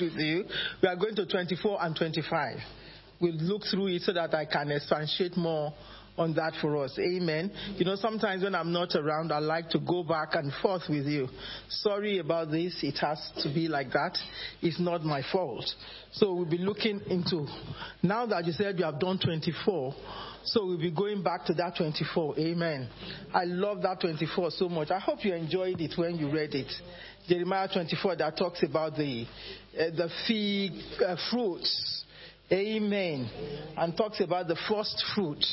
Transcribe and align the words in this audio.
with 0.00 0.14
you. 0.14 0.44
We 0.82 0.88
are 0.88 0.96
going 0.96 1.16
to 1.16 1.26
24 1.26 1.84
and 1.84 1.96
25. 1.96 2.56
We'll 3.20 3.34
look 3.34 3.62
through 3.70 3.88
it 3.88 4.02
so 4.02 4.12
that 4.12 4.34
I 4.34 4.44
can 4.44 4.70
expatiate 4.70 5.36
more 5.36 5.72
on 6.16 6.34
that 6.34 6.52
for 6.60 6.84
us. 6.84 6.96
Amen. 6.98 7.50
You 7.76 7.84
know, 7.84 7.96
sometimes 7.96 8.44
when 8.44 8.54
I'm 8.54 8.72
not 8.72 8.94
around, 8.94 9.32
I 9.32 9.38
like 9.38 9.70
to 9.70 9.80
go 9.80 10.04
back 10.04 10.34
and 10.34 10.52
forth 10.62 10.82
with 10.88 11.06
you. 11.06 11.28
Sorry 11.68 12.18
about 12.18 12.50
this. 12.50 12.78
It 12.82 12.98
has 13.00 13.18
to 13.42 13.52
be 13.52 13.68
like 13.68 13.90
that. 13.92 14.16
It's 14.62 14.78
not 14.78 15.04
my 15.04 15.22
fault. 15.32 15.64
So 16.12 16.32
we'll 16.32 16.44
be 16.44 16.58
looking 16.58 17.00
into, 17.08 17.46
now 18.02 18.26
that 18.26 18.46
you 18.46 18.52
said 18.52 18.78
you 18.78 18.84
have 18.84 19.00
done 19.00 19.18
24, 19.18 19.94
so 20.44 20.66
we'll 20.66 20.78
be 20.78 20.90
going 20.90 21.22
back 21.22 21.46
to 21.46 21.54
that 21.54 21.76
24. 21.76 22.38
Amen. 22.38 22.88
I 23.32 23.44
love 23.44 23.82
that 23.82 24.00
24 24.00 24.50
so 24.52 24.68
much. 24.68 24.90
I 24.90 25.00
hope 25.00 25.24
you 25.24 25.34
enjoyed 25.34 25.80
it 25.80 25.94
when 25.96 26.16
you 26.16 26.30
read 26.30 26.54
it. 26.54 26.70
Jeremiah 27.28 27.68
24 27.72 28.16
that 28.16 28.36
talks 28.36 28.62
about 28.62 28.96
the, 28.96 29.26
uh, 29.78 29.84
the 29.96 30.10
fig 30.28 30.72
uh, 31.02 31.16
fruits. 31.30 32.04
Amen. 32.52 33.28
And 33.76 33.96
talks 33.96 34.20
about 34.20 34.48
the 34.48 34.58
first 34.68 35.02
fruit. 35.14 35.44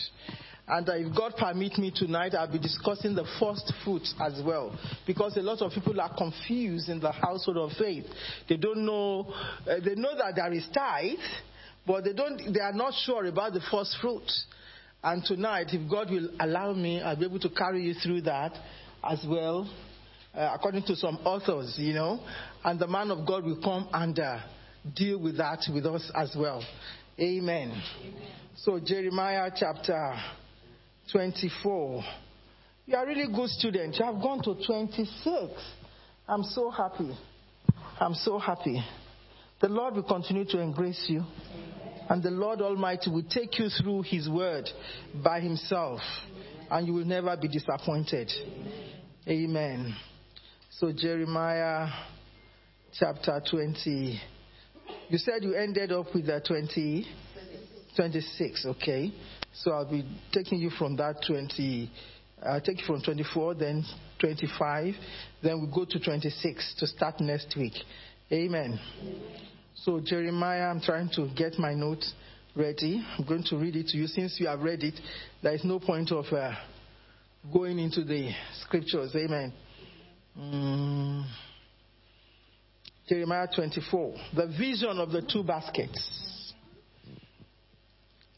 And 0.67 0.87
uh, 0.87 0.93
if 0.95 1.15
God 1.15 1.33
permit 1.37 1.77
me 1.77 1.91
tonight, 1.95 2.35
I'll 2.35 2.51
be 2.51 2.59
discussing 2.59 3.15
the 3.15 3.25
first 3.39 3.71
fruit 3.83 4.05
as 4.19 4.41
well. 4.45 4.77
Because 5.07 5.37
a 5.37 5.41
lot 5.41 5.61
of 5.61 5.71
people 5.71 5.99
are 6.01 6.15
confused 6.15 6.89
in 6.89 6.99
the 6.99 7.11
household 7.11 7.57
of 7.57 7.71
faith. 7.77 8.05
They 8.49 8.57
don't 8.57 8.85
know, 8.85 9.33
uh, 9.67 9.75
they 9.83 9.95
know 9.95 10.15
that 10.17 10.35
there 10.35 10.51
is 10.51 10.67
tithe, 10.73 11.17
but 11.87 12.03
they 12.03 12.13
don't, 12.13 12.53
they 12.53 12.59
are 12.59 12.73
not 12.73 12.93
sure 13.05 13.25
about 13.25 13.53
the 13.53 13.61
first 13.71 13.97
fruit. 14.01 14.29
And 15.03 15.23
tonight, 15.23 15.67
if 15.71 15.89
God 15.89 16.11
will 16.11 16.29
allow 16.39 16.73
me, 16.73 17.01
I'll 17.01 17.15
be 17.15 17.25
able 17.25 17.39
to 17.39 17.49
carry 17.49 17.83
you 17.83 17.93
through 17.95 18.21
that 18.21 18.53
as 19.03 19.25
well, 19.27 19.67
uh, 20.33 20.51
according 20.53 20.83
to 20.83 20.95
some 20.95 21.17
authors, 21.25 21.75
you 21.77 21.93
know. 21.93 22.19
And 22.63 22.79
the 22.79 22.87
man 22.87 23.11
of 23.11 23.25
God 23.27 23.43
will 23.43 23.61
come 23.61 23.89
and 23.93 24.17
uh, 24.19 24.39
deal 24.95 25.19
with 25.19 25.37
that 25.37 25.59
with 25.73 25.85
us 25.85 26.11
as 26.15 26.35
well. 26.37 26.63
Amen. 27.19 27.71
Amen. 28.01 28.27
So, 28.57 28.79
Jeremiah 28.79 29.51
chapter 29.55 30.15
24. 31.11 32.03
You 32.85 32.95
are 32.95 33.05
really 33.05 33.31
good 33.33 33.49
students. 33.49 33.99
You 33.99 34.05
have 34.05 34.21
gone 34.21 34.41
to 34.43 34.55
26. 34.65 35.53
I'm 36.27 36.43
so 36.43 36.69
happy. 36.69 37.17
I'm 37.99 38.13
so 38.13 38.39
happy. 38.39 38.83
The 39.61 39.69
Lord 39.69 39.95
will 39.95 40.03
continue 40.03 40.45
to 40.45 40.59
embrace 40.59 41.05
you. 41.07 41.23
And 42.09 42.23
the 42.23 42.31
Lord 42.31 42.61
Almighty 42.61 43.09
will 43.09 43.23
take 43.29 43.59
you 43.59 43.69
through 43.69 44.03
His 44.03 44.27
word 44.27 44.67
by 45.23 45.39
Himself. 45.39 46.01
And 46.69 46.87
you 46.87 46.93
will 46.93 47.05
never 47.05 47.37
be 47.37 47.47
disappointed. 47.47 48.31
Amen. 49.27 49.95
So, 50.81 50.91
Jeremiah 50.91 51.89
chapter 52.91 53.39
20. 53.51 54.19
You 55.09 55.17
said 55.19 55.43
you 55.43 55.53
ended 55.53 55.91
up 55.91 56.07
with 56.11 56.25
the 56.25 56.41
20, 56.43 57.05
26, 57.95 58.65
okay. 58.65 59.13
So 59.53 59.73
I'll 59.73 59.87
be 59.87 60.03
taking 60.33 60.57
you 60.57 60.71
from 60.71 60.95
that 60.95 61.17
20, 61.27 61.91
I'll 62.43 62.61
take 62.61 62.79
you 62.79 62.85
from 62.87 63.03
24, 63.03 63.53
then 63.53 63.85
25, 64.19 64.95
then 65.43 65.61
we 65.61 65.67
go 65.71 65.85
to 65.85 65.99
26 65.99 66.75
to 66.79 66.87
start 66.87 67.19
next 67.19 67.55
week. 67.55 67.75
Amen. 68.31 68.79
So 69.75 70.01
Jeremiah, 70.03 70.63
I'm 70.63 70.81
trying 70.81 71.11
to 71.13 71.29
get 71.37 71.59
my 71.59 71.75
notes 71.75 72.11
ready. 72.55 73.05
I'm 73.19 73.27
going 73.27 73.43
to 73.51 73.55
read 73.55 73.75
it 73.75 73.89
to 73.89 73.97
you. 73.97 74.07
Since 74.07 74.39
you 74.39 74.47
have 74.47 74.61
read 74.61 74.81
it, 74.83 74.99
there 75.43 75.53
is 75.53 75.63
no 75.63 75.79
point 75.79 76.11
of 76.11 76.25
uh, 76.33 76.55
going 77.53 77.77
into 77.77 78.03
the 78.03 78.31
scriptures. 78.63 79.15
Amen. 79.15 79.53
Mm. 80.39 81.25
Jeremiah 83.07 83.47
24. 83.53 84.15
The 84.35 84.47
vision 84.47 84.97
of 84.97 85.11
the 85.11 85.21
two 85.21 85.43
baskets. 85.43 86.53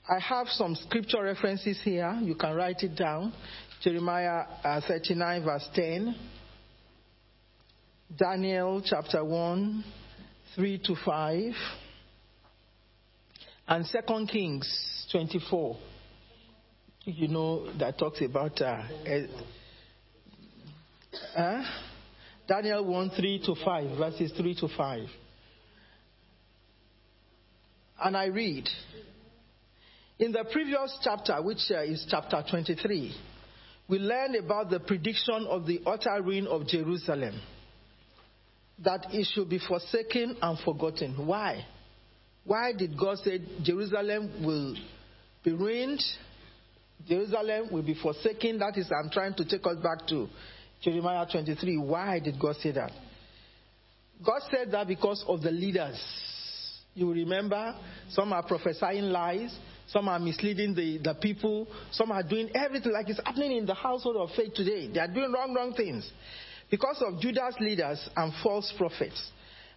I 0.10 0.20
have 0.20 0.48
some 0.48 0.76
scripture 0.76 1.22
references 1.24 1.80
here. 1.84 2.20
You 2.22 2.36
can 2.36 2.56
write 2.56 2.82
it 2.84 2.96
down. 2.96 3.34
Jeremiah 3.82 4.46
uh, 4.64 4.82
39, 4.88 5.44
verse 5.46 5.70
10. 5.76 6.16
Daniel 8.18 8.82
chapter 8.84 9.24
1, 9.24 9.84
3 10.56 10.82
to 10.86 10.96
5. 11.06 11.54
And 13.68 13.86
2 13.86 14.26
Kings 14.28 15.08
24. 15.12 15.78
You 17.06 17.28
know, 17.28 17.72
that 17.78 17.98
talks 17.98 18.22
about. 18.22 18.62
Uh, 18.62 18.84
Daniel 22.48 22.86
1 22.86 23.12
3 23.12 23.44
to 23.46 23.56
5, 23.64 23.98
verses 23.98 24.32
3 24.38 24.56
to 24.56 24.68
5. 24.68 25.08
And 28.04 28.18
I 28.18 28.26
read 28.26 28.68
In 30.20 30.32
the 30.32 30.44
previous 30.52 30.98
chapter, 31.04 31.42
which 31.42 31.60
uh, 31.72 31.82
is 31.84 32.06
chapter 32.10 32.44
23, 32.50 33.16
we 33.88 34.00
learned 34.00 34.36
about 34.36 34.70
the 34.70 34.80
prediction 34.80 35.46
of 35.50 35.66
the 35.66 35.82
utter 35.86 36.22
ruin 36.22 36.48
of 36.48 36.68
Jerusalem, 36.68 37.40
that 38.80 39.08
it 39.12 39.28
should 39.34 39.50
be 39.50 39.60
forsaken 39.60 40.38
and 40.42 40.60
forgotten. 40.60 41.28
Why? 41.28 41.66
Why 42.46 42.74
did 42.74 42.98
God 42.98 43.20
say 43.20 43.40
Jerusalem 43.62 44.46
will 44.46 44.76
be 45.44 45.52
ruined? 45.54 46.02
Jerusalem 47.08 47.70
will 47.72 47.84
be 47.84 47.96
forsaken. 47.96 48.60
That 48.60 48.78
is, 48.78 48.92
I'm 48.92 49.10
trying 49.10 49.34
to 49.36 49.46
take 49.46 49.66
us 49.66 49.78
back 49.78 50.08
to 50.08 50.28
Jeremiah 50.84 51.26
23. 51.32 51.78
Why 51.78 52.20
did 52.20 52.40
God 52.40 52.56
say 52.58 52.72
that? 52.72 52.92
God 54.24 54.42
said 54.52 54.72
that 54.72 54.88
because 54.88 55.24
of 55.28 55.42
the 55.42 55.52
leaders. 55.52 56.02
You 56.94 57.12
remember, 57.12 57.76
some 58.10 58.32
are 58.34 58.44
prophesying 58.44 59.06
lies, 59.06 59.58
some 59.88 60.08
are 60.08 60.20
misleading 60.20 60.76
the, 60.76 61.00
the 61.00 61.16
people, 61.16 61.68
some 61.92 62.12
are 62.12 62.22
doing 62.22 62.50
everything 62.56 62.92
like 62.92 63.10
it's 63.10 63.20
happening 63.26 63.58
in 63.58 63.66
the 63.66 63.74
household 63.74 64.18
of 64.18 64.30
faith 64.36 64.54
today. 64.54 64.90
They 64.94 65.00
are 65.00 65.08
doing 65.08 65.32
wrong, 65.32 65.54
wrong 65.56 65.74
things. 65.74 66.10
Because 66.70 67.04
of 67.06 67.20
Judah's 67.20 67.56
leaders 67.60 68.08
and 68.16 68.34
false 68.44 68.72
prophets. 68.78 69.32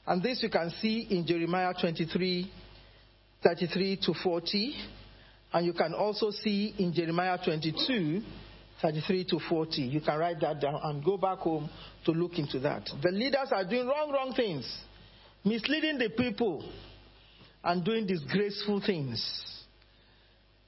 And 0.06 0.23
this 0.23 0.43
you 0.43 0.50
can 0.50 0.71
see 0.81 1.06
in 1.11 1.27
Jeremiah 1.27 1.73
23, 1.78 2.50
33 3.43 3.97
to 4.05 4.15
40. 4.23 4.75
And 5.53 5.67
you 5.67 5.73
can 5.73 5.94
also 5.94 6.31
see 6.31 6.75
in 6.78 6.93
Jeremiah 6.93 7.38
22, 7.43 8.23
33 8.82 9.25
to 9.31 9.41
40. 9.48 9.82
You 9.82 10.00
can 10.00 10.19
write 10.19 10.41
that 10.41 10.60
down 10.60 10.81
and 10.82 11.04
go 11.04 11.16
back 11.16 11.38
home 11.38 11.69
to 12.04 12.12
look 12.12 12.38
into 12.38 12.59
that. 12.60 12.88
The 13.03 13.10
leaders 13.10 13.48
are 13.53 13.64
doing 13.64 13.87
wrong, 13.87 14.12
wrong 14.12 14.34
things, 14.34 14.70
misleading 15.44 15.98
the 15.98 16.10
people, 16.10 16.69
and 17.64 17.84
doing 17.84 18.06
disgraceful 18.06 18.81
things. 18.84 19.20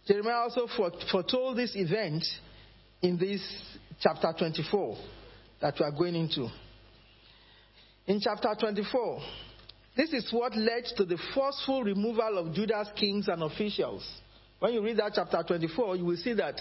Jeremiah 0.06 0.48
also 0.48 0.66
foretold 1.10 1.58
this 1.58 1.72
event 1.76 2.24
in 3.02 3.18
this 3.18 3.40
chapter 4.00 4.32
24 4.36 4.96
that 5.60 5.74
we 5.78 5.84
are 5.84 5.92
going 5.92 6.14
into. 6.14 6.48
In 8.06 8.20
chapter 8.20 8.48
24, 8.58 9.20
this 9.96 10.12
is 10.12 10.32
what 10.32 10.56
led 10.56 10.84
to 10.96 11.04
the 11.04 11.18
forceful 11.34 11.82
removal 11.82 12.38
of 12.38 12.54
Judah's 12.54 12.88
kings 12.96 13.28
and 13.28 13.42
officials. 13.42 14.08
When 14.60 14.72
you 14.72 14.82
read 14.82 14.96
that 14.96 15.12
chapter 15.14 15.42
24, 15.46 15.96
you 15.96 16.04
will 16.04 16.16
see 16.16 16.32
that 16.32 16.60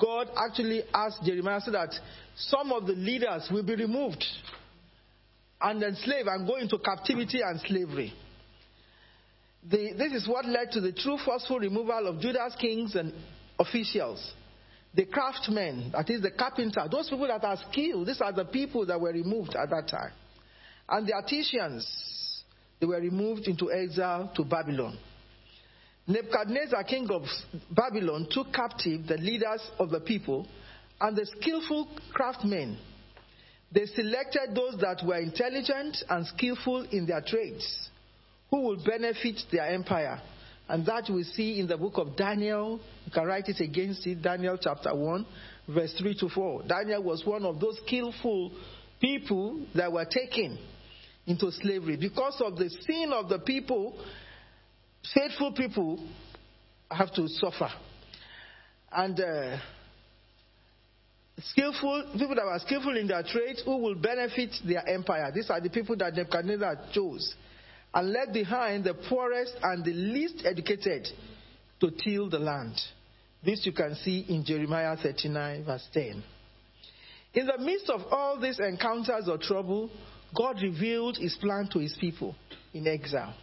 God 0.00 0.28
actually 0.36 0.82
asked 0.94 1.24
Jeremiah 1.24 1.60
so 1.60 1.70
that 1.72 1.92
some 2.36 2.72
of 2.72 2.86
the 2.86 2.92
leaders 2.92 3.48
will 3.50 3.64
be 3.64 3.74
removed 3.74 4.24
and 5.60 5.82
enslaved 5.82 6.28
and 6.28 6.46
go 6.46 6.56
into 6.56 6.78
captivity 6.78 7.40
and 7.42 7.60
slavery. 7.60 8.12
The, 9.68 9.92
this 9.96 10.12
is 10.12 10.28
what 10.28 10.44
led 10.44 10.72
to 10.72 10.80
the 10.80 10.92
true 10.92 11.18
forceful 11.24 11.60
removal 11.60 12.08
of 12.08 12.20
Judah's 12.20 12.56
kings 12.60 12.96
and 12.96 13.12
officials. 13.58 14.32
The 14.94 15.06
craftsmen, 15.06 15.90
that 15.92 16.10
is 16.10 16.20
the 16.20 16.32
carpenter, 16.32 16.86
those 16.90 17.08
people 17.08 17.28
that 17.28 17.44
are 17.44 17.56
skilled, 17.70 18.08
these 18.08 18.20
are 18.20 18.32
the 18.32 18.44
people 18.44 18.84
that 18.86 19.00
were 19.00 19.12
removed 19.12 19.54
at 19.56 19.70
that 19.70 19.88
time. 19.88 20.12
And 20.88 21.06
the 21.06 21.14
artisans, 21.14 22.42
they 22.80 22.86
were 22.86 23.00
removed 23.00 23.46
into 23.46 23.72
exile 23.72 24.32
to 24.34 24.44
Babylon. 24.44 24.98
Nebuchadnezzar, 26.06 26.82
king 26.84 27.08
of 27.10 27.22
Babylon, 27.70 28.26
took 28.30 28.52
captive 28.52 29.06
the 29.06 29.18
leaders 29.18 29.60
of 29.78 29.90
the 29.90 30.00
people 30.00 30.46
and 31.00 31.16
the 31.16 31.26
skillful 31.26 31.88
craftsmen. 32.12 32.78
They 33.72 33.86
selected 33.86 34.54
those 34.54 34.80
that 34.80 35.02
were 35.06 35.18
intelligent 35.18 35.96
and 36.08 36.26
skillful 36.26 36.86
in 36.90 37.06
their 37.06 37.22
trades, 37.22 37.88
who 38.50 38.62
would 38.62 38.84
benefit 38.84 39.40
their 39.50 39.68
empire. 39.68 40.20
And 40.68 40.84
that 40.86 41.08
we 41.12 41.24
see 41.24 41.58
in 41.58 41.66
the 41.66 41.76
book 41.76 41.94
of 41.96 42.16
Daniel. 42.16 42.80
You 43.06 43.12
can 43.12 43.24
write 43.24 43.48
it 43.48 43.60
against 43.60 44.06
it, 44.06 44.22
Daniel 44.22 44.58
chapter 44.60 44.94
1, 44.94 45.26
verse 45.68 45.94
3 45.98 46.16
to 46.18 46.28
4. 46.28 46.62
Daniel 46.64 47.02
was 47.02 47.24
one 47.24 47.44
of 47.44 47.60
those 47.60 47.78
skillful 47.86 48.52
people 49.00 49.64
that 49.74 49.92
were 49.92 50.04
taken 50.04 50.58
into 51.26 51.50
slavery 51.52 51.96
because 51.96 52.40
of 52.44 52.56
the 52.56 52.68
sin 52.68 53.12
of 53.12 53.28
the 53.28 53.38
people 53.38 53.98
faithful 55.14 55.52
people 55.52 56.06
have 56.90 57.12
to 57.14 57.28
suffer. 57.28 57.68
And 58.90 59.18
uh, 59.18 59.58
skillful 61.40 62.10
people 62.12 62.34
that 62.34 62.42
are 62.44 62.58
skillful 62.60 62.96
in 62.96 63.06
their 63.06 63.22
trade 63.22 63.56
who 63.64 63.78
will 63.78 63.94
benefit 63.94 64.50
their 64.66 64.86
empire. 64.88 65.30
These 65.34 65.50
are 65.50 65.60
the 65.60 65.70
people 65.70 65.96
that 65.96 66.14
Nebuchadnezzar 66.14 66.76
chose. 66.92 67.34
and 67.94 68.12
left 68.12 68.32
behind 68.32 68.84
the 68.84 68.94
poorest 68.94 69.54
and 69.62 69.84
the 69.84 69.92
least 69.92 70.44
educated 70.44 71.08
to 71.80 71.90
till 71.90 72.30
the 72.30 72.38
land. 72.38 72.74
This 73.44 73.66
you 73.66 73.72
can 73.72 73.94
see 73.96 74.24
in 74.28 74.44
Jeremiah 74.44 74.96
39, 74.96 75.64
verse 75.64 75.86
10. 75.92 76.22
In 77.34 77.46
the 77.46 77.58
midst 77.58 77.90
of 77.90 78.02
all 78.10 78.38
these 78.40 78.60
encounters 78.60 79.28
or 79.28 79.38
trouble, 79.38 79.90
God 80.34 80.60
revealed 80.62 81.16
his 81.16 81.34
plan 81.36 81.68
to 81.72 81.78
his 81.80 81.96
people 82.00 82.34
in 82.72 82.86
exile. 82.86 83.34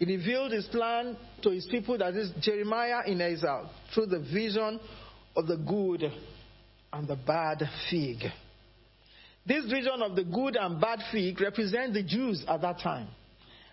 He 0.00 0.06
revealed 0.06 0.52
his 0.52 0.64
plan 0.68 1.14
to 1.42 1.50
his 1.50 1.66
people, 1.66 1.98
that 1.98 2.14
is 2.14 2.32
Jeremiah 2.40 3.02
in 3.06 3.20
exile, 3.20 3.70
through 3.92 4.06
the 4.06 4.20
vision 4.20 4.80
of 5.36 5.46
the 5.46 5.58
good 5.58 6.10
and 6.90 7.06
the 7.06 7.16
bad 7.16 7.62
fig. 7.90 8.16
This 9.46 9.66
vision 9.66 10.00
of 10.02 10.16
the 10.16 10.24
good 10.24 10.56
and 10.56 10.80
bad 10.80 11.00
fig 11.12 11.38
represents 11.38 11.92
the 11.92 12.02
Jews 12.02 12.42
at 12.48 12.62
that 12.62 12.80
time. 12.80 13.08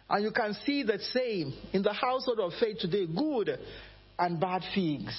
And 0.10 0.22
you 0.22 0.32
can 0.32 0.54
see 0.66 0.84
the 0.84 1.00
same 1.00 1.54
in 1.72 1.82
the 1.82 1.94
household 1.94 2.42
of 2.42 2.52
faith 2.60 2.80
today 2.80 3.08
good 3.08 3.58
and 4.20 4.38
bad 4.38 4.64
figs. 4.76 5.16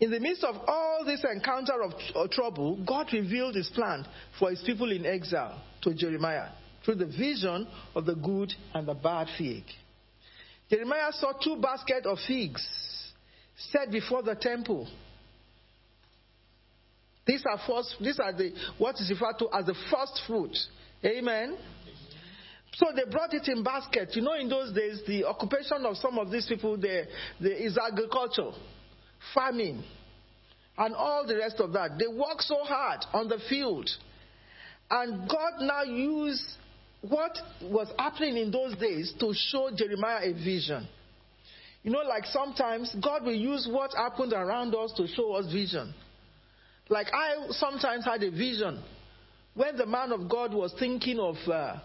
In 0.00 0.10
the 0.10 0.20
midst 0.20 0.44
of 0.44 0.56
all 0.68 1.02
this 1.06 1.24
encounter 1.24 1.82
of 1.82 2.30
trouble, 2.30 2.78
God 2.86 3.08
revealed 3.10 3.54
his 3.54 3.70
plan 3.70 4.06
for 4.38 4.50
his 4.50 4.62
people 4.66 4.92
in 4.92 5.06
exile 5.06 5.62
to 5.80 5.94
Jeremiah 5.94 6.48
through 6.86 6.94
the 6.94 7.06
vision 7.06 7.66
of 7.94 8.06
the 8.06 8.14
good 8.14 8.50
and 8.72 8.88
the 8.88 8.94
bad 8.94 9.26
fig. 9.36 9.64
Jeremiah 10.70 11.12
saw 11.12 11.32
two 11.32 11.56
baskets 11.60 12.06
of 12.06 12.16
figs 12.26 12.66
set 13.72 13.90
before 13.90 14.22
the 14.22 14.34
temple. 14.34 14.88
These 17.26 17.44
are 17.44 17.58
first, 17.66 17.96
these 18.00 18.20
are 18.20 18.32
the 18.32 18.52
what 18.78 18.94
is 19.00 19.10
referred 19.10 19.38
to 19.40 19.48
as 19.52 19.66
the 19.66 19.74
first 19.90 20.22
fruit. 20.26 20.56
Amen. 21.04 21.58
So 22.74 22.86
they 22.94 23.10
brought 23.10 23.34
it 23.34 23.48
in 23.48 23.62
baskets. 23.64 24.14
You 24.14 24.22
know, 24.22 24.34
in 24.34 24.48
those 24.48 24.72
days, 24.72 25.00
the 25.06 25.24
occupation 25.24 25.84
of 25.84 25.96
some 25.96 26.18
of 26.18 26.30
these 26.30 26.46
people 26.46 26.76
there, 26.76 27.06
there 27.40 27.52
is 27.52 27.76
agriculture 27.78 28.50
farming, 29.34 29.82
and 30.78 30.94
all 30.94 31.26
the 31.26 31.36
rest 31.36 31.58
of 31.58 31.72
that. 31.72 31.98
They 31.98 32.06
work 32.06 32.40
so 32.42 32.58
hard 32.64 33.00
on 33.12 33.28
the 33.28 33.38
field. 33.48 33.88
And 34.90 35.28
God 35.28 35.52
now 35.60 35.82
used 35.82 36.44
what 37.08 37.36
was 37.62 37.88
happening 37.98 38.36
in 38.36 38.50
those 38.50 38.76
days 38.76 39.14
to 39.20 39.32
show 39.34 39.70
Jeremiah 39.74 40.30
a 40.30 40.32
vision. 40.32 40.86
You 41.82 41.92
know, 41.92 42.02
like 42.02 42.24
sometimes 42.26 42.94
God 43.02 43.24
will 43.24 43.34
use 43.34 43.68
what 43.70 43.94
happened 43.94 44.32
around 44.32 44.74
us 44.74 44.92
to 44.96 45.06
show 45.06 45.34
us 45.34 45.52
vision. 45.52 45.94
Like 46.88 47.08
I 47.12 47.46
sometimes 47.50 48.04
had 48.04 48.22
a 48.22 48.30
vision 48.30 48.82
when 49.54 49.76
the 49.76 49.86
man 49.86 50.12
of 50.12 50.28
God 50.28 50.52
was 50.52 50.74
thinking 50.78 51.18
of 51.18 51.36
uh, 51.50 51.76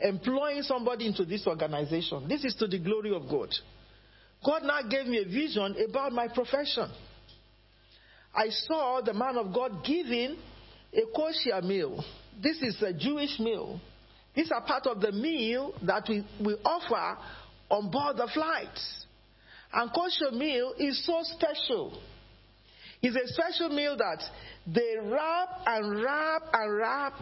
employing 0.00 0.62
somebody 0.62 1.06
into 1.06 1.24
this 1.24 1.46
organization. 1.46 2.28
This 2.28 2.44
is 2.44 2.54
to 2.56 2.66
the 2.66 2.78
glory 2.78 3.14
of 3.14 3.28
God. 3.28 3.50
God 4.44 4.62
now 4.62 4.80
gave 4.88 5.06
me 5.06 5.18
a 5.18 5.24
vision 5.24 5.74
about 5.88 6.12
my 6.12 6.28
profession. 6.28 6.90
I 8.34 8.50
saw 8.50 9.00
the 9.00 9.14
man 9.14 9.36
of 9.36 9.52
God 9.52 9.84
giving 9.84 10.36
a 10.92 11.02
kosher 11.14 11.60
meal. 11.62 12.04
This 12.40 12.62
is 12.62 12.80
a 12.82 12.92
Jewish 12.92 13.38
meal. 13.40 13.80
These 14.38 14.52
are 14.52 14.60
part 14.60 14.86
of 14.86 15.00
the 15.00 15.10
meal 15.10 15.74
that 15.82 16.04
we, 16.08 16.24
we 16.38 16.54
offer 16.64 17.20
on 17.68 17.90
board 17.90 18.18
the 18.18 18.30
flights. 18.32 19.04
And 19.72 19.90
kosher 19.92 20.30
meal 20.30 20.74
is 20.78 21.04
so 21.04 21.18
special. 21.24 22.00
It's 23.02 23.16
a 23.16 23.34
special 23.34 23.70
meal 23.70 23.96
that 23.96 24.22
they 24.64 24.94
wrap 25.02 25.48
and 25.66 26.04
wrap 26.04 26.42
and 26.52 26.76
wrap. 26.76 27.14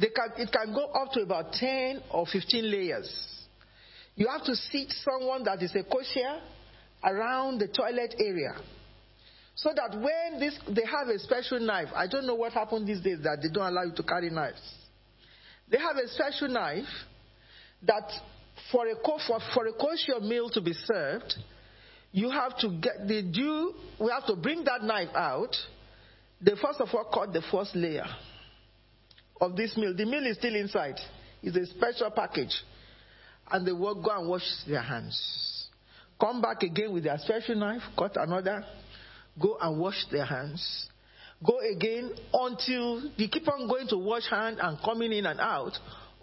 Can, 0.00 0.30
it 0.38 0.50
can 0.50 0.72
go 0.72 0.86
up 0.86 1.12
to 1.12 1.20
about 1.20 1.52
10 1.52 2.00
or 2.10 2.24
15 2.24 2.70
layers. 2.70 3.44
You 4.14 4.28
have 4.28 4.44
to 4.44 4.56
seat 4.56 4.90
someone 5.04 5.44
that 5.44 5.62
is 5.62 5.76
a 5.76 5.84
kosher 5.84 6.40
around 7.04 7.58
the 7.58 7.68
toilet 7.68 8.14
area. 8.18 8.56
So 9.56 9.74
that 9.76 9.94
when 9.94 10.40
this, 10.40 10.58
they 10.74 10.86
have 10.86 11.08
a 11.08 11.18
special 11.18 11.60
knife, 11.60 11.88
I 11.94 12.06
don't 12.06 12.26
know 12.26 12.34
what 12.34 12.54
happened 12.54 12.86
these 12.86 13.02
days 13.02 13.18
that 13.24 13.42
they 13.42 13.48
don't 13.52 13.66
allow 13.66 13.82
you 13.82 13.94
to 13.94 14.02
carry 14.02 14.30
knives. 14.30 14.75
They 15.68 15.78
have 15.78 15.96
a 15.96 16.08
special 16.08 16.48
knife 16.48 16.84
that 17.82 18.10
for 18.70 18.86
a, 18.86 18.94
for, 19.04 19.38
for 19.54 19.66
a 19.66 19.72
kosher 19.72 20.20
meal 20.20 20.48
to 20.50 20.60
be 20.60 20.72
served, 20.72 21.34
you 22.12 22.30
have 22.30 22.56
to 22.58 22.70
get 22.80 23.06
the 23.06 23.22
due, 23.22 23.74
we 24.00 24.10
have 24.10 24.26
to 24.26 24.36
bring 24.36 24.64
that 24.64 24.82
knife 24.82 25.10
out. 25.14 25.54
They 26.40 26.52
first 26.52 26.80
of 26.80 26.88
all 26.92 27.04
cut 27.12 27.32
the 27.32 27.42
first 27.50 27.74
layer 27.74 28.06
of 29.40 29.56
this 29.56 29.76
meal. 29.76 29.94
The 29.94 30.04
meal 30.04 30.26
is 30.26 30.36
still 30.36 30.54
inside. 30.54 30.96
It's 31.42 31.56
a 31.56 31.66
special 31.74 32.10
package 32.10 32.54
and 33.50 33.66
they 33.66 33.72
will 33.72 34.02
go 34.02 34.10
and 34.10 34.28
wash 34.28 34.46
their 34.66 34.82
hands. 34.82 35.68
Come 36.20 36.40
back 36.40 36.62
again 36.62 36.92
with 36.92 37.04
their 37.04 37.18
special 37.18 37.56
knife, 37.56 37.82
cut 37.98 38.16
another, 38.16 38.64
go 39.40 39.58
and 39.60 39.78
wash 39.78 40.06
their 40.10 40.24
hands. 40.24 40.88
Go 41.44 41.58
again 41.60 42.12
until 42.32 43.02
you 43.16 43.28
keep 43.28 43.46
on 43.48 43.68
going 43.68 43.88
to 43.88 43.98
wash 43.98 44.28
hand 44.28 44.58
and 44.60 44.78
coming 44.82 45.12
in 45.12 45.26
and 45.26 45.40
out 45.40 45.72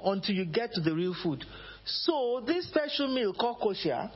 until 0.04 0.36
you 0.36 0.46
get 0.46 0.72
to 0.74 0.82
the 0.82 0.94
real 0.94 1.16
food. 1.22 1.44
So 1.86 2.44
this 2.46 2.68
special 2.68 3.14
meal 3.14 3.34
called 3.34 3.60
kosher 3.62 4.10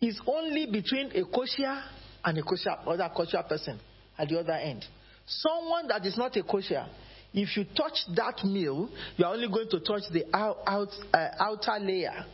is 0.00 0.20
only 0.26 0.66
between 0.66 1.10
a 1.14 1.24
kosher 1.24 1.82
and 2.24 2.38
a 2.38 2.42
kosher 2.42 2.74
other 2.86 3.10
kosher 3.16 3.42
person 3.48 3.80
at 4.18 4.28
the 4.28 4.38
other 4.38 4.52
end. 4.52 4.84
Someone 5.26 5.88
that 5.88 6.04
is 6.04 6.16
not 6.16 6.36
a 6.36 6.42
kosher 6.42 6.86
if 7.32 7.56
you 7.56 7.64
touch 7.76 7.98
that 8.16 8.44
meal, 8.44 8.88
you 9.16 9.24
are 9.24 9.34
only 9.34 9.48
going 9.48 9.68
to 9.70 9.80
touch 9.80 10.02
the 10.12 10.24
out, 10.34 10.58
out, 10.66 10.88
uh, 11.12 11.28
outer 11.38 11.78
layer 11.80 12.24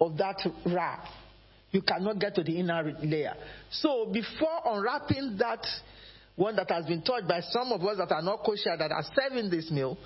of 0.00 0.16
that 0.16 0.44
wrap. 0.66 1.06
You 1.70 1.82
cannot 1.82 2.18
get 2.18 2.34
to 2.34 2.42
the 2.42 2.58
inner 2.58 2.92
layer. 3.02 3.34
So 3.70 4.10
before 4.12 4.60
unwrapping 4.66 5.36
that 5.38 5.64
one 6.36 6.56
that 6.56 6.70
has 6.70 6.86
been 6.86 7.02
touched 7.02 7.28
by 7.28 7.40
some 7.40 7.72
of 7.72 7.82
us 7.82 7.98
that 7.98 8.12
are 8.12 8.22
not 8.22 8.42
kosher 8.44 8.76
that 8.76 8.90
are 8.90 9.04
serving 9.14 9.50
this 9.50 9.70
meal, 9.70 9.98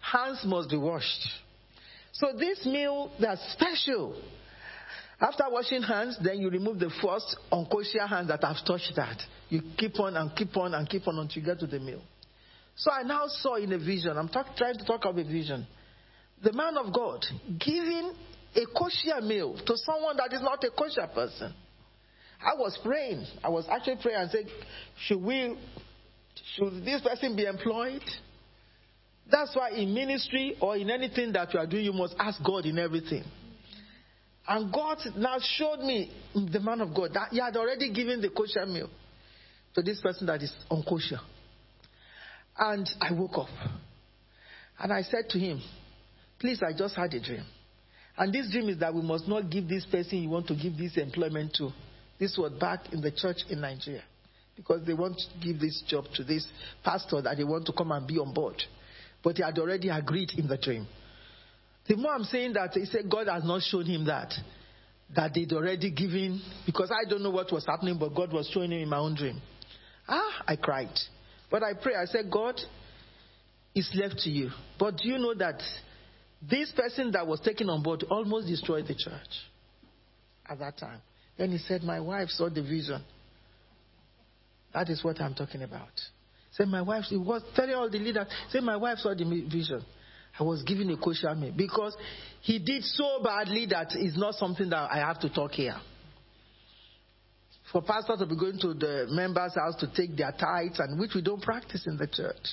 hands 0.00 0.40
must 0.44 0.70
be 0.70 0.76
washed. 0.76 1.28
So 2.12 2.28
this 2.38 2.64
meal 2.64 3.10
that's 3.20 3.40
special. 3.52 4.16
After 5.20 5.44
washing 5.48 5.82
hands, 5.82 6.18
then 6.22 6.38
you 6.40 6.50
remove 6.50 6.78
the 6.78 6.90
first 7.02 7.36
unkosher 7.52 8.08
hands 8.08 8.28
that 8.28 8.42
have 8.42 8.56
touched 8.66 8.92
that. 8.96 9.18
You 9.48 9.62
keep 9.76 9.98
on 10.00 10.16
and 10.16 10.34
keep 10.34 10.56
on 10.56 10.74
and 10.74 10.88
keep 10.88 11.06
on 11.06 11.18
until 11.18 11.42
you 11.42 11.46
get 11.46 11.60
to 11.60 11.66
the 11.66 11.78
meal. 11.78 12.02
So 12.76 12.90
I 12.90 13.02
now 13.02 13.24
saw 13.26 13.54
in 13.54 13.72
a 13.72 13.78
vision, 13.78 14.16
I'm 14.16 14.28
talk, 14.28 14.56
trying 14.56 14.76
to 14.78 14.84
talk 14.84 15.04
of 15.04 15.16
a 15.16 15.24
vision, 15.24 15.66
the 16.42 16.52
man 16.52 16.76
of 16.76 16.92
God 16.92 17.24
giving 17.58 18.12
a 18.56 18.66
kosher 18.76 19.20
meal 19.22 19.54
to 19.54 19.76
someone 19.76 20.16
that 20.16 20.32
is 20.32 20.40
not 20.40 20.62
a 20.64 20.70
kosher 20.70 21.06
person. 21.12 21.54
I 22.44 22.54
was 22.54 22.78
praying. 22.82 23.24
I 23.42 23.48
was 23.48 23.66
actually 23.70 23.96
praying 24.02 24.20
and 24.20 24.30
saying, 24.30 24.48
should 25.06 25.22
we, 25.22 25.56
should 26.54 26.84
this 26.84 27.00
person 27.00 27.34
be 27.34 27.46
employed? 27.46 28.02
That's 29.30 29.56
why 29.56 29.70
in 29.70 29.94
ministry 29.94 30.56
or 30.60 30.76
in 30.76 30.90
anything 30.90 31.32
that 31.32 31.54
you 31.54 31.60
are 31.60 31.66
doing, 31.66 31.84
you 31.84 31.92
must 31.92 32.14
ask 32.18 32.42
God 32.44 32.66
in 32.66 32.78
everything. 32.78 33.24
And 34.46 34.70
God 34.72 34.98
now 35.16 35.36
showed 35.40 35.78
me, 35.78 36.12
the 36.34 36.60
man 36.60 36.82
of 36.82 36.94
God, 36.94 37.12
that 37.14 37.30
he 37.30 37.40
had 37.40 37.56
already 37.56 37.90
given 37.90 38.20
the 38.20 38.28
kosher 38.28 38.66
meal 38.66 38.90
to 39.74 39.82
this 39.82 40.00
person 40.02 40.26
that 40.26 40.42
is 40.42 40.52
unkosher. 40.70 41.20
And 42.58 42.88
I 43.00 43.12
woke 43.12 43.38
up. 43.38 43.48
And 44.78 44.92
I 44.92 45.02
said 45.02 45.30
to 45.30 45.38
him, 45.38 45.62
Please, 46.38 46.60
I 46.62 46.76
just 46.76 46.94
had 46.94 47.14
a 47.14 47.20
dream. 47.20 47.44
And 48.18 48.32
this 48.32 48.50
dream 48.50 48.68
is 48.68 48.78
that 48.80 48.94
we 48.94 49.00
must 49.00 49.26
not 49.26 49.48
give 49.48 49.66
this 49.66 49.86
person 49.86 50.18
you 50.18 50.28
want 50.28 50.46
to 50.48 50.54
give 50.54 50.76
this 50.76 50.98
employment 50.98 51.54
to. 51.58 51.70
This 52.18 52.36
was 52.38 52.52
back 52.52 52.92
in 52.92 53.00
the 53.00 53.10
church 53.10 53.38
in 53.48 53.60
Nigeria. 53.60 54.02
Because 54.56 54.86
they 54.86 54.94
want 54.94 55.16
to 55.18 55.46
give 55.46 55.60
this 55.60 55.82
job 55.88 56.04
to 56.14 56.22
this 56.22 56.46
pastor 56.84 57.20
that 57.22 57.36
they 57.36 57.44
want 57.44 57.66
to 57.66 57.72
come 57.72 57.90
and 57.90 58.06
be 58.06 58.18
on 58.18 58.32
board. 58.32 58.62
But 59.22 59.36
he 59.36 59.42
had 59.42 59.58
already 59.58 59.88
agreed 59.88 60.32
in 60.36 60.46
the 60.46 60.56
dream. 60.56 60.86
The 61.88 61.96
more 61.96 62.12
I'm 62.14 62.24
saying 62.24 62.52
that, 62.54 62.72
he 62.72 62.84
said 62.84 63.10
God 63.10 63.26
has 63.26 63.44
not 63.44 63.62
shown 63.62 63.86
him 63.86 64.04
that. 64.06 64.32
That 65.14 65.32
they'd 65.34 65.52
already 65.52 65.90
given, 65.90 66.40
because 66.64 66.90
I 66.90 67.08
don't 67.08 67.22
know 67.22 67.30
what 67.30 67.52
was 67.52 67.66
happening, 67.66 67.98
but 67.98 68.14
God 68.14 68.32
was 68.32 68.48
showing 68.52 68.70
him 68.70 68.80
in 68.80 68.88
my 68.88 68.98
own 68.98 69.14
dream. 69.14 69.40
Ah, 70.08 70.42
I 70.46 70.56
cried. 70.56 70.96
But 71.50 71.62
I 71.62 71.74
pray, 71.74 71.94
I 71.94 72.06
said, 72.06 72.30
God, 72.30 72.58
it's 73.74 73.94
left 73.94 74.18
to 74.20 74.30
you. 74.30 74.50
But 74.78 74.98
do 74.98 75.08
you 75.08 75.18
know 75.18 75.34
that 75.34 75.60
this 76.48 76.72
person 76.72 77.10
that 77.12 77.26
was 77.26 77.40
taken 77.40 77.68
on 77.68 77.82
board 77.82 78.04
almost 78.08 78.46
destroyed 78.46 78.86
the 78.86 78.94
church 78.94 79.28
at 80.48 80.58
that 80.58 80.78
time? 80.78 81.00
Then 81.36 81.50
he 81.50 81.58
said, 81.58 81.82
My 81.82 82.00
wife 82.00 82.28
saw 82.28 82.48
the 82.48 82.62
vision. 82.62 83.02
That 84.72 84.88
is 84.88 85.02
what 85.04 85.20
I'm 85.20 85.34
talking 85.34 85.62
about. 85.62 85.90
Said 86.52 86.68
my 86.68 86.82
wife, 86.82 87.04
he 87.08 87.16
was 87.16 87.42
telling 87.56 87.74
all 87.74 87.90
the 87.90 87.98
leaders, 87.98 88.26
said 88.50 88.62
my 88.62 88.76
wife 88.76 88.98
saw 88.98 89.14
the 89.14 89.24
vision. 89.24 89.84
I 90.38 90.42
was 90.42 90.62
giving 90.62 90.90
a 90.90 90.96
kosher 90.96 91.34
meal 91.34 91.52
because 91.56 91.96
he 92.42 92.58
did 92.58 92.82
so 92.84 93.20
badly 93.22 93.66
that 93.66 93.92
it's 93.94 94.16
not 94.16 94.34
something 94.34 94.68
that 94.70 94.90
I 94.90 94.98
have 94.98 95.20
to 95.20 95.30
talk 95.32 95.52
here 95.52 95.76
for 97.74 97.82
pastors 97.82 98.18
to 98.20 98.26
be 98.26 98.36
going 98.36 98.58
to 98.60 98.74
the 98.74 99.06
members' 99.10 99.56
house 99.56 99.74
to 99.80 99.88
take 99.92 100.16
their 100.16 100.32
tithes, 100.32 100.78
and 100.78 100.98
which 101.00 101.12
we 101.14 101.22
don't 101.22 101.42
practice 101.42 101.86
in 101.88 101.96
the 101.96 102.06
church. 102.06 102.46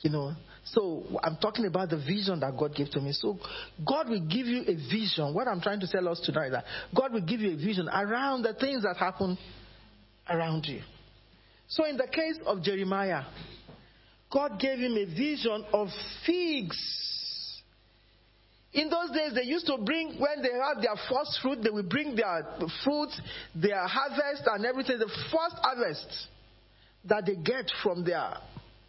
You 0.00 0.10
know, 0.10 0.32
So 0.72 1.04
I'm 1.22 1.36
talking 1.36 1.64
about 1.66 1.90
the 1.90 1.96
vision 1.96 2.40
that 2.40 2.56
God 2.58 2.74
gave 2.74 2.90
to 2.90 3.00
me. 3.00 3.12
So 3.12 3.38
God 3.86 4.08
will 4.08 4.26
give 4.26 4.46
you 4.46 4.62
a 4.62 4.74
vision. 4.74 5.32
What 5.32 5.46
I'm 5.46 5.60
trying 5.60 5.80
to 5.80 5.86
tell 5.86 6.08
us 6.08 6.20
tonight 6.24 6.46
is 6.46 6.52
that 6.52 6.64
God 6.94 7.12
will 7.12 7.20
give 7.20 7.40
you 7.40 7.52
a 7.52 7.56
vision 7.56 7.88
around 7.88 8.42
the 8.42 8.52
things 8.54 8.82
that 8.82 8.96
happen 8.96 9.38
around 10.28 10.66
you. 10.66 10.80
So 11.68 11.84
in 11.84 11.96
the 11.96 12.08
case 12.08 12.38
of 12.44 12.62
Jeremiah, 12.62 13.22
God 14.32 14.58
gave 14.58 14.78
him 14.78 14.96
a 14.96 15.04
vision 15.04 15.64
of 15.72 15.88
figs. 16.26 16.76
In 18.72 18.90
those 18.90 19.10
days, 19.10 19.34
they 19.34 19.44
used 19.44 19.66
to 19.66 19.78
bring, 19.78 20.18
when 20.18 20.42
they 20.42 20.50
had 20.50 20.82
their 20.82 20.96
first 21.08 21.38
fruit, 21.40 21.62
they 21.62 21.70
would 21.70 21.88
bring 21.88 22.16
their 22.16 22.44
fruit, 22.84 23.10
their 23.54 23.86
harvest, 23.86 24.42
and 24.46 24.66
everything, 24.66 24.98
the 24.98 25.10
first 25.30 25.56
harvest 25.62 26.26
that 27.04 27.24
they 27.24 27.36
get 27.36 27.70
from 27.82 28.04
their 28.04 28.36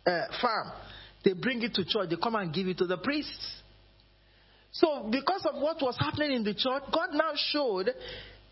uh, 0.08 0.22
farm 0.42 0.72
they 1.28 1.34
bring 1.34 1.62
it 1.62 1.74
to 1.74 1.84
church. 1.84 2.10
They 2.10 2.16
come 2.16 2.36
and 2.36 2.54
give 2.54 2.68
it 2.68 2.78
to 2.78 2.86
the 2.86 2.98
priests. 2.98 3.62
So, 4.72 5.10
because 5.12 5.46
of 5.46 5.62
what 5.62 5.82
was 5.82 5.98
happening 6.00 6.32
in 6.32 6.44
the 6.44 6.54
church, 6.54 6.84
God 6.94 7.10
now 7.12 7.32
showed 7.36 7.90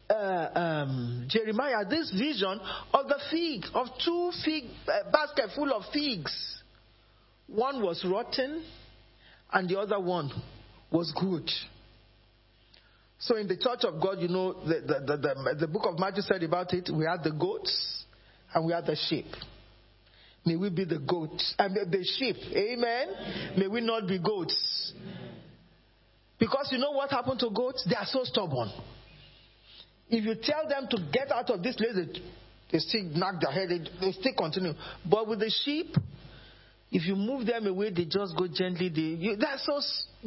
uh, 0.09 0.49
um, 0.59 1.25
Jeremiah 1.29 1.85
this 1.89 2.11
vision 2.11 2.59
of 2.93 3.07
the 3.07 3.19
fig, 3.31 3.63
of 3.73 3.87
two 4.03 4.31
fig 4.43 4.65
uh, 4.87 5.09
basket 5.09 5.51
full 5.55 5.71
of 5.71 5.83
figs. 5.93 6.61
One 7.47 7.81
was 7.81 8.03
rotten, 8.05 8.65
and 9.53 9.69
the 9.69 9.79
other 9.79 9.99
one 9.99 10.29
was 10.91 11.13
good. 11.17 11.49
So, 13.19 13.37
in 13.37 13.47
the 13.47 13.55
church 13.55 13.85
of 13.85 14.01
God, 14.01 14.19
you 14.19 14.27
know, 14.27 14.53
the, 14.65 14.81
the, 14.81 15.17
the, 15.17 15.55
the 15.61 15.67
book 15.67 15.85
of 15.85 15.97
Matthew 15.97 16.23
said 16.23 16.43
about 16.43 16.73
it 16.73 16.89
we 16.93 17.05
had 17.05 17.23
the 17.23 17.31
goats 17.31 18.03
and 18.53 18.65
we 18.65 18.73
had 18.73 18.85
the 18.85 18.97
sheep. 18.97 19.27
May 20.45 20.55
we 20.55 20.69
be 20.69 20.85
the 20.85 20.99
goats 20.99 21.55
and 21.57 21.75
the 21.75 22.05
sheep. 22.17 22.35
Amen. 22.55 23.07
May 23.57 23.67
we 23.67 23.81
not 23.81 24.07
be 24.07 24.19
goats. 24.19 24.93
Because 26.37 26.69
you 26.71 26.77
know 26.77 26.91
what 26.91 27.09
happened 27.09 27.39
to 27.39 27.49
goats? 27.49 27.85
They 27.89 27.95
are 27.95 28.05
so 28.05 28.23
stubborn. 28.23 28.69
If 30.07 30.23
you 30.23 30.35
tell 30.41 30.67
them 30.69 30.87
to 30.91 30.97
get 31.11 31.31
out 31.31 31.49
of 31.49 31.63
this 31.63 31.75
place, 31.75 31.95
they, 32.71 32.79
still 32.79 33.03
knock 33.15 33.41
their 33.41 33.51
head, 33.51 33.69
they, 33.69 34.05
they 34.05 34.11
still 34.11 34.33
continue. 34.37 34.73
But 35.09 35.27
with 35.27 35.39
the 35.39 35.51
sheep, 35.63 35.95
if 36.91 37.07
you 37.07 37.15
move 37.15 37.47
them 37.47 37.65
away, 37.65 37.89
they 37.89 38.05
just 38.05 38.37
go 38.37 38.47
gently. 38.47 38.89
They, 38.89 39.01
you, 39.01 39.35
they're 39.37 39.57
so 39.63 39.79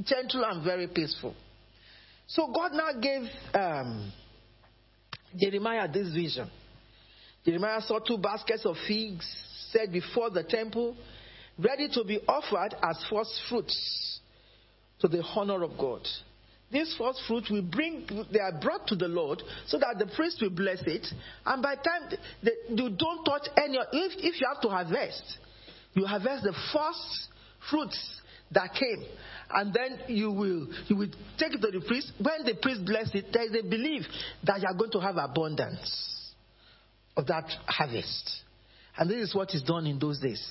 gentle 0.03 0.45
and 0.45 0.65
very 0.65 0.89
peaceful. 0.89 1.35
So 2.27 2.53
God 2.53 2.73
now 2.73 3.01
gave 3.01 3.23
um, 3.55 4.13
Jeremiah 5.37 5.87
this 5.91 6.13
vision. 6.13 6.51
Jeremiah 7.45 7.81
saw 7.83 8.01
two 8.01 8.19
baskets 8.19 8.67
of 8.67 8.75
figs 8.87 9.25
set 9.73 9.93
before 9.93 10.31
the 10.31 10.43
temple, 10.43 10.97
ready 11.59 11.89
to 11.93 12.05
be 12.05 12.21
offered 12.27 12.75
as 12.83 13.05
first 13.11 13.33
fruits 13.49 14.21
to 15.01 15.09
the 15.09 15.23
honor 15.23 15.63
of 15.63 15.77
God. 15.79 16.01
These 16.71 16.95
first 16.99 17.23
fruits 17.27 17.51
will 17.51 17.63
bring, 17.63 18.07
they 18.31 18.41
are 18.41 18.61
brought 18.61 18.87
to 18.89 18.97
the 18.97 19.09
Lord 19.09 19.43
so 19.67 19.79
that 19.79 19.99
the 19.99 20.07
priest 20.15 20.39
will 20.43 20.51
bless 20.51 20.83
it. 20.87 21.07
And 21.47 21.63
by 21.63 21.77
the 21.77 21.83
time 21.83 22.19
they, 22.43 22.51
you 22.69 22.91
don't 22.91 23.25
touch 23.25 23.49
any, 23.57 23.79
if, 23.79 24.13
if 24.19 24.41
you 24.41 24.47
have 24.53 24.61
to 24.63 24.69
harvest, 24.69 25.39
you 25.95 26.05
harvest 26.05 26.45
the 26.45 26.55
first 26.73 27.29
fruits 27.71 28.21
that 28.51 28.75
came. 28.75 29.03
And 29.51 29.73
then 29.73 30.01
you 30.09 30.31
will, 30.31 30.69
you 30.89 30.97
will 30.97 31.09
take 31.39 31.55
it 31.55 31.63
to 31.63 31.71
the 31.71 31.85
priest. 31.87 32.13
When 32.21 32.45
the 32.45 32.55
priest 32.61 32.85
bless 32.85 33.15
it, 33.15 33.35
a 33.35 33.63
belief 33.67 34.03
that 34.45 34.61
you 34.61 34.67
are 34.69 34.75
going 34.75 34.91
to 34.91 35.01
have 35.01 35.17
abundance 35.17 36.35
of 37.17 37.27
that 37.29 37.51
harvest. 37.67 38.43
And 38.99 39.09
this 39.09 39.29
is 39.29 39.35
what 39.35 39.55
is 39.55 39.63
done 39.63 39.87
in 39.87 39.99
those 39.99 40.19
days. 40.19 40.45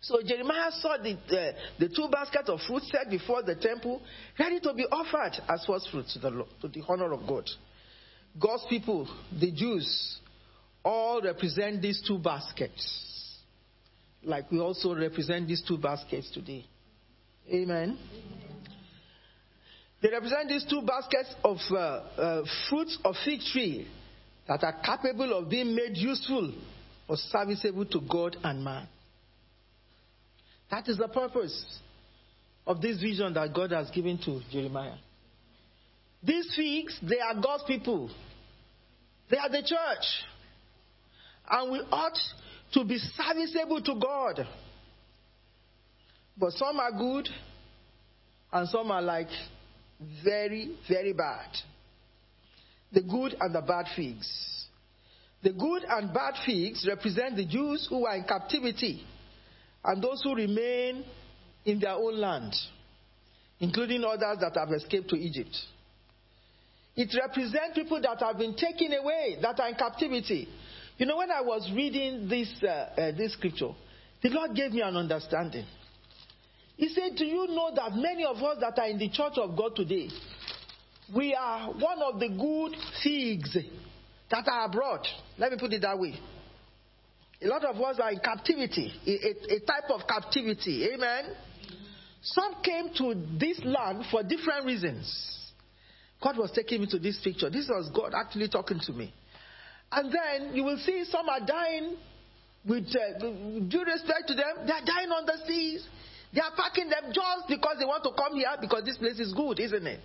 So 0.00 0.20
Jeremiah 0.26 0.72
saw 0.72 0.96
the, 0.96 1.12
uh, 1.12 1.52
the 1.78 1.88
two 1.88 2.08
baskets 2.10 2.48
of 2.48 2.60
fruit 2.66 2.82
set 2.84 3.08
before 3.08 3.42
the 3.42 3.54
temple, 3.54 4.00
ready 4.38 4.58
to 4.60 4.74
be 4.74 4.84
offered 4.90 5.40
as 5.48 5.64
first 5.64 5.90
fruits 5.92 6.14
to 6.14 6.18
the, 6.18 6.44
to 6.62 6.68
the 6.68 6.82
honor 6.88 7.12
of 7.12 7.26
God. 7.28 7.48
God's 8.40 8.64
people, 8.68 9.06
the 9.38 9.52
Jews, 9.52 10.18
all 10.82 11.20
represent 11.22 11.82
these 11.82 12.02
two 12.06 12.18
baskets. 12.18 13.38
Like 14.24 14.50
we 14.50 14.58
also 14.58 14.94
represent 14.94 15.46
these 15.46 15.62
two 15.66 15.78
baskets 15.78 16.30
today. 16.32 16.64
Amen. 17.52 17.98
They 20.00 20.08
represent 20.10 20.48
these 20.48 20.64
two 20.68 20.82
baskets 20.82 21.34
of 21.44 21.58
uh, 21.70 21.76
uh, 21.76 22.42
fruits 22.68 22.98
of 23.04 23.14
fig 23.24 23.40
tree 23.52 23.88
that 24.48 24.64
are 24.64 24.80
capable 24.84 25.38
of 25.38 25.48
being 25.48 25.74
made 25.74 25.96
useful 25.96 26.52
or 27.08 27.16
serviceable 27.16 27.84
to 27.86 28.00
God 28.00 28.36
and 28.42 28.64
man. 28.64 28.86
That 30.70 30.88
is 30.88 30.98
the 30.98 31.08
purpose 31.08 31.64
of 32.66 32.80
this 32.80 33.00
vision 33.00 33.34
that 33.34 33.54
God 33.54 33.72
has 33.72 33.90
given 33.90 34.18
to 34.24 34.40
Jeremiah. 34.50 34.96
These 36.22 36.54
figs, 36.56 36.98
they 37.02 37.18
are 37.18 37.40
God's 37.40 37.64
people. 37.64 38.10
They 39.30 39.36
are 39.36 39.48
the 39.48 39.62
church. 39.62 40.04
And 41.50 41.72
we 41.72 41.80
ought 41.90 42.18
to 42.74 42.84
be 42.84 42.98
serviceable 42.98 43.82
to 43.82 43.94
God. 44.00 44.46
But 46.38 46.52
some 46.52 46.78
are 46.78 46.92
good 46.92 47.28
and 48.52 48.68
some 48.68 48.90
are 48.90 49.02
like 49.02 49.28
very, 50.24 50.76
very 50.88 51.12
bad 51.12 51.48
the 52.92 53.02
good 53.02 53.36
and 53.40 53.54
the 53.54 53.62
bad 53.62 53.86
figs. 53.96 54.66
The 55.42 55.52
good 55.52 55.84
and 55.88 56.12
bad 56.14 56.34
figs 56.46 56.86
represent 56.88 57.36
the 57.36 57.46
Jews 57.46 57.86
who 57.90 58.06
are 58.06 58.16
in 58.16 58.24
captivity 58.24 59.04
and 59.84 60.02
those 60.02 60.22
who 60.22 60.34
remain 60.34 61.04
in 61.64 61.80
their 61.80 61.94
own 61.94 62.20
land, 62.20 62.54
including 63.58 64.04
others 64.04 64.38
that 64.40 64.52
have 64.56 64.70
escaped 64.72 65.08
to 65.10 65.16
Egypt. 65.16 65.56
It 66.94 67.08
represents 67.18 67.74
people 67.74 68.00
that 68.02 68.20
have 68.20 68.38
been 68.38 68.54
taken 68.54 68.92
away, 68.92 69.38
that 69.40 69.58
are 69.58 69.68
in 69.68 69.74
captivity. 69.74 70.46
You 70.98 71.06
know, 71.06 71.16
when 71.16 71.30
I 71.30 71.40
was 71.40 71.70
reading 71.74 72.28
this, 72.28 72.48
uh, 72.62 72.66
uh, 72.66 73.12
this 73.16 73.32
scripture, 73.32 73.70
the 74.22 74.28
Lord 74.28 74.54
gave 74.54 74.72
me 74.72 74.82
an 74.82 74.96
understanding. 74.96 75.64
He 76.76 76.88
said, 76.88 77.16
Do 77.16 77.24
you 77.24 77.46
know 77.48 77.70
that 77.74 77.92
many 77.94 78.24
of 78.24 78.36
us 78.36 78.58
that 78.60 78.78
are 78.78 78.88
in 78.88 78.98
the 78.98 79.08
church 79.08 79.34
of 79.36 79.56
God 79.56 79.74
today, 79.74 80.08
we 81.14 81.34
are 81.34 81.72
one 81.72 82.02
of 82.02 82.20
the 82.20 82.28
good 82.28 82.76
figs 83.02 83.56
that 84.30 84.48
are 84.48 84.66
abroad. 84.66 85.06
Let 85.38 85.52
me 85.52 85.58
put 85.58 85.72
it 85.72 85.82
that 85.82 85.98
way. 85.98 86.14
A 87.42 87.48
lot 87.48 87.64
of 87.64 87.76
us 87.76 87.98
are 88.00 88.12
in 88.12 88.20
captivity, 88.20 88.92
a, 89.06 89.54
a, 89.54 89.60
type 89.60 89.90
of 89.90 90.06
captivity. 90.06 90.88
Amen. 90.94 91.34
Some 92.22 92.62
came 92.62 92.90
to 92.98 93.14
this 93.38 93.60
land 93.64 94.04
for 94.10 94.22
different 94.22 94.64
reasons. 94.64 95.50
God 96.22 96.38
was 96.38 96.52
taking 96.54 96.82
me 96.82 96.86
to 96.90 97.00
this 97.00 97.20
picture. 97.22 97.50
This 97.50 97.68
was 97.68 97.90
God 97.92 98.12
actually 98.14 98.48
talking 98.48 98.78
to 98.86 98.92
me. 98.92 99.12
And 99.90 100.12
then 100.12 100.54
you 100.54 100.62
will 100.62 100.78
see 100.78 101.04
some 101.10 101.28
are 101.28 101.44
dying 101.44 101.96
with 102.66 102.86
uh, 102.94 103.18
due 103.18 103.84
respect 103.84 104.28
to 104.28 104.34
them. 104.34 104.64
They 104.64 104.72
are 104.72 104.84
dying 104.86 105.10
on 105.10 105.26
the 105.26 105.36
seas. 105.46 105.84
They 106.32 106.40
are 106.40 106.52
packing 106.56 106.88
them 106.88 107.12
just 107.12 107.48
because 107.48 107.76
they 107.78 107.84
want 107.84 108.04
to 108.04 108.10
come 108.16 108.36
here 108.36 108.54
because 108.60 108.84
this 108.84 108.96
place 108.96 109.18
is 109.18 109.34
good, 109.34 109.58
isn't 109.58 109.86
it? 109.86 110.00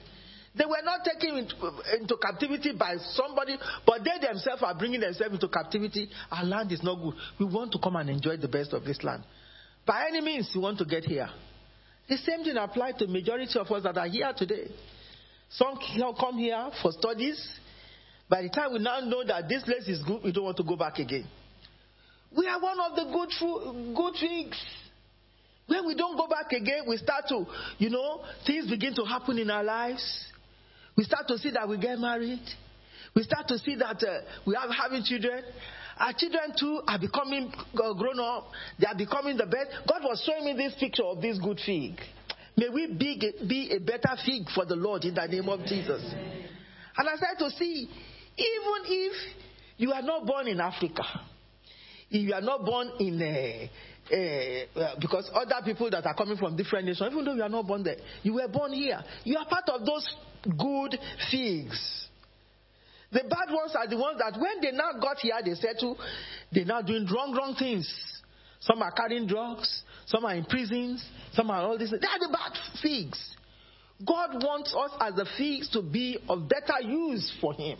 They 0.55 0.65
were 0.65 0.81
not 0.83 1.03
taken 1.03 1.37
into, 1.37 1.55
into, 1.99 2.17
captivity 2.17 2.73
by 2.77 2.95
somebody, 3.11 3.57
but 3.85 4.03
they 4.03 4.25
themselves 4.25 4.63
are 4.63 4.75
bringing 4.75 5.01
themselves 5.01 5.33
into 5.33 5.47
captivity. 5.47 6.09
Our 6.31 6.43
land 6.43 6.71
is 6.71 6.81
not 6.83 6.95
good. 6.95 7.13
We 7.39 7.45
want 7.45 7.71
to 7.73 7.79
come 7.79 7.95
and 7.95 8.09
enjoy 8.09 8.37
the 8.37 8.47
best 8.47 8.73
of 8.73 8.83
this 8.83 9.03
land. 9.03 9.23
By 9.85 10.05
any 10.07 10.21
means, 10.21 10.51
we 10.53 10.61
want 10.61 10.77
to 10.79 10.85
get 10.85 11.03
here. 11.03 11.29
The 12.09 12.17
same 12.17 12.43
thing 12.43 12.57
applies 12.57 12.95
to 12.99 13.07
majority 13.07 13.59
of 13.59 13.69
us 13.71 13.83
that 13.83 13.97
are 13.97 14.07
here 14.07 14.31
today. 14.35 14.69
Some 15.49 15.77
come 16.19 16.37
here 16.37 16.69
for 16.81 16.91
studies. 16.91 17.41
By 18.29 18.41
the 18.43 18.49
time 18.49 18.73
we 18.73 18.79
now 18.79 18.99
know 19.01 19.23
that 19.25 19.47
this 19.47 19.63
place 19.63 19.87
is 19.87 20.03
good, 20.03 20.23
we 20.23 20.31
don't 20.31 20.43
want 20.43 20.57
to 20.57 20.63
go 20.63 20.75
back 20.75 20.99
again. 20.99 21.27
We 22.35 22.45
are 22.47 22.59
one 22.59 22.77
of 22.79 22.95
the 22.95 23.05
good, 23.05 23.95
good 23.95 24.13
things. 24.19 24.55
When 25.67 25.85
we 25.85 25.95
don't 25.95 26.17
go 26.17 26.27
back 26.27 26.51
again, 26.51 26.83
we 26.87 26.97
start 26.97 27.25
to, 27.29 27.45
you 27.77 27.89
know, 27.89 28.23
things 28.45 28.69
begin 28.69 28.93
to 28.95 29.03
happen 29.03 29.37
in 29.37 29.49
our 29.49 29.63
lives. 29.63 30.26
We 30.97 31.03
start 31.03 31.27
to 31.27 31.37
see 31.37 31.51
that 31.51 31.69
we 31.69 31.77
get 31.77 31.99
married. 31.99 32.41
We 33.15 33.23
start 33.23 33.47
to 33.49 33.59
see 33.59 33.75
that 33.75 34.03
uh, 34.03 34.21
we 34.45 34.55
are 34.55 34.67
having 34.73 35.03
children. 35.03 35.43
Our 35.99 36.13
children 36.17 36.53
too 36.59 36.81
are 36.87 36.99
becoming 36.99 37.53
uh, 37.55 37.93
grown 37.93 38.19
up. 38.19 38.49
They 38.79 38.87
are 38.87 38.97
becoming 38.97 39.37
the 39.37 39.45
best. 39.45 39.87
God 39.87 40.03
was 40.03 40.23
showing 40.25 40.45
me 40.45 40.53
this 40.53 40.75
picture 40.79 41.03
of 41.03 41.21
this 41.21 41.39
good 41.39 41.59
fig. 41.65 41.99
May 42.55 42.69
we 42.69 42.87
be, 42.87 43.33
be 43.47 43.71
a 43.75 43.79
better 43.79 44.17
fig 44.25 44.49
for 44.53 44.65
the 44.65 44.75
Lord 44.75 45.03
in 45.05 45.13
the 45.13 45.25
name 45.27 45.47
of 45.47 45.59
Jesus. 45.65 46.03
And 46.97 47.07
I 47.07 47.15
said 47.15 47.37
to 47.39 47.51
see, 47.51 47.87
even 48.37 48.81
if 48.85 49.13
you 49.77 49.91
are 49.91 50.01
not 50.01 50.25
born 50.25 50.47
in 50.47 50.59
Africa, 50.59 51.03
if 52.09 52.27
you 52.27 52.33
are 52.33 52.41
not 52.41 52.65
born 52.65 52.91
in 52.99 53.21
a, 53.21 53.69
uh, 54.09 54.95
because 54.99 55.29
other 55.33 55.61
people 55.65 55.89
that 55.89 56.05
are 56.05 56.15
coming 56.15 56.37
from 56.37 56.55
different 56.55 56.85
nations, 56.85 57.09
even 57.11 57.25
though 57.25 57.33
you 57.33 57.43
are 57.43 57.49
not 57.49 57.67
born 57.67 57.83
there, 57.83 57.97
you 58.23 58.33
were 58.33 58.47
born 58.47 58.71
here. 58.73 59.03
You 59.23 59.37
are 59.37 59.45
part 59.45 59.67
of 59.69 59.85
those 59.85 60.07
good 60.57 60.97
figs. 61.29 62.07
The 63.11 63.23
bad 63.23 63.53
ones 63.53 63.73
are 63.75 63.87
the 63.87 63.97
ones 63.97 64.19
that 64.19 64.39
when 64.39 64.61
they 64.61 64.71
now 64.71 64.99
got 65.01 65.17
here, 65.19 65.35
they 65.43 65.55
settle, 65.55 65.97
they're 66.51 66.65
now 66.65 66.81
doing 66.81 67.07
wrong, 67.13 67.33
wrong 67.33 67.55
things. 67.57 67.87
Some 68.59 68.81
are 68.81 68.91
carrying 68.91 69.27
drugs, 69.27 69.83
some 70.05 70.25
are 70.25 70.35
in 70.35 70.45
prisons, 70.45 71.05
some 71.33 71.49
are 71.51 71.61
all 71.61 71.77
this. 71.77 71.91
They 71.91 71.97
are 71.97 72.19
the 72.19 72.29
bad 72.31 72.53
figs. 72.81 73.35
God 74.05 74.43
wants 74.43 74.75
us 74.75 74.91
as 74.99 75.15
the 75.15 75.25
figs 75.37 75.69
to 75.71 75.81
be 75.81 76.19
of 76.27 76.47
better 76.47 76.81
use 76.81 77.31
for 77.39 77.53
Him. 77.53 77.77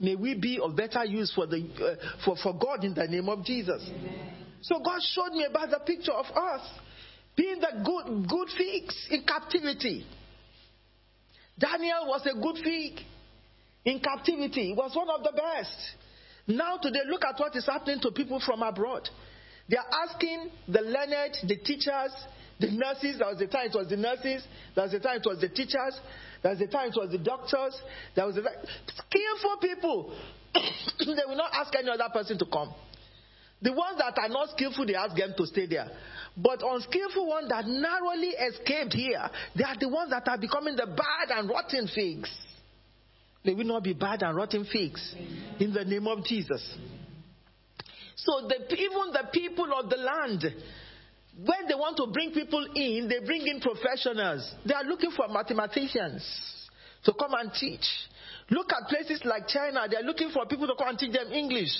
May 0.00 0.16
we 0.16 0.34
be 0.34 0.58
of 0.60 0.76
better 0.76 1.04
use 1.04 1.32
for, 1.34 1.46
the, 1.46 1.58
uh, 1.58 2.22
for, 2.24 2.36
for 2.42 2.58
God 2.58 2.84
in 2.84 2.94
the 2.94 3.06
name 3.06 3.28
of 3.28 3.44
Jesus. 3.44 3.82
Amen. 3.88 4.32
So 4.60 4.80
God 4.80 5.00
showed 5.02 5.32
me 5.32 5.44
about 5.44 5.70
the 5.70 5.80
picture 5.84 6.12
of 6.12 6.26
us 6.26 6.62
being 7.36 7.60
the 7.60 7.84
good, 7.84 8.28
good 8.28 8.48
figs 8.56 9.08
in 9.10 9.24
captivity. 9.24 10.06
Daniel 11.58 12.06
was 12.06 12.26
a 12.26 12.34
good 12.40 12.56
fig 12.64 13.04
in 13.84 14.00
captivity. 14.00 14.68
He 14.68 14.72
was 14.72 14.94
one 14.94 15.08
of 15.10 15.22
the 15.22 15.32
best. 15.32 15.76
Now 16.46 16.78
today, 16.78 17.00
look 17.08 17.24
at 17.24 17.38
what 17.38 17.54
is 17.56 17.66
happening 17.66 18.00
to 18.00 18.10
people 18.10 18.40
from 18.44 18.62
abroad. 18.62 19.08
They 19.68 19.76
are 19.76 20.08
asking 20.08 20.50
the 20.68 20.80
learned, 20.80 21.36
the 21.48 21.56
teachers, 21.56 22.12
the 22.60 22.70
nurses. 22.70 23.18
There 23.18 23.28
was 23.28 23.40
a 23.40 23.46
time 23.46 23.68
it 23.68 23.74
was 23.74 23.88
the 23.88 23.96
nurses. 23.96 24.44
There 24.74 24.84
was 24.84 24.94
a 24.94 25.00
time 25.00 25.18
it 25.18 25.26
was 25.26 25.40
the 25.40 25.48
teachers. 25.48 25.98
Was 26.44 26.60
a 26.60 26.66
time 26.66 26.90
it 26.90 26.96
was 26.96 27.10
the 27.10 27.18
doctors. 27.18 27.80
There 28.14 28.26
was 28.26 28.36
a 28.36 28.42
skillful 28.42 29.56
people. 29.62 30.14
they 30.54 31.22
will 31.26 31.36
not 31.36 31.50
ask 31.54 31.74
any 31.74 31.88
other 31.88 32.08
person 32.12 32.38
to 32.38 32.44
come. 32.44 32.72
The 33.62 33.72
ones 33.72 33.96
that 33.98 34.18
are 34.18 34.28
not 34.28 34.50
skillful, 34.50 34.84
they 34.84 34.94
ask 34.94 35.16
them 35.16 35.32
to 35.38 35.46
stay 35.46 35.66
there. 35.66 35.88
But 36.36 36.60
unskillful 36.62 37.26
ones 37.26 37.48
that 37.48 37.66
narrowly 37.66 38.28
escaped 38.28 38.92
here, 38.92 39.30
they 39.56 39.64
are 39.64 39.76
the 39.78 39.88
ones 39.88 40.10
that 40.10 40.28
are 40.28 40.36
becoming 40.36 40.76
the 40.76 40.86
bad 40.86 41.38
and 41.38 41.48
rotten 41.48 41.88
figs. 41.88 42.30
They 43.42 43.54
will 43.54 43.64
not 43.64 43.82
be 43.82 43.94
bad 43.94 44.22
and 44.22 44.36
rotten 44.36 44.66
figs 44.70 45.14
in 45.58 45.72
the 45.72 45.84
name 45.84 46.06
of 46.06 46.24
Jesus. 46.24 46.76
So 48.16 48.48
the, 48.48 48.74
even 48.74 49.12
the 49.12 49.28
people 49.32 49.68
of 49.78 49.88
the 49.88 49.96
land, 49.96 50.44
when 51.36 51.66
they 51.68 51.74
want 51.74 51.96
to 51.96 52.06
bring 52.12 52.30
people 52.32 52.64
in, 52.74 53.08
they 53.08 53.24
bring 53.24 53.46
in 53.46 53.60
professionals. 53.60 54.54
They 54.64 54.74
are 54.74 54.84
looking 54.84 55.10
for 55.10 55.26
mathematicians 55.28 56.22
to 57.04 57.12
come 57.12 57.34
and 57.34 57.52
teach. 57.52 57.84
Look 58.50 58.70
at 58.72 58.88
places 58.88 59.22
like 59.24 59.48
China, 59.48 59.86
they're 59.90 60.02
looking 60.02 60.30
for 60.30 60.44
people 60.46 60.66
to 60.66 60.74
come 60.76 60.88
and 60.88 60.98
teach 60.98 61.12
them 61.12 61.32
English. 61.32 61.70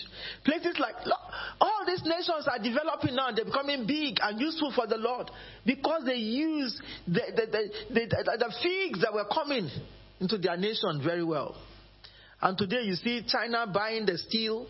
Places 0.44 0.76
like, 0.78 0.96
look, 1.04 1.20
all 1.60 1.84
these 1.86 2.02
nations 2.04 2.48
are 2.50 2.58
developing 2.58 3.14
now, 3.14 3.30
they're 3.32 3.44
becoming 3.44 3.86
big 3.86 4.16
and 4.22 4.40
useful 4.40 4.72
for 4.74 4.86
the 4.86 4.96
Lord 4.96 5.30
because 5.66 6.02
they 6.06 6.16
use 6.16 6.80
the, 7.06 7.20
the, 7.36 7.46
the, 7.46 8.00
the, 8.00 8.38
the 8.38 8.54
figs 8.62 9.02
that 9.02 9.12
were 9.12 9.26
coming 9.32 9.68
into 10.20 10.38
their 10.38 10.56
nation 10.56 11.02
very 11.04 11.24
well. 11.24 11.54
And 12.40 12.56
today 12.56 12.82
you 12.82 12.94
see 12.94 13.22
China 13.28 13.66
buying 13.72 14.06
the 14.06 14.18
steel 14.18 14.66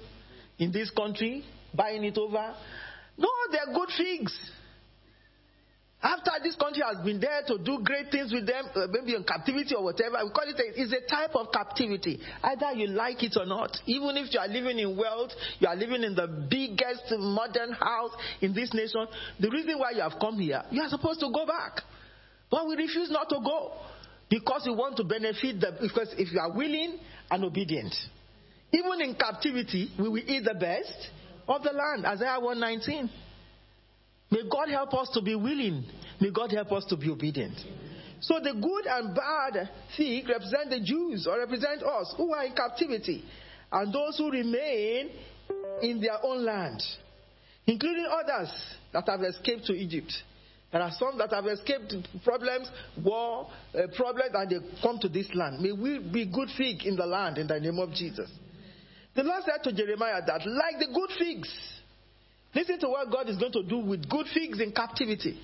in 0.58 0.72
this 0.72 0.90
country, 0.90 1.44
buying 1.72 2.04
it 2.04 2.18
over. 2.18 2.54
No, 3.16 3.28
they're 3.50 3.72
good 3.72 3.88
figs. 3.96 4.36
After 6.04 6.32
this 6.42 6.54
country 6.54 6.82
has 6.84 7.02
been 7.02 7.18
there 7.18 7.40
to 7.46 7.56
do 7.56 7.80
great 7.82 8.10
things 8.10 8.30
with 8.30 8.46
them, 8.46 8.66
uh, 8.74 8.88
maybe 8.90 9.14
in 9.14 9.24
captivity 9.24 9.74
or 9.74 9.84
whatever, 9.84 10.18
we 10.22 10.30
call 10.36 10.44
it 10.44 10.60
a, 10.60 10.82
it's 10.82 10.92
a 10.92 11.00
type 11.08 11.34
of 11.34 11.50
captivity. 11.50 12.20
Either 12.42 12.72
you 12.74 12.88
like 12.88 13.22
it 13.22 13.32
or 13.40 13.46
not. 13.46 13.74
Even 13.86 14.18
if 14.18 14.30
you 14.30 14.38
are 14.38 14.46
living 14.46 14.78
in 14.78 14.98
wealth, 14.98 15.30
you 15.60 15.66
are 15.66 15.74
living 15.74 16.02
in 16.02 16.14
the 16.14 16.28
biggest 16.50 17.04
modern 17.16 17.72
house 17.72 18.10
in 18.42 18.52
this 18.52 18.74
nation, 18.74 19.06
the 19.40 19.48
reason 19.48 19.78
why 19.78 19.92
you 19.92 20.02
have 20.02 20.20
come 20.20 20.38
here, 20.38 20.62
you 20.70 20.82
are 20.82 20.90
supposed 20.90 21.20
to 21.20 21.30
go 21.32 21.46
back. 21.46 21.80
But 22.50 22.68
we 22.68 22.76
refuse 22.76 23.10
not 23.10 23.30
to 23.30 23.40
go 23.42 23.72
because 24.28 24.64
we 24.66 24.74
want 24.74 24.98
to 24.98 25.04
benefit 25.04 25.58
the, 25.58 25.72
because 25.80 26.14
if 26.18 26.30
you 26.30 26.38
are 26.38 26.52
willing 26.52 26.98
and 27.30 27.44
obedient. 27.44 27.94
Even 28.72 29.00
in 29.00 29.14
captivity, 29.14 29.90
we 29.98 30.08
will 30.10 30.18
eat 30.18 30.44
the 30.44 30.52
best 30.52 31.08
of 31.48 31.62
the 31.62 31.72
land. 31.72 32.04
Isaiah 32.04 32.38
119. 32.38 33.08
May 34.34 34.42
God 34.50 34.68
help 34.68 34.92
us 34.94 35.10
to 35.10 35.22
be 35.22 35.36
willing. 35.36 35.84
May 36.20 36.32
God 36.32 36.50
help 36.50 36.72
us 36.72 36.84
to 36.86 36.96
be 36.96 37.08
obedient. 37.08 37.56
So 38.18 38.40
the 38.42 38.52
good 38.52 38.86
and 38.86 39.14
bad 39.14 39.70
fig 39.96 40.28
represent 40.28 40.70
the 40.70 40.80
Jews 40.80 41.28
or 41.28 41.38
represent 41.38 41.84
us 41.84 42.14
who 42.16 42.34
are 42.34 42.44
in 42.44 42.52
captivity 42.52 43.24
and 43.70 43.94
those 43.94 44.18
who 44.18 44.32
remain 44.32 45.10
in 45.82 46.00
their 46.00 46.18
own 46.24 46.44
land, 46.44 46.82
including 47.66 48.08
others 48.10 48.50
that 48.92 49.06
have 49.06 49.22
escaped 49.22 49.66
to 49.66 49.72
Egypt. 49.72 50.12
There 50.72 50.82
are 50.82 50.90
some 50.98 51.16
that 51.18 51.30
have 51.30 51.46
escaped 51.46 51.94
problems, 52.24 52.68
war, 53.04 53.48
uh, 53.72 53.82
problems, 53.94 54.30
and 54.34 54.50
they 54.50 54.80
come 54.82 54.98
to 54.98 55.08
this 55.08 55.28
land. 55.32 55.60
May 55.60 55.70
we 55.70 56.00
be 56.00 56.26
good 56.26 56.48
fig 56.58 56.84
in 56.86 56.96
the 56.96 57.06
land 57.06 57.38
in 57.38 57.46
the 57.46 57.60
name 57.60 57.78
of 57.78 57.92
Jesus. 57.92 58.28
The 59.14 59.22
Lord 59.22 59.44
said 59.44 59.62
to 59.62 59.72
Jeremiah 59.72 60.22
that, 60.26 60.44
like 60.44 60.80
the 60.80 60.92
good 60.92 61.10
figs, 61.16 61.73
Listen 62.54 62.78
to 62.80 62.88
what 62.88 63.10
God 63.10 63.28
is 63.28 63.36
going 63.36 63.52
to 63.52 63.62
do 63.62 63.78
with 63.78 64.08
good 64.08 64.26
figs 64.32 64.60
in 64.60 64.72
captivity. 64.72 65.40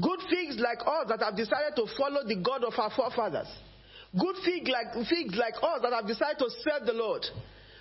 Good 0.00 0.20
figs 0.30 0.56
like 0.58 0.78
us 0.80 1.08
that 1.08 1.20
have 1.20 1.36
decided 1.36 1.74
to 1.76 1.86
follow 1.98 2.22
the 2.26 2.36
God 2.36 2.64
of 2.64 2.72
our 2.78 2.90
forefathers. 2.94 3.48
Good 4.18 4.36
fig 4.44 4.68
like, 4.68 5.06
figs 5.08 5.36
like 5.36 5.54
us 5.62 5.80
that 5.82 5.92
have 5.92 6.06
decided 6.06 6.38
to 6.38 6.50
serve 6.62 6.86
the 6.86 6.92
Lord 6.92 7.22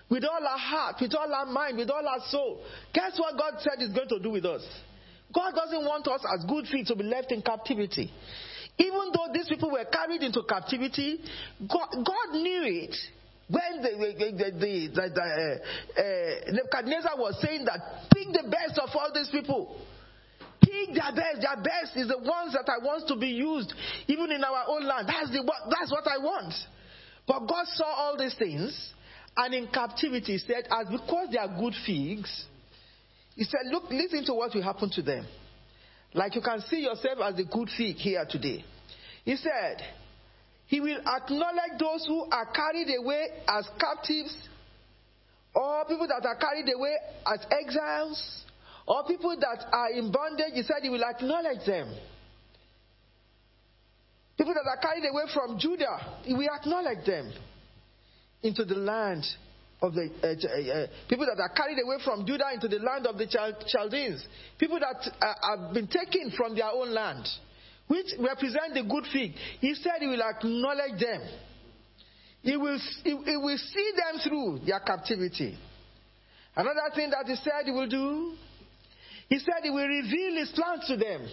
with 0.09 0.23
all 0.23 0.45
our 0.45 0.57
heart, 0.57 0.95
with 1.01 1.13
all 1.15 1.31
our 1.33 1.45
mind, 1.45 1.77
with 1.77 1.89
all 1.89 2.05
our 2.07 2.19
soul. 2.29 2.63
Guess 2.93 3.19
what 3.19 3.37
God 3.37 3.59
said 3.59 3.79
He's 3.79 3.93
going 3.93 4.09
to 4.09 4.19
do 4.19 4.31
with 4.31 4.45
us? 4.45 4.65
God 5.33 5.53
doesn't 5.55 5.85
want 5.85 6.07
us 6.07 6.21
as 6.33 6.45
good 6.45 6.65
figs 6.67 6.87
to 6.89 6.95
be 6.95 7.03
left 7.03 7.31
in 7.31 7.41
captivity. 7.41 8.11
Even 8.77 9.11
though 9.13 9.27
these 9.33 9.47
people 9.47 9.71
were 9.71 9.85
carried 9.85 10.23
into 10.23 10.41
captivity, 10.47 11.19
God, 11.67 11.89
God 11.91 12.33
knew 12.33 12.63
it. 12.63 12.95
When 13.49 13.81
the, 13.81 13.89
the, 13.97 14.91
the, 14.93 15.11
uh, 15.11 16.01
uh, 16.01 16.51
Nebuchadnezzar 16.51 17.17
was 17.17 17.41
saying 17.41 17.65
that, 17.65 17.79
pick 18.13 18.27
the 18.27 18.47
best 18.49 18.77
of 18.77 18.89
all 18.93 19.09
these 19.13 19.29
people. 19.29 19.75
Pick 20.61 20.93
their 20.93 21.11
best. 21.15 21.41
Their 21.41 21.57
best 21.57 21.97
is 21.97 22.07
the 22.07 22.19
ones 22.19 22.53
that 22.53 22.69
I 22.69 22.83
want 22.85 23.07
to 23.07 23.15
be 23.15 23.29
used, 23.29 23.73
even 24.07 24.31
in 24.31 24.43
our 24.43 24.65
own 24.67 24.85
land. 24.85 25.07
That's, 25.07 25.31
the, 25.31 25.41
that's 25.69 25.91
what 25.91 26.07
I 26.07 26.19
want. 26.19 26.53
But 27.25 27.47
God 27.47 27.65
saw 27.73 27.85
all 27.85 28.17
these 28.17 28.35
things, 28.35 28.93
and 29.35 29.53
in 29.53 29.67
captivity 29.67 30.37
said, 30.37 30.67
as 30.69 30.87
because 30.89 31.29
they 31.31 31.37
are 31.39 31.47
good 31.47 31.73
figs, 31.85 32.45
He 33.35 33.45
said, 33.45 33.71
look, 33.71 33.89
listen 33.89 34.25
to 34.25 34.33
what 34.33 34.53
will 34.53 34.61
happen 34.61 34.89
to 34.91 35.01
them. 35.01 35.25
Like 36.13 36.35
you 36.35 36.41
can 36.41 36.59
see 36.61 36.81
yourself 36.81 37.19
as 37.23 37.39
a 37.39 37.45
good 37.45 37.69
fig 37.77 37.95
here 37.95 38.25
today. 38.29 38.65
He 39.23 39.37
said, 39.37 39.81
he 40.69 40.79
will 40.79 40.99
acknowledge 40.99 41.79
those 41.79 42.05
who 42.07 42.25
are 42.31 42.45
carried 42.53 42.95
away 42.95 43.25
as 43.47 43.67
captives, 43.79 44.37
or 45.55 45.83
people 45.85 46.07
that 46.07 46.23
are 46.23 46.35
carried 46.35 46.71
away 46.71 46.93
as 47.25 47.39
exiles, 47.49 48.43
or 48.87 49.03
people 49.05 49.35
that 49.39 49.65
are 49.73 49.89
in 49.89 50.11
bondage. 50.11 50.53
He 50.53 50.61
said 50.61 50.83
he 50.83 50.89
will 50.89 51.03
acknowledge 51.03 51.65
them. 51.65 51.91
People 54.37 54.53
that 54.53 54.69
are 54.69 54.77
carried 54.77 55.09
away 55.09 55.23
from 55.33 55.57
Judah, 55.57 56.19
he 56.21 56.35
will 56.35 56.49
acknowledge 56.55 57.03
them 57.03 57.33
into 58.43 58.63
the 58.63 58.75
land 58.75 59.25
of 59.81 59.95
the 59.95 60.07
uh, 60.21 60.27
uh, 60.27 60.83
uh, 60.83 60.87
people 61.09 61.25
that 61.25 61.41
are 61.41 61.49
carried 61.49 61.79
away 61.83 61.97
from 62.05 62.27
Judah 62.27 62.53
into 62.53 62.67
the 62.67 62.77
land 62.77 63.07
of 63.07 63.17
the 63.17 63.25
Chaldeans, 63.25 64.23
people 64.59 64.79
that 64.79 65.11
uh, 65.19 65.33
have 65.57 65.73
been 65.73 65.87
taken 65.87 66.31
from 66.37 66.53
their 66.53 66.69
own 66.69 66.93
land 66.93 67.25
which 67.89 68.13
represent 68.19 68.75
the 68.75 68.83
good 68.83 69.03
fig. 69.11 69.33
He 69.59 69.73
said 69.73 69.93
he 69.99 70.07
will 70.07 70.21
acknowledge 70.21 71.01
them. 71.01 71.21
He 72.43 72.55
will, 72.55 72.77
he, 73.03 73.09
he 73.09 73.35
will 73.35 73.57
see 73.57 73.91
them 73.97 74.21
through 74.23 74.59
their 74.65 74.79
captivity. 74.79 75.57
Another 76.55 76.93
thing 76.95 77.09
that 77.09 77.25
he 77.25 77.35
said 77.35 77.65
he 77.65 77.71
will 77.71 77.89
do, 77.89 78.33
he 79.27 79.39
said 79.39 79.63
he 79.63 79.71
will 79.71 79.87
reveal 79.87 80.35
his 80.35 80.51
plans 80.51 80.85
to 80.87 80.97
them. 80.97 81.27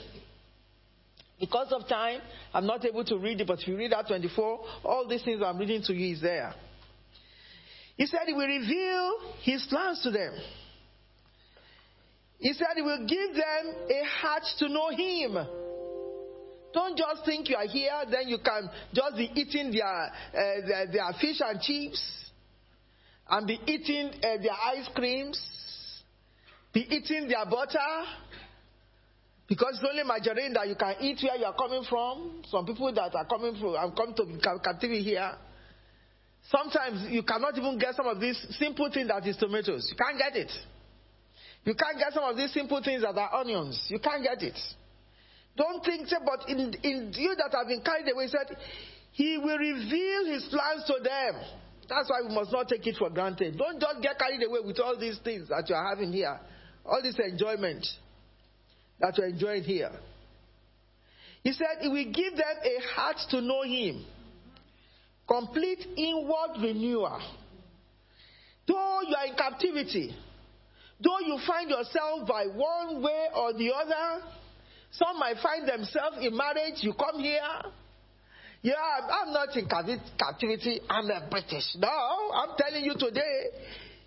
Because 1.38 1.70
of 1.72 1.86
time, 1.86 2.22
I'm 2.54 2.66
not 2.66 2.82
able 2.86 3.04
to 3.04 3.18
read 3.18 3.42
it, 3.42 3.46
but 3.46 3.60
if 3.60 3.68
you 3.68 3.76
read 3.76 3.92
that 3.92 4.08
24, 4.08 4.60
all 4.82 5.06
these 5.06 5.22
things 5.22 5.42
I'm 5.44 5.58
reading 5.58 5.82
to 5.82 5.92
you 5.92 6.14
is 6.14 6.22
there. 6.22 6.54
He 7.98 8.06
said 8.06 8.20
he 8.26 8.32
will 8.32 8.46
reveal 8.46 9.18
his 9.42 9.66
plans 9.68 10.00
to 10.04 10.10
them. 10.10 10.32
He 12.38 12.54
said 12.54 12.68
he 12.76 12.82
will 12.82 13.06
give 13.06 13.34
them 13.34 13.74
a 13.90 14.04
heart 14.20 14.42
to 14.58 14.68
know 14.68 14.88
him. 14.88 15.36
Don't 16.76 16.94
just 16.98 17.24
think 17.24 17.48
you 17.48 17.56
are 17.56 17.66
here, 17.66 18.02
then 18.10 18.28
you 18.28 18.36
can 18.36 18.68
just 18.92 19.16
be 19.16 19.30
eating 19.34 19.72
their, 19.72 19.86
uh, 19.86 20.10
their, 20.68 20.86
their, 20.92 21.12
fish 21.18 21.40
and 21.40 21.58
chips 21.58 22.30
and 23.30 23.46
be 23.46 23.58
eating 23.66 24.10
uh, 24.22 24.36
their 24.42 24.52
ice 24.52 24.86
creams, 24.94 25.40
be 26.74 26.80
eating 26.80 27.28
their 27.28 27.46
butter. 27.46 27.78
Because 29.48 29.78
it's 29.80 29.88
only 29.88 30.02
margarine 30.02 30.52
that 30.52 30.68
you 30.68 30.74
can 30.74 30.96
eat 31.00 31.18
where 31.22 31.38
you 31.38 31.46
are 31.46 31.54
coming 31.54 31.82
from. 31.88 32.42
Some 32.50 32.66
people 32.66 32.92
that 32.92 33.14
are 33.14 33.24
coming 33.24 33.58
from, 33.58 33.74
I'm 33.76 33.92
coming 33.92 34.14
to 34.16 34.60
captivity 34.62 35.02
here. 35.02 35.32
Sometimes 36.50 37.10
you 37.10 37.22
cannot 37.22 37.56
even 37.56 37.78
get 37.78 37.94
some 37.94 38.06
of 38.06 38.20
these 38.20 38.36
simple 38.58 38.90
things 38.92 39.08
that 39.08 39.26
is 39.26 39.38
tomatoes. 39.38 39.88
You 39.90 39.96
can't 39.96 40.18
get 40.18 40.36
it. 40.36 40.52
You 41.64 41.74
can't 41.74 41.96
get 41.96 42.12
some 42.12 42.24
of 42.24 42.36
these 42.36 42.52
simple 42.52 42.82
things 42.84 43.00
that 43.00 43.16
are 43.16 43.34
onions. 43.34 43.82
You 43.88 43.98
can't 43.98 44.22
get 44.22 44.42
it. 44.42 44.58
Don't 45.56 45.84
think, 45.84 46.08
say, 46.08 46.16
but 46.24 46.48
in, 46.48 46.74
in 46.82 47.12
you 47.14 47.34
that 47.36 47.56
have 47.56 47.66
been 47.66 47.80
carried 47.82 48.12
away, 48.12 48.24
he 48.24 48.30
said, 48.30 48.56
He 49.12 49.38
will 49.38 49.58
reveal 49.58 50.26
His 50.26 50.44
plans 50.50 50.84
to 50.86 51.02
them. 51.02 51.42
That's 51.88 52.10
why 52.10 52.20
we 52.28 52.34
must 52.34 52.52
not 52.52 52.68
take 52.68 52.86
it 52.86 52.96
for 52.98 53.08
granted. 53.10 53.56
Don't 53.56 53.80
just 53.80 54.02
get 54.02 54.18
carried 54.18 54.42
away 54.46 54.60
with 54.64 54.78
all 54.80 54.98
these 54.98 55.18
things 55.22 55.48
that 55.48 55.68
you 55.68 55.74
are 55.74 55.88
having 55.88 56.12
here, 56.12 56.38
all 56.84 57.00
this 57.02 57.16
enjoyment. 57.18 57.86
that 59.00 59.16
you're 59.16 59.28
enjoying 59.28 59.62
here. 59.62 59.92
He 61.42 61.52
said 61.52 61.66
he 61.80 61.88
will 61.88 62.12
give 62.12 62.36
them 62.36 62.56
a 62.64 62.94
heart 62.94 63.16
to 63.30 63.40
know 63.40 63.62
him. 63.62 64.04
Complete 65.28 65.86
inward 65.96 66.60
renewal. 66.60 67.20
Though 68.66 69.00
you 69.06 69.14
are 69.14 69.26
in 69.26 69.36
captivity, 69.36 70.14
though 71.00 71.20
you 71.20 71.38
find 71.46 71.70
yourself 71.70 72.26
by 72.26 72.46
one 72.46 73.02
way 73.02 73.26
or 73.34 73.52
the 73.52 73.72
other, 73.72 74.24
some 74.98 75.18
might 75.18 75.37
find 75.42 75.68
themselves 75.68 76.18
in 76.20 76.37
marriage, 76.37 76.80
you 76.80 76.94
come 76.94 77.20
here. 77.20 77.40
Yeah, 78.62 78.74
I'm 78.74 79.32
not 79.32 79.54
in 79.56 79.68
captivity, 79.68 80.80
I'm 80.88 81.11
a 81.11 81.28
British. 81.30 81.76
No, 81.76 81.88
I'm 81.88 82.56
telling 82.59 82.85
you 82.85 82.94
today, 82.98 83.52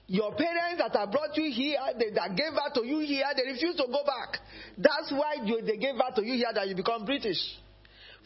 your 0.07 0.33
parents 0.33 0.81
that 0.81 0.97
have 0.97 1.11
brought 1.11 1.37
you 1.37 1.51
here, 1.51 1.77
they, 1.97 2.09
that 2.09 2.35
gave 2.35 2.51
birth 2.51 2.73
to 2.73 2.85
you 2.85 2.99
here, 2.99 3.25
they 3.37 3.51
refuse 3.51 3.75
to 3.77 3.85
go 3.85 4.03
back. 4.03 4.41
That's 4.77 5.11
why 5.11 5.35
they 5.45 5.77
gave 5.77 5.95
birth 5.95 6.15
to 6.15 6.25
you 6.25 6.33
here 6.33 6.51
that 6.53 6.67
you 6.67 6.75
become 6.75 7.05
British. 7.05 7.37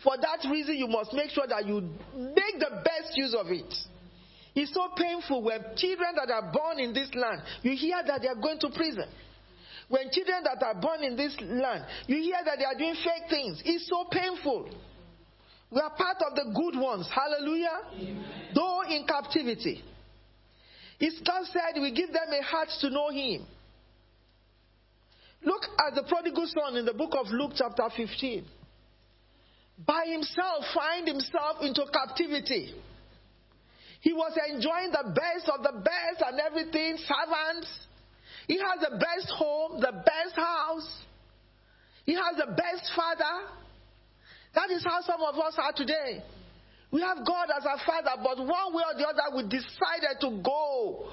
For 0.02 0.16
that 0.18 0.48
reason, 0.50 0.76
you 0.76 0.88
must 0.88 1.14
make 1.14 1.30
sure 1.30 1.46
that 1.46 1.66
you 1.68 1.82
make 1.82 2.58
the 2.58 2.82
best 2.84 3.16
use 3.16 3.36
of 3.38 3.48
it. 3.48 3.72
It's 4.56 4.74
so 4.74 4.90
painful 4.96 5.44
when 5.44 5.60
children 5.76 6.16
that 6.16 6.32
are 6.32 6.52
born 6.52 6.80
in 6.80 6.94
this 6.94 7.10
land, 7.14 7.42
you 7.62 7.76
hear 7.76 8.02
that 8.06 8.22
they 8.22 8.28
are 8.28 8.42
going 8.42 8.60
to 8.60 8.70
prison. 8.70 9.06
When 9.90 10.10
children 10.12 10.44
that 10.44 10.64
are 10.64 10.76
born 10.80 11.04
in 11.04 11.16
this 11.16 11.36
land, 11.42 11.86
you 12.08 12.18
hear 12.18 12.38
that 12.46 12.58
they 12.58 12.66
are 12.66 12.78
doing 12.78 12.96
fake 12.96 13.30
things. 13.30 13.62
It's 13.66 13.88
so 13.88 14.06
painful. 14.10 14.70
We 15.72 15.80
are 15.80 15.90
part 15.90 16.18
of 16.30 16.36
the 16.36 16.54
good 16.54 16.80
ones. 16.80 17.10
Hallelujah. 17.14 17.80
Amen. 17.96 18.26
Though 18.54 18.82
in 18.84 19.06
captivity. 19.08 19.84
His 21.00 21.20
God 21.26 21.44
said, 21.52 21.82
We 21.82 21.92
give 21.92 22.14
them 22.14 22.30
a 22.32 22.44
heart 22.44 22.70
to 22.82 22.90
know 22.90 23.10
Him. 23.10 23.46
Look 25.44 25.64
at 25.86 25.96
the 25.96 26.04
prodigal 26.04 26.48
son 26.48 26.78
in 26.78 26.86
the 26.86 26.94
book 26.94 27.12
of 27.20 27.28
Luke, 27.32 27.52
chapter 27.56 27.84
15. 27.96 28.46
By 29.86 30.06
himself, 30.08 30.64
find 30.74 31.08
himself 31.08 31.58
into 31.62 31.84
captivity. 31.92 32.74
He 34.02 34.14
was 34.14 34.38
enjoying 34.50 34.92
the 34.92 35.12
best 35.14 35.50
of 35.50 35.64
the 35.64 35.80
best 35.80 36.24
and 36.26 36.40
everything, 36.40 36.98
servants. 36.98 37.68
He 38.48 38.58
has 38.58 38.80
the 38.82 38.98
best 38.98 39.32
home, 39.38 39.80
the 39.80 39.92
best 39.92 40.36
house. 40.36 41.04
He 42.06 42.14
has 42.14 42.36
the 42.38 42.52
best 42.52 42.92
father. 42.96 43.48
That 44.56 44.70
is 44.72 44.84
how 44.84 45.02
some 45.02 45.22
of 45.22 45.36
us 45.36 45.56
are 45.58 45.74
today. 45.74 46.24
We 46.92 47.02
have 47.02 47.26
God 47.26 47.48
as 47.58 47.66
our 47.66 47.80
Father, 47.88 48.22
but 48.24 48.38
one 48.38 48.74
way 48.74 48.84
or 48.86 48.96
the 48.96 49.08
other, 49.08 49.36
we 49.36 49.44
decided 49.44 50.22
to 50.22 50.42
go 50.44 51.10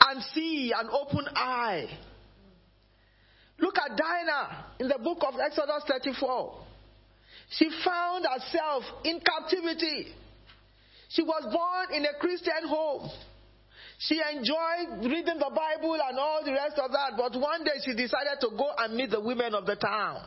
and 0.00 0.20
see 0.34 0.72
an 0.76 0.88
open 0.90 1.26
eye. 1.36 1.86
Look 3.60 3.76
at 3.78 3.96
Dinah 3.96 4.64
in 4.80 4.88
the 4.88 4.98
book 4.98 5.18
of 5.22 5.34
Exodus 5.38 5.84
34. 5.86 6.58
She 7.50 7.70
found 7.84 8.26
herself 8.26 8.82
in 9.04 9.20
captivity. 9.20 10.08
She 11.10 11.22
was 11.22 11.44
born 11.52 11.96
in 11.96 12.04
a 12.04 12.18
Christian 12.18 12.66
home. 12.66 13.08
She 14.08 14.20
enjoyed 14.34 15.04
reading 15.04 15.38
the 15.38 15.52
Bible 15.54 15.94
and 15.94 16.18
all 16.18 16.42
the 16.44 16.52
rest 16.52 16.78
of 16.78 16.90
that, 16.90 17.12
but 17.16 17.38
one 17.38 17.62
day 17.62 17.78
she 17.84 17.94
decided 17.94 18.40
to 18.40 18.48
go 18.56 18.72
and 18.78 18.96
meet 18.96 19.10
the 19.10 19.20
women 19.20 19.54
of 19.54 19.64
the 19.64 19.76
town. 19.76 20.26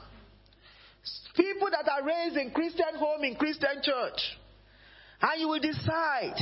People 1.35 1.67
that 1.71 1.89
are 1.91 2.05
raised 2.05 2.37
in 2.37 2.51
Christian 2.51 2.95
home, 2.95 3.23
in 3.23 3.35
Christian 3.35 3.83
church. 3.83 4.37
And 5.21 5.41
you 5.41 5.49
will 5.49 5.59
decide. 5.59 6.39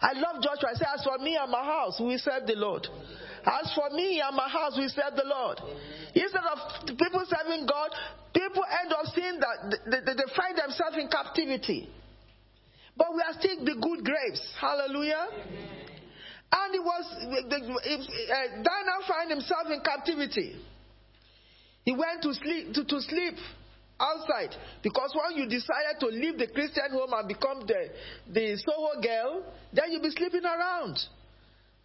I 0.00 0.12
love 0.12 0.42
Joshua. 0.42 0.70
I 0.70 0.74
say, 0.74 0.84
as 0.92 1.04
for 1.04 1.16
me 1.18 1.38
and 1.40 1.50
my 1.50 1.64
house, 1.64 1.98
we 1.98 2.18
serve 2.18 2.46
the 2.46 2.56
Lord. 2.56 2.86
As 3.46 3.72
for 3.74 3.88
me 3.96 4.20
and 4.20 4.36
my 4.36 4.48
house, 4.48 4.76
we 4.76 4.88
serve 4.88 5.16
the 5.16 5.24
Lord. 5.24 5.58
Instead 6.14 6.44
of 6.52 6.86
people 6.86 7.24
serving 7.32 7.64
God, 7.64 7.90
people 8.34 8.62
end 8.82 8.92
up 8.92 9.06
seeing 9.14 9.40
that 9.40 9.78
they, 9.86 10.00
they 10.04 10.28
find 10.36 10.58
themselves 10.58 10.96
in 11.00 11.08
captivity. 11.08 11.88
But 12.94 13.14
we 13.14 13.22
are 13.22 13.32
still 13.40 13.64
the 13.64 13.80
good 13.80 14.04
grapes. 14.04 14.42
Hallelujah. 14.60 15.80
And 16.52 16.74
he 16.74 16.78
was, 16.78 17.04
uh, 17.16 18.62
Dinah 18.62 19.00
found 19.08 19.30
himself 19.30 19.66
in 19.72 19.80
captivity. 19.80 20.56
He 21.84 21.92
went 21.92 22.22
to 22.22 22.34
sleep, 22.34 22.74
to, 22.74 22.84
to 22.84 23.00
sleep 23.00 23.34
outside. 23.98 24.54
Because 24.82 25.14
when 25.14 25.38
you 25.38 25.48
decided 25.48 25.98
to 26.00 26.06
leave 26.06 26.38
the 26.38 26.48
Christian 26.48 26.90
home 26.92 27.12
and 27.14 27.26
become 27.26 27.60
the, 27.66 27.88
the 28.30 28.56
Soho 28.58 29.00
girl, 29.00 29.44
then 29.72 29.92
you'll 29.92 30.02
be 30.02 30.10
sleeping 30.10 30.44
around. 30.44 30.98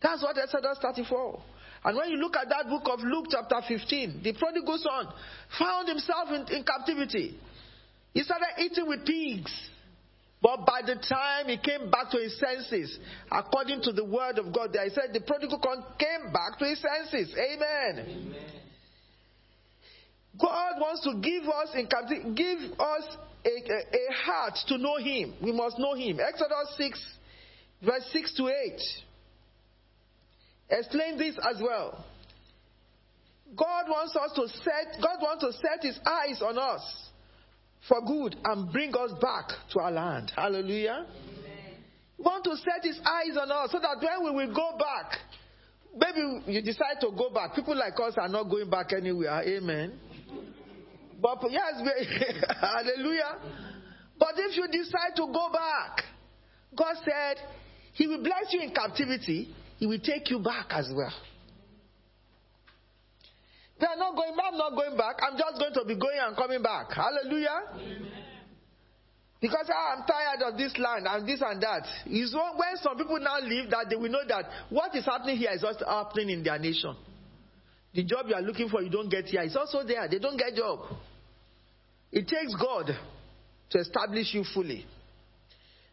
That's 0.02 0.22
what 0.22 0.38
Exodus 0.38 0.78
34. 0.82 1.42
And 1.86 1.96
when 1.98 2.10
you 2.10 2.18
look 2.18 2.36
at 2.36 2.50
that 2.50 2.68
book 2.68 2.84
of 2.92 3.00
Luke, 3.00 3.28
chapter 3.32 3.62
15, 3.66 4.22
the 4.24 4.34
prodigal 4.34 4.78
son 4.78 5.08
found 5.58 5.88
himself 5.88 6.30
in, 6.30 6.58
in 6.58 6.64
captivity. 6.64 7.40
He 8.14 8.24
started 8.24 8.48
eating 8.60 8.88
with 8.88 9.06
pigs. 9.06 9.70
But 10.42 10.66
by 10.66 10.82
the 10.86 10.96
time 10.96 11.48
he 11.48 11.58
came 11.58 11.90
back 11.90 12.12
to 12.12 12.18
his 12.18 12.40
senses, 12.40 13.00
according 13.32 13.82
to 13.84 13.92
the 13.92 14.06
word 14.06 14.38
of 14.38 14.54
God, 14.54 14.72
there 14.72 14.84
he 14.84 14.92
said 14.92 15.10
the 15.12 15.22
prodigal 15.22 15.60
son 15.64 15.84
came 15.98 16.32
back 16.32 16.60
to 16.60 16.66
his 16.66 16.80
senses. 16.80 17.34
Amen. 17.36 18.06
Amen. 18.06 18.58
God 20.40 20.74
wants 20.80 21.02
to 21.02 21.16
give 21.20 21.50
us 21.50 21.70
in 21.74 22.36
give 22.36 22.80
us 22.80 23.18
a, 23.44 23.50
a, 23.50 23.78
a, 23.78 24.14
heart 24.14 24.54
to 24.68 24.78
know 24.78 24.98
Him. 24.98 25.34
We 25.42 25.52
must 25.52 25.80
know 25.80 25.96
Him. 25.96 26.20
Exodus 26.20 26.76
6, 26.78 27.16
verse 27.84 28.10
6 28.12 28.34
to 28.36 28.48
8. 28.48 28.82
Explain 30.70 31.18
this 31.18 31.38
as 31.38 31.62
well. 31.62 32.06
God 33.56 33.86
wants 33.88 34.16
us 34.16 34.32
to 34.36 34.48
set 34.64 35.02
God 35.02 35.18
wants 35.22 35.44
to 35.46 35.54
set 35.54 35.82
his 35.82 35.98
eyes 36.06 36.42
on 36.42 36.58
us 36.58 37.07
for 37.88 38.02
good 38.02 38.36
and 38.44 38.72
bring 38.72 38.94
us 38.96 39.12
back 39.22 39.50
to 39.72 39.80
our 39.80 39.92
land. 39.92 40.32
Hallelujah. 40.36 41.06
Amen. 41.06 41.84
Want 42.18 42.44
to 42.46 42.56
set 42.58 42.84
his 42.84 43.00
eyes 43.00 43.38
on 43.40 43.52
us 43.52 43.72
so 43.72 43.80
that 43.80 43.98
when 44.02 44.36
we 44.36 44.46
will 44.46 44.54
go 44.54 44.78
back, 44.78 45.20
maybe 45.96 46.52
you 46.52 46.62
decide 46.62 47.00
to 47.02 47.12
go 47.18 47.30
back. 47.30 47.56
People 47.56 47.76
like 47.76 47.94
us 48.04 48.16
are 48.18 48.28
not 48.28 48.50
going 48.50 48.70
back 48.70 48.94
anywhere. 48.94 49.42
Amen. 49.44 50.00
But 51.22 51.40
yes, 51.50 51.82
hallelujah. 52.62 53.38
But 54.20 54.34
if 54.38 54.58
you 54.58 54.68
decide 54.68 55.16
to 55.16 55.28
go 55.28 55.50
back, 55.52 56.04
God 56.76 56.96
said 57.04 57.38
He 57.94 58.08
will 58.08 58.22
bless 58.22 58.52
you 58.52 58.62
in 58.62 58.74
captivity, 58.74 59.54
He 59.78 59.88
will 59.88 60.00
take 60.00 60.30
you 60.30 60.40
back 60.40 60.68
as 60.72 60.92
well. 60.96 61.14
They 63.80 63.86
are 63.86 63.96
not 63.96 64.16
going 64.16 64.36
back, 64.36 64.46
I'm 64.52 64.58
not 64.58 64.72
going 64.76 64.98
back. 64.98 65.16
I'm 65.22 65.38
just 65.38 65.60
going 65.60 65.74
to 65.74 65.86
be 65.86 65.96
going 65.96 66.18
and 66.20 66.36
coming 66.36 66.62
back. 66.64 66.92
Hallelujah. 66.92 67.62
Amen. 67.76 68.28
Because 69.40 69.70
ah, 69.72 69.96
I'm 69.96 70.04
tired 70.08 70.52
of 70.52 70.58
this 70.58 70.76
land 70.80 71.06
and 71.08 71.28
this 71.28 71.42
and 71.46 71.62
that. 71.62 71.86
It's 72.08 72.34
when 72.34 72.78
some 72.82 72.98
people 72.98 73.20
now 73.20 73.40
leave 73.40 73.70
that 73.70 73.86
they 73.90 73.96
will 73.96 74.10
know 74.10 74.26
that 74.28 74.46
what 74.70 74.96
is 74.96 75.06
happening 75.06 75.38
here 75.38 75.52
is 75.54 75.64
also 75.64 75.86
happening 75.86 76.32
in 76.32 76.44
their 76.44 76.58
nation. 76.58 76.96
The 77.94 78.04
job 78.04 78.26
you 78.28 78.36
are 78.36 78.42
looking 78.42 78.68
for, 78.70 78.82
you 78.82 78.90
don't 78.90 79.10
get 79.10 79.26
here. 79.26 79.42
It's 79.42 79.56
also 79.56 79.84
there. 79.86 80.08
They 80.10 80.18
don't 80.18 80.38
get 80.38 80.56
job. 80.56 80.80
It 82.12 82.28
takes 82.28 82.56
God 82.56 82.90
to 83.70 83.80
establish 83.80 84.34
you 84.34 84.44
fully. 84.54 84.86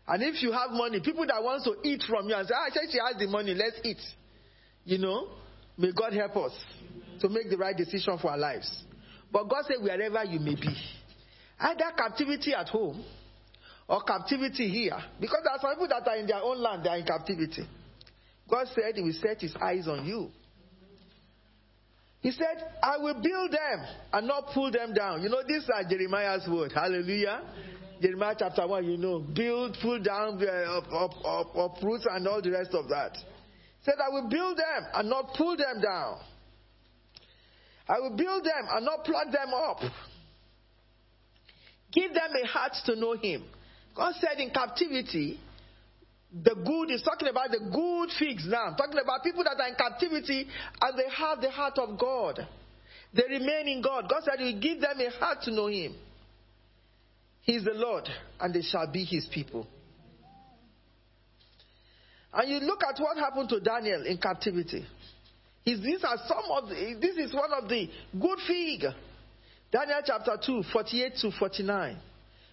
And 0.07 0.23
if 0.23 0.43
you 0.43 0.53
have 0.53 0.71
money, 0.71 1.01
people 1.01 1.27
that 1.27 1.43
want 1.43 1.65
to 1.65 1.87
eat 1.87 2.03
from 2.09 2.29
you 2.29 2.35
and 2.35 2.47
say, 2.49 2.55
ah, 2.57 2.67
I 2.67 2.71
said 2.71 2.83
she 2.91 2.99
has 2.99 3.19
the 3.19 3.27
money, 3.27 3.55
let's 3.55 3.77
eat. 3.85 4.01
You 4.85 4.99
know, 4.99 5.29
may 5.77 5.93
God 5.93 6.15
help 6.15 6.37
us 6.37 6.53
to 7.21 7.29
make 7.29 7.51
the 7.51 7.57
right 7.57 7.77
decision 7.77 8.19
for 8.19 8.31
our 8.31 8.39
lives. 8.39 8.85
But 9.33 9.49
God 9.49 9.65
said, 9.67 9.83
wherever 9.83 10.25
you 10.25 10.39
may 10.41 10.55
be, 10.55 10.77
either 11.59 11.91
captivity 11.97 12.55
at 12.55 12.69
home 12.69 13.05
or 13.89 14.03
captivity 14.03 14.69
here, 14.69 14.99
because 15.21 15.41
there 15.45 15.53
are 15.53 15.61
some 15.61 15.73
people 15.73 15.89
that 15.89 16.09
are 16.09 16.17
in 16.17 16.27
their 16.27 16.43
own 16.43 16.61
land, 16.61 16.85
they 16.85 16.91
are 16.91 16.99
in 16.99 17.07
captivity. 17.07 17.67
God 18.49 18.67
said 18.75 18.95
He 18.95 19.03
will 19.03 19.13
set 19.21 19.41
His 19.41 19.55
eyes 19.61 19.89
on 19.89 20.07
you. 20.07 20.31
He 22.21 22.31
said, 22.31 22.65
I 22.83 22.97
will 22.97 23.21
build 23.21 23.53
them 23.53 23.87
and 24.15 24.27
not 24.27 24.47
pull 24.55 24.71
them 24.71 24.95
down. 24.95 25.23
You 25.23 25.29
know, 25.29 25.43
these 25.47 25.69
are 25.69 25.85
Jeremiah's 25.85 26.49
word. 26.49 26.73
Hallelujah. 26.73 27.43
Jeremiah 28.01 28.35
chapter 28.39 28.67
1, 28.67 28.85
you 28.85 28.97
know, 28.97 29.19
build, 29.19 29.77
pull 29.83 30.03
down, 30.03 30.43
uh, 30.43 30.79
up, 30.79 31.13
up, 31.25 31.57
up, 31.57 31.77
and 31.83 32.29
all 32.29 32.41
the 32.41 32.51
rest 32.51 32.71
of 32.73 32.89
that. 32.89 33.13
He 33.15 33.85
said, 33.85 33.95
I 34.03 34.09
will 34.11 34.29
build 34.29 34.57
them 34.57 34.87
and 34.95 35.11
not 35.11 35.35
pull 35.37 35.57
them 35.57 35.83
down. 35.83 36.19
I 37.89 38.01
will 38.01 38.17
build 38.17 38.45
them 38.45 38.67
and 38.71 38.85
not 38.85 39.05
plug 39.05 39.31
them 39.33 39.53
up. 39.53 39.81
Give 41.93 42.13
them 42.13 42.31
a 42.43 42.47
heart 42.47 42.73
to 42.87 42.97
know 42.97 43.13
Him. 43.15 43.45
God 43.95 44.15
said 44.21 44.41
in 44.41 44.51
captivity, 44.51 45.39
the 46.33 46.55
good 46.55 46.93
is 46.93 47.03
talking 47.03 47.29
about 47.29 47.51
the 47.51 47.61
good 47.61 48.11
figs 48.19 48.45
now. 48.49 48.65
I'm 48.65 48.77
talking 48.77 48.99
about 49.01 49.23
people 49.23 49.45
that 49.45 49.61
are 49.61 49.69
in 49.69 49.77
captivity 49.77 50.47
and 50.81 50.99
they 50.99 51.09
have 51.17 51.41
the 51.41 51.51
heart 51.51 51.79
of 51.79 51.99
God. 51.99 52.47
They 53.13 53.23
remain 53.31 53.69
in 53.69 53.83
God. 53.83 54.09
God 54.09 54.23
said 54.25 54.41
He 54.41 54.53
will 54.53 54.61
give 54.61 54.81
them 54.81 54.99
a 55.01 55.11
heart 55.11 55.43
to 55.43 55.53
know 55.53 55.69
Him. 55.69 55.95
He 57.43 57.57
is 57.57 57.65
the 57.65 57.75
Lord, 57.75 58.09
and 58.41 58.55
they 58.55 58.63
shall 58.63 58.91
be 58.91 59.05
His 59.05 59.29
people. 59.33 59.69
And 62.33 62.51
you 62.51 62.59
look 62.67 62.81
at 62.83 62.99
what 63.01 63.17
happened 63.17 63.51
to 63.51 63.61
Daniel 63.61 64.05
in 64.05 64.19
captivity. 64.19 64.85
These 65.65 66.05
are 66.05 66.19
some 66.29 66.45
of 66.51 66.69
the, 66.69 66.97
this 67.01 67.17
is 67.17 67.35
one 67.35 67.53
of 67.53 67.69
the 67.69 67.89
good 68.21 68.39
fig. 68.47 68.85
Daniel 69.73 70.01
chapter 70.05 70.37
2, 70.45 70.63
48 70.73 71.13
to 71.23 71.31
49. 71.39 71.97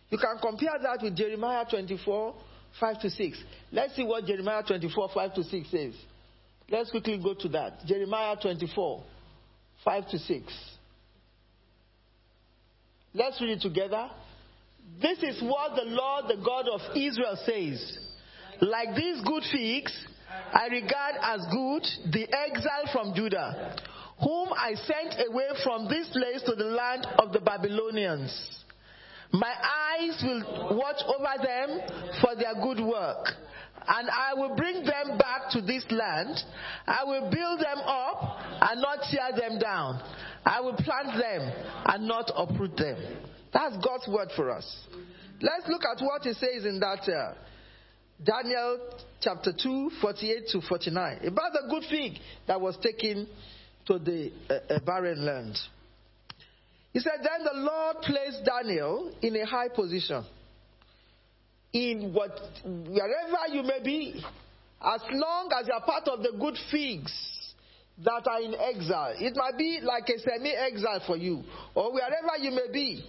You 0.10 0.18
can 0.18 0.38
compare 0.42 0.78
that 0.82 1.04
with 1.04 1.16
Jeremiah 1.16 1.66
24, 1.70 2.36
5 2.80 3.02
to 3.02 3.10
6. 3.10 3.44
Let's 3.72 3.96
see 3.96 4.04
what 4.04 4.26
Jeremiah 4.26 4.64
24, 4.66 5.10
5 5.14 5.34
to 5.36 5.44
6 5.44 5.72
says. 5.72 5.94
Let's 6.70 6.90
quickly 6.90 7.20
go 7.22 7.34
to 7.34 7.50
that. 7.50 7.86
Jeremiah 7.86 8.36
24, 8.42 9.04
5 9.84 10.08
to 10.10 10.18
6. 10.18 10.54
Let's 13.14 13.42
read 13.42 13.58
it 13.58 13.62
together. 13.62 14.10
This 15.02 15.20
is 15.20 15.42
what 15.42 15.76
the 15.76 15.84
Lord, 15.86 16.26
the 16.28 16.44
God 16.44 16.68
of 16.74 16.82
Israel, 16.96 17.38
says. 17.46 18.00
Like 18.62 18.96
these 18.96 19.22
good 19.26 19.44
figs, 19.52 19.94
I 20.54 20.68
regard 20.68 21.16
as 21.22 21.42
good 21.52 22.12
the 22.12 22.28
exile 22.34 22.90
from 22.92 23.14
Judah, 23.14 23.76
whom 24.22 24.50
I 24.54 24.76
sent 24.76 25.16
away 25.28 25.50
from 25.64 25.88
this 25.88 26.10
place 26.10 26.42
to 26.46 26.56
the 26.56 26.66
land 26.66 27.08
of 27.20 27.32
the 27.32 27.40
Babylonians. 27.40 28.64
My 29.34 29.54
eyes 29.54 30.22
will 30.24 30.78
watch 30.78 31.02
over 31.08 31.44
them 31.44 31.80
for 32.22 32.36
their 32.36 32.54
good 32.62 32.86
work, 32.86 33.28
and 33.88 34.10
I 34.10 34.34
will 34.36 34.56
bring 34.56 34.84
them 34.84 35.18
back 35.18 35.50
to 35.52 35.62
this 35.62 35.86
land. 35.90 36.38
I 36.86 37.04
will 37.06 37.32
build 37.32 37.60
them 37.60 37.80
up 37.80 38.40
and 38.62 38.82
not 38.82 39.00
tear 39.10 39.32
them 39.38 39.58
down. 39.60 40.02
I 40.46 40.60
will 40.60 40.74
plant 40.76 41.18
them 41.18 41.54
and 41.86 42.08
not 42.08 42.30
uproot 42.36 42.76
them. 42.76 42.98
That's 43.54 43.76
God's 43.78 44.08
word 44.08 44.30
for 44.36 44.52
us. 44.52 44.88
Let's 45.42 45.68
look 45.68 45.82
at 45.84 46.04
what 46.04 46.24
he 46.24 46.34
says 46.34 46.66
in 46.66 46.80
that 46.80 47.08
uh, 47.10 47.34
Daniel 48.24 48.80
chapter 49.20 49.52
2, 49.52 49.92
48 50.02 50.48
to 50.50 50.62
49, 50.62 51.28
about 51.28 51.52
the 51.54 51.68
good 51.70 51.84
fig 51.90 52.14
that 52.48 52.60
was 52.60 52.78
taken 52.82 53.28
to 53.88 53.98
the 53.98 54.32
uh, 54.50 54.74
uh, 54.74 54.80
barren 54.86 55.26
land. 55.26 55.58
He 56.94 57.00
said, 57.00 57.14
Then 57.24 57.46
the 57.46 57.62
Lord 57.62 57.98
placed 58.02 58.44
Daniel 58.46 59.14
in 59.22 59.36
a 59.36 59.46
high 59.46 59.70
position. 59.70 60.24
In 61.74 62.14
what, 62.14 62.38
wherever 62.66 63.54
you 63.54 63.64
may 63.64 63.80
be, 63.84 64.24
as 64.82 65.02
long 65.12 65.50
as 65.60 65.68
you 65.68 65.74
are 65.74 65.86
part 65.86 66.08
of 66.08 66.22
the 66.22 66.34
good 66.38 66.58
figs 66.70 67.12
that 68.04 68.28
are 68.28 68.42
in 68.42 68.56
exile. 68.56 69.14
It 69.18 69.36
might 69.36 69.58
be 69.58 69.80
like 69.82 70.10
a 70.10 70.20
semi 70.20 70.52
exile 70.52 71.02
for 71.06 71.18
you, 71.18 71.44
or 71.76 71.94
wherever 71.94 72.38
you 72.40 72.52
may 72.52 72.72
be. 72.72 73.06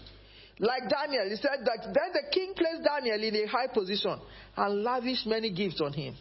Like 0.62 0.88
Daniel, 0.88 1.28
he 1.28 1.34
said 1.34 1.64
that 1.64 1.92
then 1.92 2.12
the 2.12 2.22
king 2.30 2.54
placed 2.56 2.84
Daniel 2.84 3.20
in 3.20 3.34
a 3.34 3.46
high 3.48 3.66
position 3.66 4.16
and 4.56 4.84
lavished 4.84 5.26
many 5.26 5.50
gifts 5.50 5.80
on 5.80 5.92
him. 5.92 6.14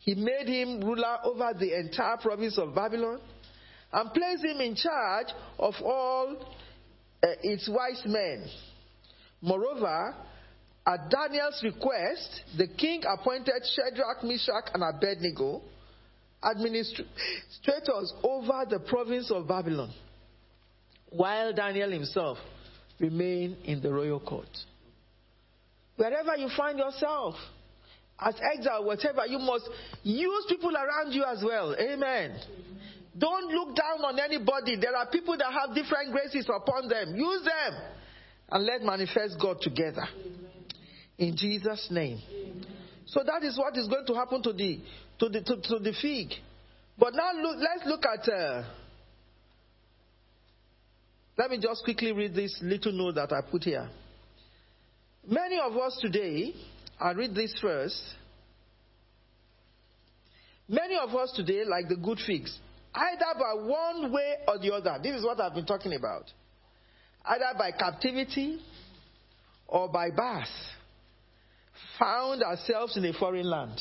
He 0.00 0.14
made 0.14 0.46
him 0.48 0.82
ruler 0.82 1.16
over 1.24 1.54
the 1.58 1.80
entire 1.80 2.18
province 2.18 2.58
of 2.58 2.74
Babylon 2.74 3.20
and 3.90 4.12
placed 4.12 4.44
him 4.44 4.60
in 4.60 4.74
charge 4.74 5.28
of 5.58 5.72
all 5.82 6.36
uh, 7.22 7.28
its 7.42 7.66
wise 7.70 8.02
men. 8.04 8.46
Moreover, 9.40 10.14
at 10.86 11.08
Daniel's 11.08 11.62
request, 11.64 12.42
the 12.58 12.66
king 12.66 13.02
appointed 13.08 13.62
Shadrach, 13.74 14.22
Meshach, 14.22 14.68
and 14.74 14.82
Abednego 14.82 15.62
administrators 16.44 18.12
over 18.22 18.66
the 18.68 18.80
province 18.86 19.30
of 19.30 19.48
Babylon, 19.48 19.90
while 21.08 21.54
Daniel 21.54 21.90
himself 21.90 22.36
remained 22.98 23.56
in 23.64 23.80
the 23.80 23.92
royal 23.92 24.20
court. 24.20 24.48
Wherever 25.96 26.36
you 26.36 26.48
find 26.56 26.78
yourself, 26.78 27.34
as 28.18 28.34
exile, 28.54 28.84
whatever, 28.84 29.26
you 29.26 29.38
must 29.38 29.68
use 30.02 30.46
people 30.48 30.74
around 30.74 31.12
you 31.12 31.24
as 31.24 31.42
well. 31.44 31.74
Amen. 31.78 32.38
Don't 33.16 33.52
look 33.52 33.76
down 33.76 34.04
on 34.04 34.18
anybody. 34.18 34.76
There 34.76 34.96
are 34.96 35.06
people 35.06 35.36
that 35.36 35.52
have 35.52 35.74
different 35.74 36.12
graces 36.12 36.48
upon 36.48 36.88
them. 36.88 37.14
Use 37.14 37.44
them 37.44 37.80
and 38.50 38.64
let 38.64 38.82
manifest 38.82 39.36
God 39.40 39.60
together. 39.60 40.06
In 41.18 41.36
Jesus' 41.36 41.88
name. 41.90 42.20
So 43.06 43.22
that 43.24 43.44
is 43.44 43.56
what 43.56 43.76
is 43.76 43.86
going 43.86 44.06
to 44.06 44.14
happen 44.14 44.42
to 44.42 44.52
the 44.52 44.80
to 45.20 45.28
the 45.28 45.40
to, 45.42 45.60
to 45.60 45.78
the 45.78 45.92
fig. 46.00 46.28
But 46.98 47.14
now 47.14 47.32
look, 47.40 47.58
let's 47.58 47.86
look 47.86 48.02
at. 48.04 48.28
Uh, 48.28 48.62
let 51.36 51.50
me 51.50 51.58
just 51.58 51.82
quickly 51.84 52.12
read 52.12 52.34
this 52.34 52.56
little 52.62 52.92
note 52.92 53.16
that 53.16 53.32
I 53.32 53.40
put 53.40 53.64
here. 53.64 53.88
Many 55.26 55.58
of 55.58 55.76
us 55.76 55.98
today, 56.00 56.54
I 57.00 57.12
read 57.12 57.34
this 57.34 57.54
first. 57.60 58.00
Many 60.68 60.96
of 60.96 61.14
us 61.14 61.32
today, 61.34 61.64
like 61.64 61.88
the 61.88 61.96
good 61.96 62.18
figs, 62.26 62.58
either 62.94 63.38
by 63.38 63.54
one 63.54 64.12
way 64.12 64.34
or 64.46 64.58
the 64.58 64.72
other. 64.72 64.98
This 65.02 65.16
is 65.16 65.24
what 65.24 65.40
I've 65.40 65.54
been 65.54 65.66
talking 65.66 65.94
about. 65.94 66.30
Either 67.24 67.58
by 67.58 67.72
captivity 67.72 68.60
or 69.66 69.88
by 69.88 70.10
birth, 70.10 70.48
found 71.98 72.42
ourselves 72.42 72.96
in 72.96 73.04
a 73.06 73.12
foreign 73.12 73.48
land. 73.48 73.80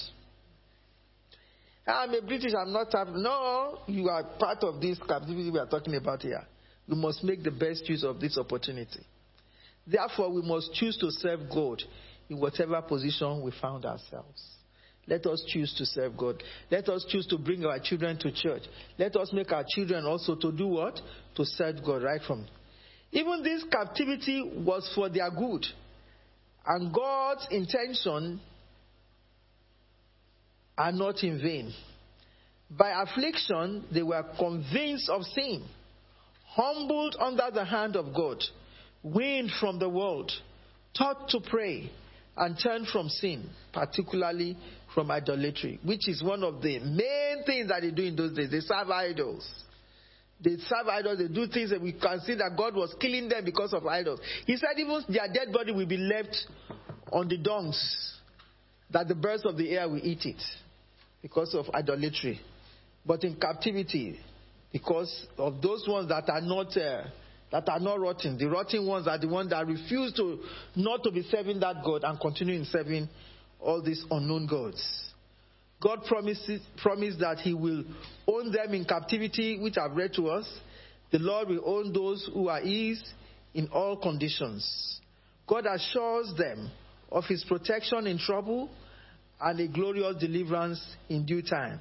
I'm 1.85 2.13
a 2.13 2.21
British, 2.21 2.53
I'm 2.57 2.71
not. 2.71 2.87
No, 3.13 3.79
you 3.87 4.09
are 4.09 4.23
part 4.39 4.63
of 4.63 4.79
this 4.79 4.97
captivity 5.07 5.51
we 5.51 5.59
are 5.59 5.67
talking 5.67 5.95
about 5.95 6.21
here. 6.21 6.45
We 6.87 6.95
must 6.95 7.23
make 7.23 7.43
the 7.43 7.51
best 7.51 7.87
use 7.87 8.03
of 8.03 8.19
this 8.19 8.37
opportunity. 8.37 9.05
Therefore, 9.85 10.31
we 10.31 10.41
must 10.41 10.73
choose 10.73 10.97
to 10.97 11.11
serve 11.11 11.49
God 11.49 11.81
in 12.29 12.39
whatever 12.39 12.81
position 12.81 13.41
we 13.41 13.51
found 13.61 13.85
ourselves. 13.85 14.41
Let 15.07 15.25
us 15.25 15.43
choose 15.47 15.73
to 15.77 15.85
serve 15.85 16.15
God. 16.15 16.41
Let 16.71 16.87
us 16.87 17.05
choose 17.09 17.27
to 17.27 17.37
bring 17.37 17.65
our 17.65 17.79
children 17.79 18.17
to 18.19 18.31
church. 18.31 18.63
Let 18.97 19.15
us 19.17 19.31
make 19.33 19.51
our 19.51 19.65
children 19.67 20.05
also 20.05 20.35
to 20.35 20.51
do 20.51 20.67
what? 20.67 20.99
To 21.35 21.45
serve 21.45 21.83
God 21.85 22.03
right 22.03 22.21
from. 22.25 22.47
Even 23.11 23.43
this 23.43 23.65
captivity 23.69 24.41
was 24.65 24.89
for 24.95 25.09
their 25.09 25.29
good. 25.29 25.65
And 26.65 26.93
God's 26.93 27.45
intention 27.51 28.39
are 30.77 30.91
not 30.91 31.21
in 31.21 31.39
vain. 31.41 31.73
By 32.69 33.03
affliction, 33.03 33.85
they 33.93 34.01
were 34.01 34.23
convinced 34.39 35.09
of 35.09 35.23
sin, 35.23 35.63
humbled 36.55 37.15
under 37.19 37.49
the 37.53 37.65
hand 37.65 37.95
of 37.95 38.13
God, 38.13 38.43
weaned 39.01 39.51
from 39.59 39.79
the 39.79 39.89
world, 39.89 40.31
taught 40.97 41.29
to 41.29 41.39
pray, 41.39 41.89
and 42.35 42.57
turn 42.61 42.85
from 42.91 43.09
sin, 43.09 43.49
particularly 43.71 44.57
from 44.93 45.11
idolatry, 45.11 45.79
which 45.83 46.07
is 46.07 46.23
one 46.23 46.43
of 46.43 46.61
the 46.61 46.79
main 46.79 47.43
things 47.45 47.69
that 47.69 47.81
they 47.81 47.91
do 47.91 48.03
in 48.03 48.15
those 48.15 48.35
days. 48.35 48.49
They 48.49 48.59
serve 48.59 48.89
idols. 48.89 49.47
They 50.43 50.57
serve 50.57 50.87
idols, 50.89 51.19
they 51.19 51.27
do 51.27 51.47
things 51.47 51.69
that 51.69 51.81
we 51.81 51.93
can 51.93 52.19
see 52.21 52.35
that 52.35 52.57
God 52.57 52.75
was 52.75 52.93
killing 52.99 53.29
them 53.29 53.45
because 53.45 53.73
of 53.73 53.85
idols. 53.85 54.19
He 54.45 54.57
said 54.57 54.77
even 54.77 55.01
their 55.07 55.27
dead 55.31 55.53
body 55.53 55.71
will 55.71 55.85
be 55.85 55.97
left 55.97 56.35
on 57.11 57.29
the 57.29 57.37
dungs, 57.37 58.19
that 58.91 59.07
the 59.07 59.15
birds 59.15 59.43
of 59.45 59.57
the 59.57 59.71
air 59.71 59.87
will 59.87 60.01
eat 60.03 60.25
it 60.25 60.41
because 61.21 61.55
of 61.55 61.69
idolatry. 61.73 62.41
But 63.05 63.23
in 63.23 63.35
captivity, 63.35 64.19
because 64.73 65.27
of 65.37 65.61
those 65.61 65.87
ones 65.87 66.09
that 66.09 66.27
are 66.29 66.41
not 66.41 66.75
uh, 66.75 67.03
that 67.51 67.69
are 67.69 67.79
not 67.79 67.99
rotten. 67.99 68.37
The 68.37 68.47
rotten 68.47 68.87
ones 68.87 69.07
are 69.07 69.19
the 69.19 69.27
ones 69.27 69.51
that 69.51 69.65
refuse 69.67 70.11
to 70.13 70.39
not 70.75 71.03
to 71.03 71.11
be 71.11 71.21
serving 71.21 71.59
that 71.59 71.75
God 71.85 72.03
and 72.03 72.19
continuing 72.19 72.65
serving 72.65 73.07
all 73.61 73.81
these 73.81 74.03
unknown 74.09 74.47
gods. 74.47 74.83
God 75.79 76.03
promises 76.05 76.61
that 77.19 77.39
He 77.43 77.53
will 77.53 77.83
own 78.27 78.51
them 78.51 78.73
in 78.73 78.83
captivity, 78.85 79.59
which 79.59 79.77
I've 79.77 79.95
read 79.95 80.13
to 80.15 80.29
us. 80.29 80.49
The 81.11 81.19
Lord 81.19 81.49
will 81.49 81.61
own 81.63 81.93
those 81.93 82.27
who 82.33 82.47
are 82.47 82.61
His 82.61 83.03
in 83.53 83.67
all 83.67 83.97
conditions. 83.97 84.99
God 85.45 85.65
assures 85.67 86.33
them 86.35 86.71
of 87.11 87.25
His 87.25 87.43
protection 87.43 88.07
in 88.07 88.17
trouble 88.17 88.69
and 89.39 89.59
a 89.59 89.67
glorious 89.67 90.15
deliverance 90.19 90.83
in 91.09 91.25
due 91.25 91.43
time. 91.43 91.79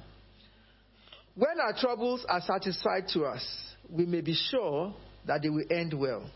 When 1.35 1.59
our 1.59 1.73
troubles 1.73 2.25
are 2.29 2.41
satisfied 2.41 3.07
to 3.13 3.23
us, 3.23 3.43
we 3.89 4.05
may 4.05 4.21
be 4.21 4.33
sure 4.33 4.93
that 5.25 5.41
they 5.41 5.49
will 5.49 5.65
end 5.69 5.93
well. 5.93 6.29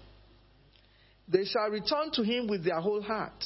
They 1.28 1.46
shall 1.46 1.70
return 1.70 2.12
to 2.14 2.24
him 2.24 2.48
with 2.48 2.64
their 2.64 2.80
whole 2.80 3.02
heart. 3.02 3.44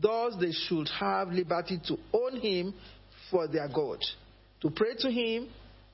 Thus, 0.00 0.34
they 0.40 0.52
should 0.52 0.88
have 1.00 1.28
liberty 1.28 1.80
to 1.88 1.96
own 2.12 2.40
him 2.40 2.74
for 3.30 3.48
their 3.48 3.68
God, 3.68 4.00
to 4.60 4.70
pray 4.70 4.94
to 4.98 5.10
him 5.10 5.48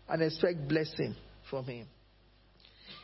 and 0.09 0.23
expect 0.23 0.69
blessing 0.69 1.15
from 1.49 1.65
him. 1.67 1.87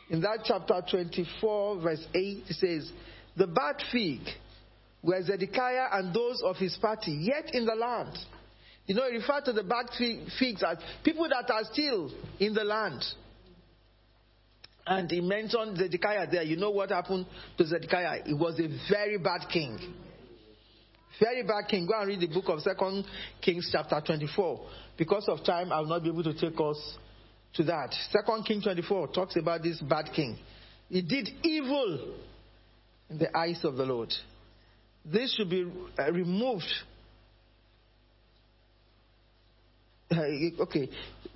In 0.09 0.21
that 0.21 0.39
chapter 0.43 0.81
24, 0.89 1.81
verse 1.81 2.05
8, 2.13 2.43
it 2.47 2.53
says, 2.55 2.91
The 3.37 3.47
bad 3.47 3.75
fig 3.91 4.21
were 5.01 5.21
Zedekiah 5.23 5.87
and 5.93 6.13
those 6.13 6.41
of 6.43 6.57
his 6.57 6.75
party, 6.77 7.11
yet 7.11 7.53
in 7.53 7.65
the 7.65 7.75
land. 7.75 8.17
You 8.89 8.95
know, 8.95 9.07
he 9.07 9.17
referred 9.17 9.45
to 9.45 9.53
the 9.53 9.61
bad 9.61 9.85
figs 10.39 10.63
as 10.63 10.79
people 11.03 11.29
that 11.29 11.47
are 11.51 11.63
still 11.71 12.11
in 12.39 12.55
the 12.55 12.63
land. 12.63 13.05
And 14.87 15.11
he 15.11 15.21
mentioned 15.21 15.77
Zedekiah 15.77 16.25
there. 16.31 16.41
You 16.41 16.57
know 16.57 16.71
what 16.71 16.89
happened 16.89 17.27
to 17.59 17.67
Zedekiah? 17.67 18.23
He 18.25 18.33
was 18.33 18.59
a 18.59 18.67
very 18.91 19.19
bad 19.19 19.41
king. 19.53 19.77
Very 21.19 21.43
bad 21.43 21.67
king. 21.69 21.85
Go 21.85 21.99
and 21.99 22.07
read 22.07 22.19
the 22.19 22.33
book 22.33 22.45
of 22.47 22.61
Second 22.61 23.05
Kings 23.39 23.69
chapter 23.71 24.01
24. 24.03 24.67
Because 24.97 25.25
of 25.27 25.43
time, 25.45 25.71
I 25.71 25.81
will 25.81 25.87
not 25.87 26.01
be 26.01 26.09
able 26.09 26.23
to 26.23 26.33
take 26.33 26.59
us 26.59 26.97
to 27.57 27.63
that. 27.65 27.93
Second 28.09 28.43
King 28.43 28.63
24 28.63 29.09
talks 29.09 29.35
about 29.35 29.61
this 29.61 29.79
bad 29.81 30.09
king 30.15 30.35
He 30.89 31.03
did 31.03 31.29
evil 31.43 32.15
in 33.07 33.19
the 33.19 33.37
eyes 33.37 33.59
of 33.63 33.75
the 33.75 33.85
Lord. 33.85 34.11
This 35.05 35.35
should 35.35 35.51
be 35.51 35.71
uh, 35.99 36.11
removed. 36.11 36.65
Uh, 36.65 36.85
Uh, 40.11 40.63
okay. 40.63 40.89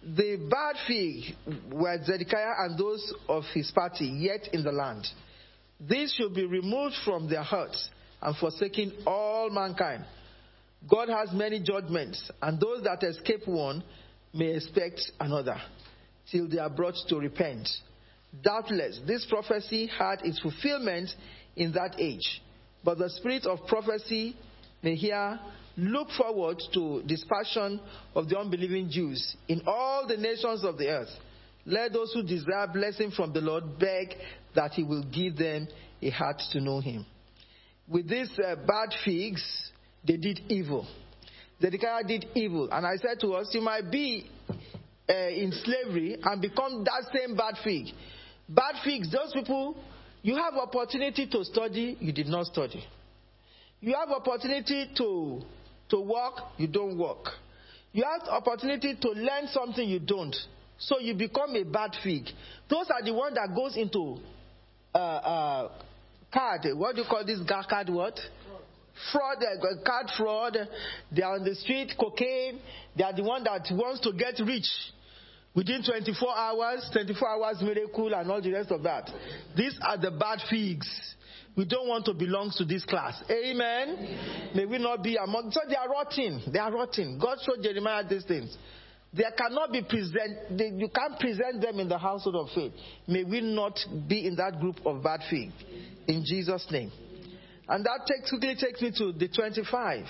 The 0.03 0.47
bad 0.49 0.75
fig 0.87 1.35
were 1.71 1.97
Zedekiah 2.03 2.53
and 2.59 2.77
those 2.77 3.13
of 3.29 3.43
his 3.53 3.71
party 3.71 4.05
yet 4.05 4.49
in 4.51 4.63
the 4.63 4.71
land. 4.71 5.07
These 5.79 6.13
should 6.13 6.33
be 6.33 6.45
removed 6.45 6.95
from 7.05 7.29
their 7.29 7.43
hearts 7.43 7.89
and 8.21 8.35
forsaking 8.37 8.91
all 9.05 9.49
mankind. 9.49 10.05
God 10.89 11.09
has 11.09 11.31
many 11.33 11.61
judgments, 11.61 12.29
and 12.41 12.59
those 12.59 12.83
that 12.83 13.03
escape 13.03 13.47
one 13.47 13.83
may 14.33 14.55
expect 14.55 15.01
another 15.19 15.57
till 16.31 16.49
they 16.49 16.57
are 16.57 16.69
brought 16.69 16.95
to 17.07 17.17
repent. 17.17 17.69
Doubtless, 18.41 18.99
this 19.05 19.25
prophecy 19.29 19.87
had 19.87 20.21
its 20.23 20.39
fulfillment 20.39 21.09
in 21.55 21.71
that 21.73 21.95
age, 21.99 22.41
but 22.83 22.97
the 22.97 23.09
spirit 23.09 23.45
of 23.45 23.65
prophecy 23.67 24.35
may 24.81 24.95
here 24.95 25.39
look 25.77 26.09
forward 26.11 26.61
to 26.73 27.01
dispersion 27.03 27.79
of 28.15 28.29
the 28.29 28.37
unbelieving 28.37 28.89
Jews 28.89 29.35
in 29.47 29.61
all 29.65 30.07
the 30.07 30.17
nations 30.17 30.63
of 30.63 30.77
the 30.77 30.89
earth. 30.89 31.09
Let 31.65 31.93
those 31.93 32.13
who 32.13 32.23
desire 32.23 32.67
blessing 32.67 33.11
from 33.11 33.33
the 33.33 33.41
Lord 33.41 33.79
beg 33.79 34.15
that 34.55 34.71
He 34.73 34.83
will 34.83 35.03
give 35.03 35.37
them 35.37 35.67
a 36.01 36.09
heart 36.09 36.41
to 36.51 36.59
know 36.59 36.79
Him. 36.79 37.05
With 37.87 38.09
these 38.09 38.31
uh, 38.39 38.55
bad 38.55 38.93
figs, 39.03 39.43
they 40.05 40.17
did 40.17 40.41
evil. 40.49 40.87
Zedekiah 41.61 42.03
did 42.03 42.25
evil. 42.35 42.69
And 42.71 42.85
I 42.85 42.95
said 42.97 43.19
to 43.21 43.33
us, 43.33 43.49
you 43.53 43.61
might 43.61 43.89
be 43.89 44.29
uh, 45.09 45.13
in 45.13 45.51
slavery 45.63 46.17
and 46.21 46.41
become 46.41 46.83
that 46.83 47.05
same 47.13 47.35
bad 47.35 47.55
fig. 47.63 47.87
Bad 48.49 48.75
figs, 48.83 49.11
those 49.11 49.31
people, 49.33 49.77
you 50.21 50.35
have 50.35 50.53
opportunity 50.55 51.27
to 51.27 51.45
study, 51.45 51.97
you 51.99 52.11
did 52.11 52.27
not 52.27 52.45
study. 52.47 52.83
You 53.79 53.95
have 53.95 54.09
opportunity 54.09 54.89
to, 54.97 55.41
to 55.93 55.99
work, 56.01 56.33
you 56.57 56.67
don't 56.67 56.97
work. 56.97 57.27
You 57.91 58.03
have 58.03 58.27
opportunity 58.27 58.97
to 58.99 59.09
learn 59.09 59.47
something 59.47 59.87
you 59.87 59.99
don't. 59.99 60.35
So 60.79 60.99
you 60.99 61.13
become 61.13 61.55
a 61.55 61.63
bad 61.63 61.91
fig. 62.03 62.25
Those 62.67 62.87
are 62.89 63.03
the 63.03 63.13
ones 63.13 63.35
that 63.35 63.55
goes 63.55 63.77
into 63.77 64.17
uh, 64.95 64.97
uh, 64.97 65.71
card. 66.33 66.61
What 66.75 66.95
do 66.95 67.03
you 67.03 67.07
call 67.07 67.23
this 67.23 67.39
card? 67.47 67.89
What? 67.89 68.19
Fraud, 69.11 69.37
uh, 69.37 69.83
card 69.85 70.07
fraud. 70.17 70.57
They 71.15 71.21
are 71.21 71.35
on 71.35 71.43
the 71.43 71.53
street, 71.53 71.93
cocaine. 71.99 72.59
They 72.97 73.03
are 73.03 73.13
the 73.13 73.23
one 73.23 73.43
that 73.43 73.67
wants 73.71 74.01
to 74.01 74.13
get 74.13 74.39
rich 74.43 74.67
within 75.53 75.83
24 75.83 76.35
hours, 76.35 76.89
24 76.91 77.29
hours 77.29 77.61
miracle, 77.61 78.11
and 78.15 78.31
all 78.31 78.41
the 78.41 78.51
rest 78.51 78.71
of 78.71 78.81
that. 78.81 79.11
These 79.55 79.77
are 79.83 79.97
the 79.97 80.09
bad 80.09 80.39
figs. 80.49 80.89
We 81.55 81.65
don't 81.65 81.87
want 81.87 82.05
to 82.05 82.13
belong 82.13 82.51
to 82.57 82.65
this 82.65 82.83
class. 82.83 83.21
Amen. 83.29 83.95
Amen. 83.97 84.51
May 84.55 84.65
we 84.65 84.79
not 84.79 85.03
be 85.03 85.17
among. 85.17 85.51
So 85.51 85.61
they 85.69 85.75
are 85.75 85.89
rotting. 85.89 86.41
They 86.51 86.59
are 86.59 86.71
rotting. 86.71 87.19
God 87.19 87.37
showed 87.45 87.63
Jeremiah 87.63 88.03
these 88.07 88.25
things. 88.25 88.57
They 89.13 89.23
cannot 89.37 89.71
be 89.71 89.83
present. 89.83 90.57
They, 90.57 90.69
you 90.69 90.89
can't 90.89 91.19
present 91.19 91.61
them 91.61 91.79
in 91.79 91.87
the 91.87 91.99
household 91.99 92.35
of 92.35 92.49
faith. 92.55 92.73
May 93.07 93.23
we 93.23 93.41
not 93.41 93.77
be 94.07 94.25
in 94.25 94.35
that 94.37 94.59
group 94.59 94.77
of 94.85 95.03
bad 95.03 95.19
fig. 95.29 95.51
In 96.07 96.23
Jesus' 96.25 96.65
name. 96.71 96.91
And 97.67 97.85
that 97.85 98.07
takes, 98.07 98.29
quickly 98.29 98.55
takes 98.59 98.81
me 98.81 98.91
to 98.97 99.11
the 99.11 99.27
25. 99.27 100.05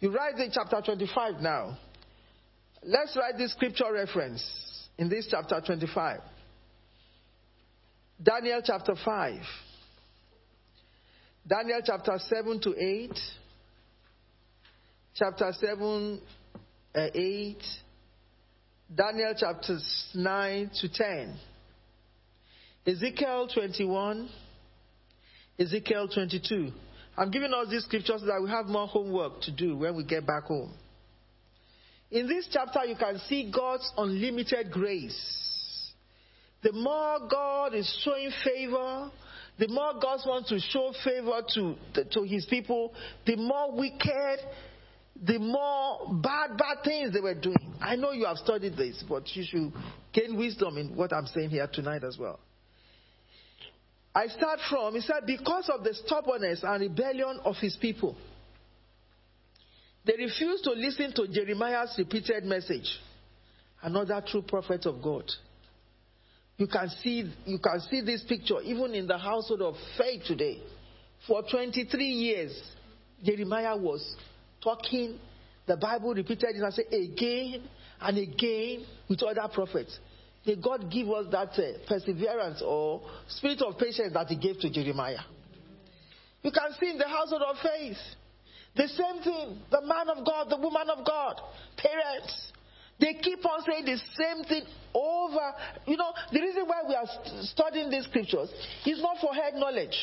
You 0.00 0.10
write 0.10 0.38
in 0.38 0.50
chapter 0.52 0.82
25 0.84 1.40
now. 1.40 1.78
Let's 2.82 3.16
write 3.16 3.38
this 3.38 3.52
scripture 3.52 3.92
reference 3.92 4.44
in 4.98 5.08
this 5.08 5.28
chapter 5.30 5.60
25. 5.64 6.20
Daniel 8.20 8.60
chapter 8.64 8.94
5. 9.04 9.40
Daniel 11.48 11.80
chapter 11.82 12.18
7 12.18 12.60
to 12.60 12.74
8. 12.76 13.10
Chapter 15.14 15.52
7, 15.58 16.20
uh, 16.94 17.06
8. 17.14 17.56
Daniel 18.94 19.34
chapters 19.34 20.10
9 20.14 20.70
to 20.80 20.88
10. 20.92 21.38
Ezekiel 22.86 23.48
21. 23.52 24.28
Ezekiel 25.58 26.08
22. 26.08 26.70
I'm 27.16 27.30
giving 27.30 27.52
us 27.54 27.68
these 27.70 27.84
scriptures 27.84 28.20
so 28.20 28.26
that 28.26 28.42
we 28.42 28.50
have 28.50 28.66
more 28.66 28.86
homework 28.86 29.40
to 29.42 29.50
do 29.50 29.76
when 29.76 29.96
we 29.96 30.04
get 30.04 30.26
back 30.26 30.44
home. 30.44 30.74
In 32.10 32.28
this 32.28 32.46
chapter, 32.50 32.84
you 32.84 32.96
can 32.96 33.18
see 33.26 33.50
God's 33.50 33.90
unlimited 33.96 34.70
grace. 34.70 35.92
The 36.62 36.72
more 36.72 37.26
God 37.30 37.74
is 37.74 38.02
showing 38.04 38.30
favor, 38.44 39.10
the 39.58 39.68
more 39.68 39.94
God 40.00 40.20
wants 40.24 40.50
to 40.50 40.60
show 40.60 40.92
favor 41.04 41.42
to, 41.54 41.74
to 42.12 42.22
his 42.22 42.46
people, 42.46 42.94
the 43.26 43.36
more 43.36 43.76
wicked, 43.76 44.38
the 45.20 45.38
more 45.38 46.14
bad, 46.22 46.56
bad 46.56 46.84
things 46.84 47.12
they 47.12 47.20
were 47.20 47.34
doing. 47.34 47.74
I 47.80 47.96
know 47.96 48.12
you 48.12 48.26
have 48.26 48.36
studied 48.38 48.76
this, 48.76 49.02
but 49.08 49.24
you 49.34 49.44
should 49.44 49.72
gain 50.12 50.36
wisdom 50.36 50.78
in 50.78 50.94
what 50.94 51.12
I'm 51.12 51.26
saying 51.26 51.50
here 51.50 51.68
tonight 51.72 52.04
as 52.04 52.16
well. 52.18 52.38
I 54.14 54.28
start 54.28 54.60
from, 54.70 54.94
he 54.94 55.00
said, 55.00 55.26
because 55.26 55.70
of 55.72 55.84
the 55.84 55.94
stubbornness 55.94 56.60
and 56.62 56.80
rebellion 56.80 57.40
of 57.44 57.56
his 57.56 57.76
people. 57.76 58.16
They 60.04 60.14
refused 60.16 60.64
to 60.64 60.70
listen 60.70 61.12
to 61.14 61.28
Jeremiah's 61.28 61.94
repeated 61.98 62.44
message. 62.44 62.88
Another 63.82 64.22
true 64.26 64.42
prophet 64.42 64.86
of 64.86 65.02
God. 65.02 65.24
You 66.58 66.66
can 66.66 66.90
see, 67.02 67.32
you 67.46 67.58
can 67.58 67.80
see 67.88 68.00
this 68.00 68.22
picture 68.28 68.60
even 68.62 68.92
in 68.92 69.06
the 69.06 69.16
household 69.16 69.62
of 69.62 69.74
faith 69.96 70.24
today. 70.26 70.60
For 71.26 71.42
23 71.48 72.04
years, 72.04 72.60
Jeremiah 73.24 73.76
was 73.76 74.16
talking. 74.62 75.18
The 75.66 75.76
Bible 75.76 76.14
repeated 76.14 76.56
it 76.56 76.62
and 76.62 76.74
said 76.74 76.86
again 76.92 77.62
and 78.00 78.18
again 78.18 78.86
with 79.08 79.22
other 79.22 79.48
prophets. 79.52 79.98
May 80.44 80.56
God 80.56 80.90
give 80.90 81.08
us 81.10 81.26
that 81.30 81.50
uh, 81.58 81.78
perseverance 81.86 82.62
or 82.64 83.02
spirit 83.28 83.62
of 83.62 83.78
patience 83.78 84.12
that 84.14 84.26
He 84.26 84.36
gave 84.36 84.58
to 84.60 84.70
Jeremiah. 84.70 85.18
You 86.42 86.50
can 86.50 86.72
see 86.80 86.90
in 86.90 86.98
the 86.98 87.08
household 87.08 87.42
of 87.42 87.56
faith. 87.62 87.98
The 88.74 88.88
same 88.88 89.22
thing, 89.22 89.58
the 89.70 89.80
man 89.82 90.08
of 90.08 90.24
God, 90.24 90.48
the 90.50 90.56
woman 90.56 90.88
of 90.90 91.04
God, 91.04 91.40
parents. 91.76 92.52
They 93.00 93.14
keep 93.14 93.44
on 93.46 93.62
saying 93.64 93.84
the 93.84 93.96
same 94.16 94.44
thing 94.44 94.62
over. 94.92 95.52
You 95.86 95.96
know, 95.96 96.12
the 96.32 96.40
reason 96.40 96.64
why 96.66 96.82
we 96.88 96.94
are 96.94 97.06
studying 97.42 97.90
these 97.90 98.04
scriptures 98.04 98.50
is 98.84 99.00
not 99.00 99.18
for 99.20 99.32
head 99.34 99.54
knowledge. 99.54 99.96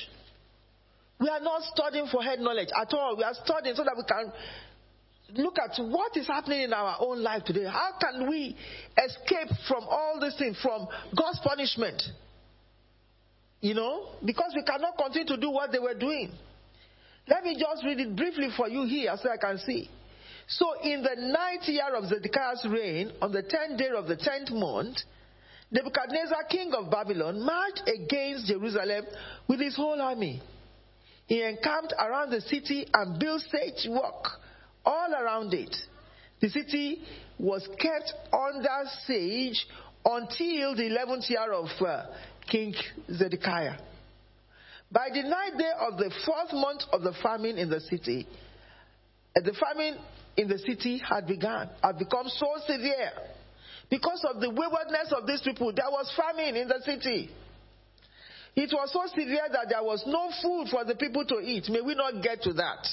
We 1.19 1.29
are 1.29 1.39
not 1.39 1.63
studying 1.63 2.07
for 2.11 2.21
head 2.21 2.39
knowledge 2.39 2.69
at 2.75 2.93
all. 2.93 3.15
We 3.17 3.23
are 3.23 3.33
studying 3.43 3.75
so 3.75 3.83
that 3.83 3.95
we 3.95 4.03
can 4.03 5.43
look 5.43 5.57
at 5.59 5.77
what 5.83 6.15
is 6.15 6.27
happening 6.27 6.61
in 6.61 6.73
our 6.73 6.97
own 6.99 7.21
life 7.23 7.43
today. 7.43 7.65
How 7.65 7.91
can 7.99 8.29
we 8.29 8.55
escape 8.97 9.49
from 9.67 9.83
all 9.89 10.19
these 10.21 10.35
things, 10.37 10.57
from 10.61 10.87
God's 11.17 11.39
punishment? 11.43 12.01
You 13.61 13.73
know, 13.73 14.09
because 14.23 14.53
we 14.55 14.63
cannot 14.63 14.97
continue 14.97 15.27
to 15.27 15.37
do 15.37 15.49
what 15.49 15.71
they 15.71 15.79
were 15.79 15.95
doing. 15.95 16.31
Let 17.27 17.43
me 17.43 17.57
just 17.59 17.83
read 17.83 17.99
it 17.99 18.15
briefly 18.15 18.49
for 18.55 18.69
you 18.69 18.85
here 18.85 19.15
so 19.21 19.29
I 19.29 19.37
can 19.37 19.57
see. 19.57 19.89
So, 20.47 20.73
in 20.83 21.01
the 21.01 21.15
ninth 21.15 21.67
year 21.67 21.95
of 21.95 22.05
Zedekiah's 22.05 22.67
reign, 22.69 23.11
on 23.21 23.31
the 23.31 23.41
tenth 23.41 23.79
day 23.79 23.89
of 23.95 24.07
the 24.07 24.15
tenth 24.15 24.51
month, 24.51 24.97
Nebuchadnezzar, 25.71 26.43
king 26.49 26.71
of 26.73 26.91
Babylon, 26.91 27.43
marched 27.43 27.81
against 27.87 28.47
Jerusalem 28.47 29.05
with 29.47 29.59
his 29.59 29.75
whole 29.75 29.99
army. 29.99 30.41
He 31.25 31.41
encamped 31.41 31.93
around 31.99 32.29
the 32.29 32.41
city 32.41 32.87
and 32.93 33.19
built 33.19 33.41
siege 33.51 33.89
work 33.89 34.25
all 34.85 35.11
around 35.11 35.53
it. 35.55 35.75
The 36.39 36.49
city 36.49 37.01
was 37.39 37.67
kept 37.79 38.13
under 38.31 38.89
siege 39.07 39.65
until 40.05 40.75
the 40.75 40.85
eleventh 40.85 41.27
year 41.27 41.51
of 41.51 41.69
uh, 41.81 42.03
King 42.47 42.75
Zedekiah. 43.11 43.77
By 44.91 45.09
the 45.11 45.23
ninth 45.23 45.57
day 45.57 45.71
of 45.89 45.97
the 45.97 46.11
fourth 46.25 46.53
month 46.53 46.83
of 46.93 47.01
the 47.01 47.13
famine 47.23 47.57
in 47.57 47.71
the 47.71 47.79
city, 47.79 48.27
uh, 49.35 49.41
the 49.41 49.53
famine 49.53 49.97
in 50.37 50.47
the 50.47 50.57
city 50.59 51.01
had 51.07 51.27
begun, 51.27 51.69
had 51.81 51.97
become 51.97 52.27
so 52.27 52.47
severe. 52.65 53.11
Because 53.89 54.25
of 54.33 54.41
the 54.41 54.49
waywardness 54.49 55.13
of 55.15 55.27
these 55.27 55.41
people, 55.41 55.71
there 55.73 55.89
was 55.89 56.11
famine 56.17 56.55
in 56.55 56.67
the 56.67 56.81
city. 56.83 57.29
It 58.55 58.71
was 58.73 58.91
so 58.91 59.03
severe 59.09 59.47
that 59.51 59.67
there 59.69 59.83
was 59.83 60.03
no 60.07 60.31
food 60.41 60.69
for 60.71 60.85
the 60.85 60.95
people 60.95 61.25
to 61.25 61.35
eat. 61.39 61.65
May 61.69 61.81
we 61.81 61.93
not 61.93 62.23
get 62.23 62.41
to 62.43 62.53
that. 62.53 62.87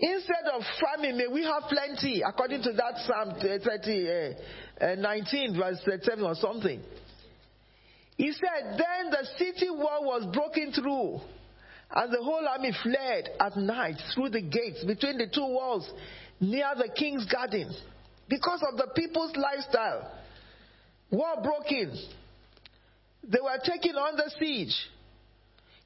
Instead 0.00 0.44
of 0.52 0.62
famine, 0.80 1.16
may 1.16 1.26
we 1.26 1.42
have 1.42 1.64
plenty, 1.68 2.22
according 2.22 2.62
to 2.62 2.72
that 2.72 2.94
Psalm 3.06 3.34
30, 3.40 4.08
uh, 4.80 4.84
uh, 4.84 4.94
19, 4.96 5.56
verse 5.56 5.80
7 6.04 6.24
or 6.24 6.34
something. 6.36 6.80
He 8.16 8.32
said, 8.32 8.78
Then 8.78 9.10
the 9.10 9.26
city 9.38 9.70
wall 9.70 10.04
was 10.04 10.26
broken 10.32 10.72
through, 10.72 11.20
and 11.90 12.12
the 12.12 12.22
whole 12.22 12.46
army 12.46 12.72
fled 12.82 13.30
at 13.40 13.56
night 13.56 13.96
through 14.14 14.30
the 14.30 14.42
gates 14.42 14.84
between 14.84 15.18
the 15.18 15.26
two 15.26 15.40
walls 15.40 15.90
near 16.40 16.68
the 16.76 16.88
king's 16.94 17.24
garden 17.24 17.72
because 18.28 18.62
of 18.70 18.76
the 18.76 18.88
people's 18.94 19.34
lifestyle. 19.36 20.12
War 21.10 21.36
broke 21.42 21.72
in. 21.72 21.96
they 23.26 23.38
were 23.40 23.58
taken 23.64 23.96
under 23.96 24.24
siege. 24.38 24.74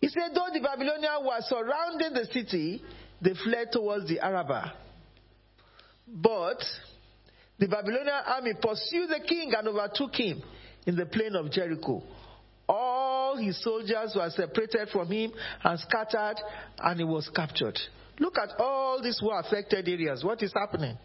He 0.00 0.08
said, 0.08 0.34
though 0.34 0.48
the 0.52 0.60
Babylonians 0.60 1.24
were 1.24 1.40
surrounding 1.42 2.14
the 2.14 2.26
city, 2.32 2.82
they 3.20 3.34
fled 3.34 3.68
towards 3.70 4.08
the 4.08 4.18
Arabah. 4.18 4.72
But 6.08 6.58
the 7.58 7.68
Babylonian 7.68 8.22
army 8.26 8.54
pursued 8.60 9.08
the 9.08 9.20
king 9.26 9.52
and 9.56 9.68
overtook 9.68 10.16
him 10.16 10.42
in 10.86 10.96
the 10.96 11.06
plain 11.06 11.36
of 11.36 11.52
Jericho. 11.52 12.02
All 13.32 13.38
his 13.38 13.62
soldiers 13.62 14.12
were 14.14 14.28
separated 14.28 14.90
from 14.92 15.10
him 15.10 15.32
and 15.64 15.80
scattered, 15.80 16.36
and 16.78 17.00
he 17.00 17.04
was 17.04 17.30
captured. 17.34 17.78
Look 18.18 18.36
at 18.36 18.60
all 18.60 19.00
these 19.02 19.20
war 19.22 19.40
affected 19.40 19.88
areas. 19.88 20.22
What 20.22 20.42
is 20.42 20.52
happening? 20.52 20.98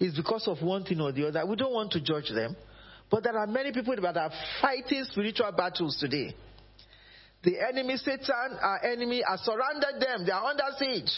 It's 0.00 0.16
because 0.16 0.48
of 0.48 0.60
one 0.60 0.84
thing 0.84 1.00
or 1.00 1.12
the 1.12 1.28
other. 1.28 1.46
We 1.46 1.54
don't 1.54 1.72
want 1.72 1.92
to 1.92 2.00
judge 2.00 2.30
them. 2.34 2.56
But 3.08 3.22
there 3.22 3.38
are 3.38 3.46
many 3.46 3.70
people 3.72 3.94
that 3.94 4.16
are 4.16 4.30
fighting 4.60 5.04
spiritual 5.04 5.52
battles 5.52 5.96
today. 6.00 6.34
The 7.44 7.60
enemy, 7.68 7.96
Satan, 7.96 8.58
our 8.60 8.84
enemy, 8.84 9.22
has 9.26 9.40
surrounded 9.40 10.00
them. 10.00 10.26
They 10.26 10.32
are 10.32 10.46
under 10.46 10.64
siege. 10.78 11.10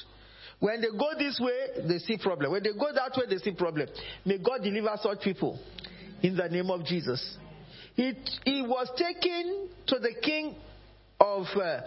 When 0.60 0.82
they 0.82 0.88
go 0.88 1.08
this 1.18 1.40
way, 1.40 1.88
they 1.88 1.98
see 2.00 2.18
problem. 2.18 2.52
When 2.52 2.62
they 2.62 2.72
go 2.72 2.92
that 2.94 3.12
way, 3.16 3.24
they 3.30 3.38
see 3.38 3.52
problem. 3.52 3.88
May 4.26 4.36
God 4.36 4.62
deliver 4.62 4.94
such 5.02 5.22
people 5.22 5.58
in 6.20 6.36
the 6.36 6.48
name 6.50 6.70
of 6.70 6.84
Jesus. 6.84 7.38
He, 7.98 8.12
he 8.44 8.62
was 8.62 8.88
taken 8.96 9.68
to 9.88 9.98
the 9.98 10.14
king 10.22 10.54
of 11.18 11.46
uh, 11.56 11.80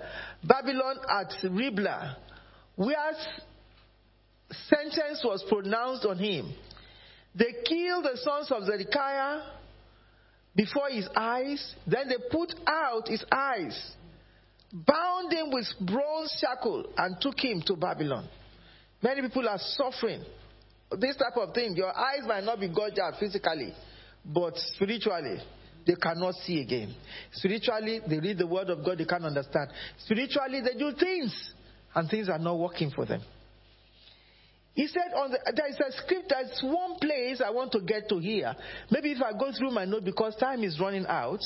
Babylon 0.44 0.98
at 1.10 1.50
Riblah, 1.50 2.18
where 2.76 3.14
sentence 4.68 5.22
was 5.24 5.42
pronounced 5.48 6.06
on 6.06 6.18
him. 6.18 6.54
They 7.34 7.54
killed 7.66 8.04
the 8.04 8.18
sons 8.18 8.52
of 8.52 8.66
Zedekiah 8.66 9.40
before 10.54 10.90
his 10.90 11.08
eyes. 11.16 11.76
Then 11.88 12.10
they 12.10 12.18
put 12.30 12.56
out 12.68 13.08
his 13.08 13.24
eyes, 13.32 13.94
bound 14.74 15.32
him 15.32 15.50
with 15.50 15.68
bronze 15.80 16.38
shackle, 16.42 16.88
and 16.98 17.22
took 17.22 17.40
him 17.40 17.64
to 17.68 17.78
Babylon. 17.78 18.28
Many 19.02 19.22
people 19.22 19.48
are 19.48 19.60
suffering 19.60 20.26
this 21.00 21.16
type 21.16 21.38
of 21.38 21.54
thing. 21.54 21.74
Your 21.78 21.98
eyes 21.98 22.28
might 22.28 22.44
not 22.44 22.60
be 22.60 22.68
gouged 22.68 23.00
out 23.00 23.14
physically, 23.18 23.74
but 24.26 24.58
spiritually, 24.76 25.40
they 25.86 25.96
cannot 25.96 26.36
see 26.36 26.62
again. 26.62 26.96
Spiritually, 27.34 28.02
they 28.08 28.20
read 28.20 28.38
the 28.38 28.48
word 28.48 28.70
of 28.70 28.84
God, 28.84 28.98
they 28.98 29.06
can't 29.06 29.26
understand. 29.26 29.70
Spiritually, 30.06 30.62
they 30.62 30.78
do 30.78 30.92
things, 30.98 31.54
and 31.96 32.10
things 32.10 32.30
are 32.30 32.40
not 32.40 32.58
working 32.58 32.92
for 32.92 33.06
them. 33.06 33.22
He 34.74 34.88
said, 34.88 35.14
on 35.16 35.32
the, 35.32 35.40
there 35.54 35.68
is 35.68 35.80
a 35.80 35.92
script, 36.02 36.30
there's 36.30 36.62
one 36.64 36.98
place 37.00 37.42
I 37.46 37.50
want 37.50 37.74
to 37.74 37.82
get 37.82 38.08
to 38.10 38.20
here. 38.20 38.56
Maybe 38.90 39.12
if 39.12 39.22
I 39.22 39.38
go 39.38 39.52
through 39.58 39.72
my 39.72 39.84
note 39.84 40.06
because 40.06 40.36
time 40.38 40.64
is 40.64 40.80
running 40.80 41.06
out, 41.08 41.40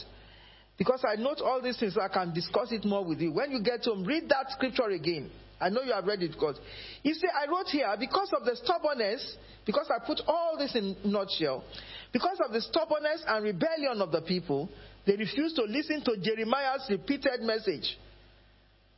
because 0.77 1.03
I 1.07 1.15
note 1.15 1.41
all 1.43 1.61
these 1.61 1.79
things 1.79 1.95
so 1.95 2.01
I 2.01 2.09
can 2.09 2.33
discuss 2.33 2.71
it 2.71 2.85
more 2.85 3.03
with 3.03 3.19
you. 3.21 3.31
When 3.31 3.51
you 3.51 3.63
get 3.63 3.83
home, 3.85 4.03
read 4.03 4.29
that 4.29 4.51
scripture 4.51 4.89
again. 4.89 5.31
I 5.59 5.69
know 5.69 5.81
you 5.81 5.93
have 5.93 6.05
read 6.05 6.21
it 6.21 6.33
because 6.33 6.59
he 7.01 7.13
said, 7.13 7.29
I 7.33 7.49
wrote 7.49 7.67
here 7.67 7.87
because 7.97 8.31
of 8.37 8.45
the 8.45 8.55
stubbornness, 8.57 9.37
because 9.65 9.89
I 9.89 10.05
put 10.05 10.21
all 10.27 10.57
this 10.57 10.75
in 10.75 10.95
nutshell, 11.05 11.63
because 12.15 12.39
of 12.45 12.53
the 12.53 12.61
stubbornness 12.61 13.25
and 13.27 13.43
rebellion 13.43 14.01
of 14.01 14.09
the 14.09 14.21
people, 14.21 14.69
they 15.05 15.17
refused 15.17 15.57
to 15.57 15.63
listen 15.63 16.01
to 16.05 16.15
Jeremiah's 16.15 16.87
repeated 16.89 17.41
message 17.41 17.97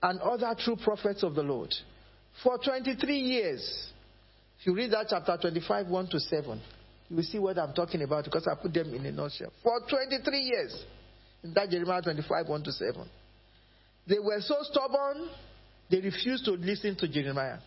and 0.03 0.19
other 0.19 0.55
true 0.59 0.75
prophets 0.75 1.23
of 1.23 1.33
the 1.33 1.41
Lord. 1.41 1.73
For 2.43 2.59
23 2.59 3.17
years, 3.17 3.89
if 4.59 4.67
you 4.67 4.75
read 4.75 4.91
that 4.91 5.07
chapter 5.09 5.35
25, 5.35 5.87
1 5.87 6.07
to 6.09 6.19
7, 6.19 6.61
you 7.09 7.15
will 7.15 7.23
see 7.23 7.39
what 7.39 7.57
I'm 7.57 7.73
talking 7.73 8.03
about 8.03 8.25
because 8.25 8.47
I 8.47 8.53
put 8.53 8.71
them 8.71 8.93
in 8.93 9.03
a 9.07 9.11
nutshell. 9.11 9.51
For 9.63 9.79
23 9.89 10.37
years, 10.37 10.85
in 11.43 11.55
that 11.55 11.71
Jeremiah 11.71 12.03
25, 12.03 12.47
1 12.47 12.63
to 12.65 12.71
7, 12.71 13.09
they 14.05 14.19
were 14.19 14.41
so 14.41 14.57
stubborn, 14.61 15.27
they 15.89 16.01
refused 16.01 16.45
to 16.45 16.51
listen 16.51 16.95
to 16.97 17.07
Jeremiah. 17.07 17.57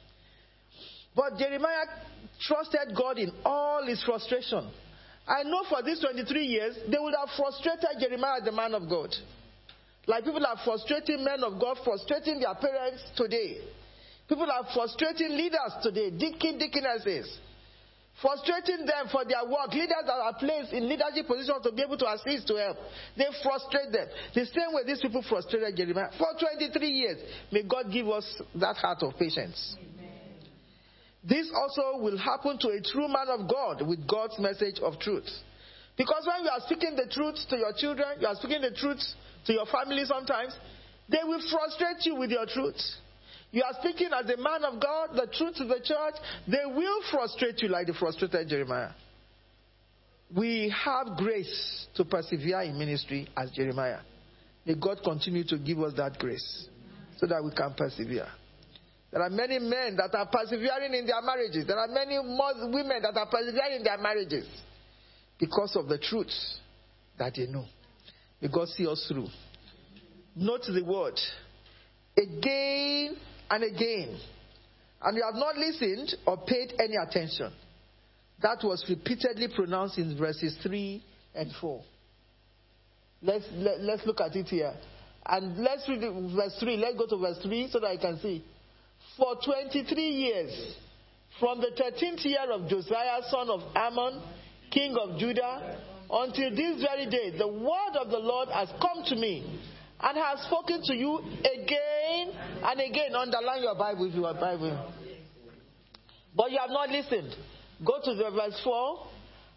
But 1.17 1.39
Jeremiah 1.39 1.87
trusted 2.41 2.97
God 2.97 3.19
in 3.19 3.33
all 3.45 3.85
his 3.85 4.01
frustration. 4.05 4.71
I 5.27 5.43
know 5.45 5.63
for 5.69 5.83
these 5.83 6.01
23 6.01 6.45
years, 6.45 6.77
they 6.91 6.99
would 6.99 7.15
have 7.19 7.31
frustrated 7.37 8.01
Jeremiah, 8.01 8.41
the 8.45 8.53
man 8.53 8.75
of 8.75 8.89
God. 8.89 9.15
Like 10.07 10.25
people 10.25 10.45
are 10.45 10.57
frustrating 10.65 11.25
men 11.25 11.45
of 11.45 11.61
God, 11.61 11.79
frustrating 11.85 12.41
their 12.41 12.55
parents 12.55 13.03
today. 13.17 13.59
People 14.29 14.51
are 14.51 14.67
frustrating 14.75 15.31
leaders 15.31 15.75
today, 15.83 16.11
deacon, 16.11 16.59
deaconesses, 16.59 17.39
frustrating 18.23 18.87
them 18.87 19.07
for 19.11 19.25
their 19.25 19.45
work. 19.45 19.73
Leaders 19.73 20.07
that 20.07 20.13
are 20.13 20.35
placed 20.39 20.73
in 20.73 20.89
leadership 20.89 21.27
positions 21.27 21.63
to 21.63 21.73
be 21.73 21.83
able 21.83 21.99
to 21.99 22.11
assist, 22.11 22.47
to 22.47 22.57
help. 22.57 22.77
They 23.17 23.27
frustrate 23.43 23.93
them. 23.93 24.07
The 24.35 24.47
same 24.47 24.73
way 24.73 24.83
these 24.87 25.01
people 25.01 25.23
frustrated 25.29 25.77
Jeremiah 25.77 26.11
for 26.19 26.29
23 26.39 26.89
years. 26.89 27.19
May 27.53 27.63
God 27.63 27.93
give 27.93 28.09
us 28.09 28.25
that 28.55 28.77
heart 28.77 29.03
of 29.03 29.19
patience. 29.19 29.77
This 31.23 31.51
also 31.55 32.03
will 32.03 32.17
happen 32.17 32.59
to 32.61 32.69
a 32.69 32.81
true 32.81 33.09
man 33.09 33.29
of 33.29 33.49
God 33.49 33.87
with 33.87 34.07
God's 34.09 34.39
message 34.39 34.81
of 34.81 34.99
truth. 34.99 35.29
Because 35.97 36.27
when 36.27 36.45
you 36.45 36.51
are 36.51 36.61
speaking 36.61 36.97
the 36.97 37.13
truth 37.13 37.37
to 37.51 37.57
your 37.59 37.73
children, 37.77 38.21
you 38.21 38.27
are 38.27 38.35
speaking 38.37 38.63
the 38.63 38.71
truth 38.71 39.01
to 39.47 39.53
your 39.53 39.67
family 39.67 40.05
sometimes, 40.05 40.57
they 41.09 41.23
will 41.25 41.43
frustrate 41.51 42.07
you 42.07 42.15
with 42.15 42.31
your 42.31 42.47
truth. 42.47 42.81
You 43.51 43.63
are 43.65 43.75
speaking 43.81 44.09
as 44.15 44.31
a 44.31 44.37
man 44.37 44.65
of 44.65 44.81
God, 44.81 45.11
the 45.15 45.27
truth 45.37 45.57
to 45.57 45.65
the 45.65 45.81
church, 45.83 46.15
they 46.47 46.65
will 46.67 47.03
frustrate 47.11 47.61
you 47.61 47.69
like 47.69 47.87
they 47.89 47.93
frustrated 47.93 48.49
Jeremiah. 48.49 48.93
We 50.35 50.73
have 50.85 51.17
grace 51.19 51.87
to 51.97 52.05
persevere 52.05 52.63
in 52.63 52.79
ministry 52.79 53.29
as 53.37 53.51
Jeremiah. 53.51 53.99
May 54.65 54.75
God 54.75 55.01
continue 55.03 55.43
to 55.49 55.59
give 55.59 55.81
us 55.81 55.95
that 55.97 56.19
grace 56.19 56.69
so 57.19 57.27
that 57.27 57.43
we 57.43 57.51
can 57.51 57.75
persevere. 57.75 58.29
There 59.13 59.23
are 59.23 59.31
many 59.31 59.59
men 59.59 59.97
that 59.97 60.15
are 60.15 60.27
persevering 60.27 60.95
in 60.95 61.07
their 61.07 61.21
marriages. 61.23 61.67
There 61.67 61.79
are 61.79 61.89
many 61.89 62.19
women 62.19 63.03
that 63.03 63.17
are 63.17 63.27
persevering 63.27 63.79
in 63.79 63.83
their 63.83 63.99
marriages 63.99 64.47
because 65.39 65.75
of 65.75 65.89
the 65.89 65.99
truth 65.99 66.33
that 67.19 67.35
they 67.35 67.47
know. 67.47 67.65
May 68.41 68.49
God 68.49 68.69
see 68.69 68.87
us 68.87 69.05
through. 69.09 69.27
Note 70.37 70.63
the 70.73 70.85
word. 70.85 71.19
Again 72.17 73.17
and 73.51 73.65
again. 73.65 74.19
And 75.03 75.17
you 75.17 75.25
have 75.25 75.35
not 75.35 75.57
listened 75.57 76.15
or 76.27 76.37
paid 76.47 76.75
any 76.79 76.97
attention. 76.97 77.53
That 78.43 78.59
was 78.63 78.85
repeatedly 78.89 79.49
pronounced 79.55 79.99
in 79.99 80.17
verses 80.17 80.57
3 80.63 81.03
and 81.35 81.51
4. 81.61 81.83
Let's, 83.23 83.45
let, 83.55 83.75
us 83.75 83.81
let 83.83 84.01
us 84.01 84.07
look 84.07 84.21
at 84.21 84.37
it 84.37 84.47
here. 84.47 84.73
And 85.27 85.59
let's 85.59 85.87
read 85.89 86.01
verse 86.01 86.57
3. 86.61 86.77
Let's 86.77 86.97
go 86.97 87.07
to 87.07 87.17
verse 87.17 87.39
3 87.43 87.69
so 87.71 87.81
that 87.81 87.89
I 87.89 87.97
can 87.97 88.19
see. 88.21 88.45
For 89.17 89.37
23 89.45 90.03
years, 90.03 90.77
from 91.39 91.61
the 91.61 91.69
13th 91.69 92.25
year 92.25 92.51
of 92.51 92.69
Josiah, 92.69 93.21
son 93.31 93.51
of 93.51 93.61
Amon, 93.77 94.23
king 94.71 94.97
of 94.97 95.19
Judah, 95.19 95.79
until 96.11 96.51
this 96.51 96.83
very 96.83 97.07
day, 97.07 97.37
the 97.37 97.49
word 97.49 97.97
of 98.01 98.11
the 98.11 98.19
Lord 98.19 98.49
has 98.49 98.69
come 98.81 99.05
to 99.07 99.17
me 99.17 99.61
and 100.03 100.19
has 100.19 100.41
spoken 100.47 100.83
to 100.85 100.95
you 100.95 101.19
again 101.19 102.33
and 102.65 102.81
again. 102.81 103.15
Underline 103.15 103.63
your 103.63 103.77
Bible 103.77 104.07
if 104.07 104.15
you 104.15 104.27
are 104.27 104.35
Bible. 104.35 104.93
But 106.35 106.51
you 106.51 106.59
have 106.59 106.71
not 106.71 106.91
listened. 106.91 107.35
Go 107.85 107.95
to 108.03 108.15
the 108.15 108.31
verse 108.31 108.61
4. 108.65 109.07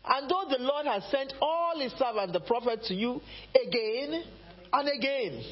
And 0.05 0.29
though 0.29 0.45
the 0.49 0.61
Lord 0.61 0.85
has 0.85 1.03
sent 1.09 1.33
all 1.41 1.79
his 1.79 1.93
servants, 1.93 2.33
the 2.33 2.41
prophet, 2.41 2.83
to 2.87 2.93
you 2.93 3.21
again 3.55 4.23
and 4.73 4.89
again, 4.89 5.43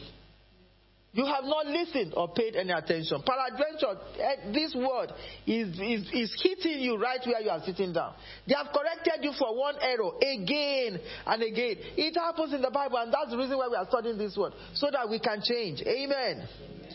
you 1.14 1.26
have 1.26 1.44
not 1.44 1.66
listened 1.68 2.14
or 2.16 2.30
paid 2.30 2.56
any 2.56 2.72
attention. 2.72 3.22
Peradventure, 3.26 4.00
eh, 4.18 4.52
this 4.54 4.74
word 4.74 5.12
is, 5.46 5.78
is, 5.80 6.10
is 6.14 6.42
hitting 6.42 6.80
you 6.80 6.98
right 6.98 7.20
where 7.26 7.42
you 7.42 7.50
are 7.50 7.62
sitting 7.66 7.92
down. 7.92 8.14
They 8.48 8.54
have 8.56 8.68
corrected 8.74 9.24
you 9.24 9.34
for 9.38 9.58
one 9.58 9.76
error 9.82 10.12
again 10.22 11.00
and 11.26 11.44
again. 11.44 11.76
It 11.98 12.16
happens 12.16 12.54
in 12.54 12.62
the 12.62 12.72
Bible, 12.72 12.98
and 12.98 13.14
that's 13.14 13.30
the 13.30 13.38
reason 13.38 13.58
why 13.58 13.68
we 13.68 13.76
are 13.76 13.88
studying 13.90 14.18
this 14.18 14.38
word, 14.38 14.54
so 14.74 14.90
that 14.90 15.10
we 15.10 15.20
can 15.20 15.42
change. 15.44 15.82
Amen. 15.82 16.48
Amen. 16.48 16.88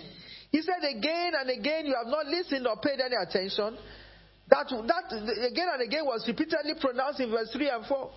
He 0.51 0.63
said 0.63 0.81
again 0.97 1.33
and 1.39 1.51
again, 1.51 1.85
you 1.85 1.95
have 1.95 2.07
not 2.07 2.27
listened 2.27 2.67
or 2.67 2.77
paid 2.77 2.99
any 3.01 3.17
attention. 3.17 3.77
That, 4.49 4.69
that 4.69 5.49
again 5.51 5.67
and 5.73 5.83
again 5.83 6.05
was 6.05 6.25
repeatedly 6.27 6.75
pronounced 6.81 7.19
in 7.19 7.31
verse 7.31 7.51
3 7.53 7.69
and 7.69 7.87
4. 7.87 8.11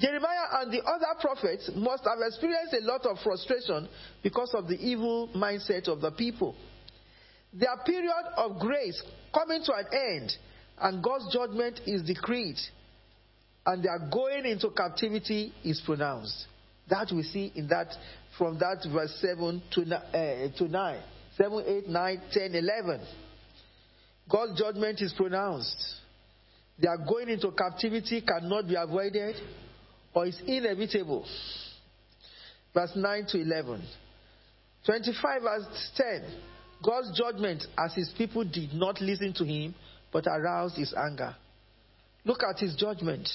Jeremiah 0.00 0.62
and 0.62 0.72
the 0.72 0.82
other 0.82 1.20
prophets 1.20 1.70
must 1.74 2.04
have 2.04 2.18
experienced 2.26 2.74
a 2.74 2.84
lot 2.86 3.04
of 3.04 3.18
frustration 3.22 3.88
because 4.22 4.54
of 4.54 4.66
the 4.66 4.76
evil 4.76 5.28
mindset 5.36 5.88
of 5.88 6.00
the 6.00 6.10
people. 6.10 6.54
Their 7.52 7.76
period 7.84 8.10
of 8.36 8.58
grace 8.58 9.00
coming 9.34 9.62
to 9.64 9.74
an 9.74 9.84
end, 9.92 10.32
and 10.80 11.04
God's 11.04 11.32
judgment 11.32 11.80
is 11.86 12.02
decreed, 12.02 12.56
and 13.66 13.84
their 13.84 14.08
going 14.10 14.46
into 14.46 14.70
captivity 14.70 15.52
is 15.62 15.82
pronounced. 15.84 16.46
That 16.88 17.12
we 17.14 17.22
see 17.22 17.52
in 17.54 17.68
that 17.68 17.94
from 18.38 18.58
that 18.58 18.84
verse 18.90 19.16
7 19.20 19.62
to, 19.72 19.82
uh, 19.82 20.56
to 20.58 20.68
9. 20.68 21.00
7, 21.36 21.64
8, 21.66 21.88
9, 21.88 22.22
10, 22.32 22.54
11. 22.54 23.00
God's 24.28 24.58
judgment 24.58 25.00
is 25.00 25.12
pronounced. 25.16 25.84
Their 26.78 26.96
going 26.98 27.28
into 27.28 27.50
captivity 27.52 28.20
cannot 28.22 28.66
be 28.66 28.74
avoided 28.74 29.36
or 30.12 30.26
is 30.26 30.40
inevitable. 30.46 31.26
verse 32.72 32.92
9 32.96 33.26
to 33.28 33.40
11. 33.40 33.82
25 34.86 35.42
verse 35.42 35.90
10. 35.96 36.24
God's 36.84 37.18
judgment 37.18 37.64
as 37.78 37.94
his 37.94 38.12
people 38.16 38.44
did 38.44 38.72
not 38.74 39.00
listen 39.00 39.32
to 39.34 39.44
him 39.44 39.74
but 40.12 40.26
aroused 40.26 40.76
his 40.76 40.94
anger. 40.94 41.34
Look 42.24 42.40
at 42.42 42.58
his 42.58 42.74
judgment. 42.76 43.28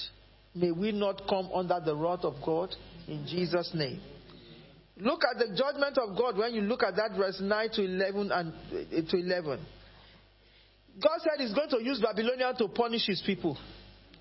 May 0.54 0.72
we 0.72 0.92
not 0.92 1.22
come 1.28 1.48
under 1.54 1.80
the 1.84 1.94
wrath 1.94 2.24
of 2.24 2.34
God 2.44 2.74
in 3.06 3.26
Jesus' 3.26 3.70
name. 3.74 4.00
Look 4.96 5.22
at 5.24 5.38
the 5.38 5.54
judgment 5.56 5.96
of 5.98 6.16
God 6.16 6.36
when 6.36 6.54
you 6.54 6.62
look 6.62 6.82
at 6.82 6.96
that 6.96 7.12
verse 7.16 7.40
9 7.40 7.70
to 7.74 7.82
11 7.82 8.32
and 8.32 8.52
uh, 8.52 9.10
to 9.10 9.16
11. 9.16 9.60
God 11.02 11.18
said 11.22 11.32
he's 11.38 11.54
going 11.54 11.70
to 11.70 11.82
use 11.82 12.00
Babylonian 12.00 12.56
to 12.56 12.68
punish 12.68 13.06
his 13.06 13.22
people. 13.24 13.56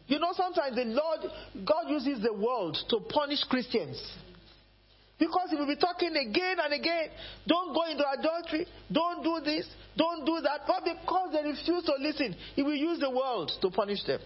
You 0.07 0.19
know, 0.19 0.33
sometimes 0.33 0.75
the 0.75 0.85
Lord, 0.85 1.19
God 1.65 1.89
uses 1.89 2.21
the 2.23 2.33
world 2.33 2.77
to 2.89 2.99
punish 3.09 3.43
Christians. 3.49 4.01
Because 5.19 5.49
he 5.51 5.57
will 5.57 5.67
be 5.67 5.75
talking 5.75 6.15
again 6.15 6.57
and 6.63 6.73
again. 6.73 7.09
Don't 7.45 7.73
go 7.73 7.83
into 7.83 8.03
adultery. 8.09 8.65
Don't 8.91 9.21
do 9.21 9.41
this. 9.43 9.67
Don't 9.97 10.25
do 10.25 10.39
that. 10.41 10.61
But 10.65 10.85
because 10.85 11.33
they 11.33 11.43
refuse 11.43 11.83
to 11.83 11.93
listen, 11.99 12.35
he 12.55 12.63
will 12.63 12.75
use 12.75 12.99
the 12.99 13.09
world 13.09 13.51
to 13.61 13.69
punish 13.69 14.03
them. 14.05 14.21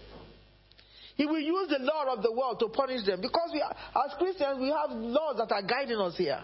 He 1.16 1.26
will 1.26 1.40
use 1.40 1.68
the 1.68 1.78
law 1.80 2.14
of 2.14 2.22
the 2.22 2.32
world 2.32 2.60
to 2.60 2.68
punish 2.68 3.04
them. 3.04 3.20
Because 3.20 3.50
we 3.52 3.60
are, 3.60 3.74
as 4.06 4.14
Christians, 4.18 4.58
we 4.60 4.68
have 4.68 4.90
laws 4.90 5.36
that 5.38 5.52
are 5.52 5.62
guiding 5.62 5.98
us 5.98 6.16
here. 6.16 6.40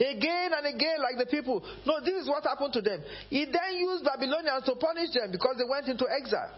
Again 0.00 0.50
and 0.56 0.74
again, 0.74 0.98
like 1.00 1.18
the 1.18 1.30
people. 1.30 1.62
No, 1.86 2.00
this 2.00 2.22
is 2.22 2.28
what 2.28 2.42
happened 2.44 2.72
to 2.72 2.80
them. 2.80 3.00
He 3.30 3.44
then 3.44 3.76
used 3.76 4.04
Babylonians 4.04 4.64
to 4.66 4.74
punish 4.74 5.10
them 5.14 5.30
because 5.30 5.56
they 5.56 5.64
went 5.68 5.86
into 5.86 6.06
exile. 6.10 6.50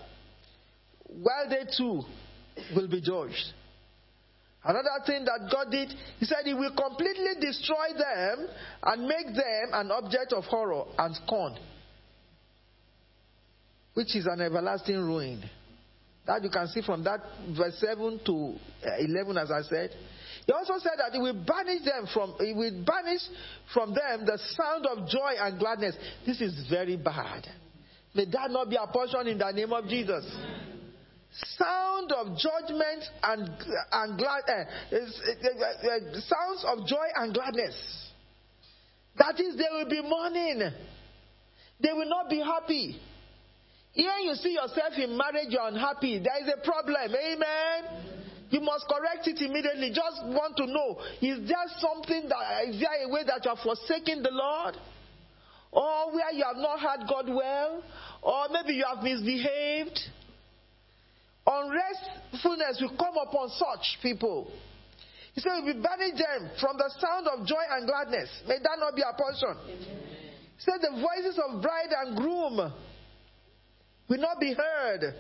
While 1.05 1.49
they 1.49 1.65
too 1.77 2.03
will 2.75 2.89
be 2.89 3.01
judged. 3.01 3.53
Another 4.65 4.89
thing 5.07 5.25
that 5.25 5.49
God 5.53 5.71
did, 5.71 5.93
He 6.19 6.25
said 6.25 6.39
He 6.45 6.55
will 6.55 6.75
completely 6.75 7.35
destroy 7.41 7.93
them 7.97 8.49
and 8.83 9.07
make 9.07 9.27
them 9.27 9.71
an 9.73 9.91
object 9.93 10.33
of 10.33 10.45
horror 10.45 10.85
and 10.99 11.15
scorn, 11.15 11.57
which 13.95 14.17
is 14.17 14.27
an 14.27 14.41
everlasting 14.41 14.97
ruin. 14.97 15.45
That 16.27 16.43
you 16.43 16.51
can 16.51 16.67
see 16.69 16.83
from 16.83 17.05
that 17.05 17.21
verse 17.57 17.79
7 17.79 18.21
to 18.27 18.55
uh, 18.85 18.97
11, 18.99 19.39
as 19.39 19.51
I 19.53 19.63
said. 19.63 19.91
He 20.47 20.53
also 20.53 20.75
said 20.79 20.93
that 20.99 21.13
he 21.13 21.19
will 21.19 21.45
banish 21.45 21.85
them 21.85 22.07
from 22.15 22.35
he 22.39 22.53
will 22.55 22.85
banish 22.85 23.23
from 23.75 23.95
them 23.95 24.25
the 24.25 24.39
sound 24.57 24.87
of 24.87 25.09
joy 25.09 25.35
and 25.39 25.59
gladness. 25.59 25.97
This 26.25 26.41
is 26.41 26.67
very 26.71 26.97
bad. 26.97 27.47
May 28.15 28.25
that 28.27 28.51
not 28.51 28.71
be 28.71 28.77
a 28.77 28.87
portion 28.87 29.27
in 29.27 29.39
the 29.39 29.51
name 29.51 29.73
of 29.73 29.89
Jesus 29.89 30.25
sound 31.57 32.13
of 32.13 32.39
judgment 32.39 33.05
and, 33.23 33.51
and 33.93 34.19
glad, 34.19 34.43
uh, 34.49 34.97
uh, 34.97 36.21
sounds 36.21 36.65
of 36.67 36.87
joy 36.87 37.07
and 37.17 37.35
gladness. 37.35 38.11
That 39.19 39.39
is, 39.41 39.57
they 39.57 39.69
will 39.71 39.89
be 39.89 40.03
mourning. 40.03 40.63
They 41.81 41.93
will 41.93 42.09
not 42.09 42.31
be 42.31 42.39
happy. 42.39 43.01
Here 43.93 44.17
you 44.23 44.35
see 44.35 44.53
yourself 44.53 44.93
in 44.97 45.17
marriage, 45.17 45.49
you're 45.51 45.67
unhappy. 45.67 46.19
There 46.19 46.43
is 46.43 46.53
a 46.55 46.65
problem. 46.65 46.97
Amen. 47.15 48.16
You 48.51 48.61
must 48.61 48.87
correct 48.89 49.27
it 49.27 49.41
immediately. 49.41 49.91
Just 49.91 50.23
want 50.27 50.57
to 50.57 50.67
know 50.67 50.99
is 51.21 51.49
there 51.49 51.67
something 51.79 52.29
that 52.29 52.69
is 52.69 52.81
there 52.81 53.05
a 53.05 53.09
way 53.09 53.23
that 53.27 53.45
you 53.45 53.51
are 53.51 53.59
forsaking 53.63 54.23
the 54.23 54.31
Lord? 54.31 54.77
Or 55.73 56.13
where 56.15 56.33
you 56.33 56.45
have 56.45 56.57
not 56.57 56.81
had 56.81 57.09
God 57.09 57.29
well? 57.29 57.83
Or 58.23 58.47
maybe 58.51 58.75
you 58.75 58.85
have 58.87 59.03
misbehaved? 59.03 59.99
Unrestfulness 61.47 62.81
will 62.81 62.97
come 62.97 63.15
upon 63.23 63.51
such 63.51 63.99
people. 64.03 64.51
He 65.35 65.41
said, 65.41 65.63
We 65.65 65.75
banish 65.75 66.19
them 66.19 66.51
from 66.61 66.77
the 66.79 66.91
sound 66.99 67.29
of 67.29 67.47
joy 67.47 67.63
and 67.71 67.87
gladness. 67.87 68.31
May 68.49 68.57
that 68.59 68.79
not 68.79 68.97
be 68.97 69.03
a 69.03 69.13
portion. 69.13 69.55
He 69.67 70.63
said, 70.63 70.81
The 70.81 70.97
voices 70.97 71.39
of 71.39 71.61
bride 71.61 71.93
and 72.05 72.17
groom 72.17 72.73
will 74.09 74.19
not 74.19 74.41
be 74.41 74.55
heard. 74.55 75.15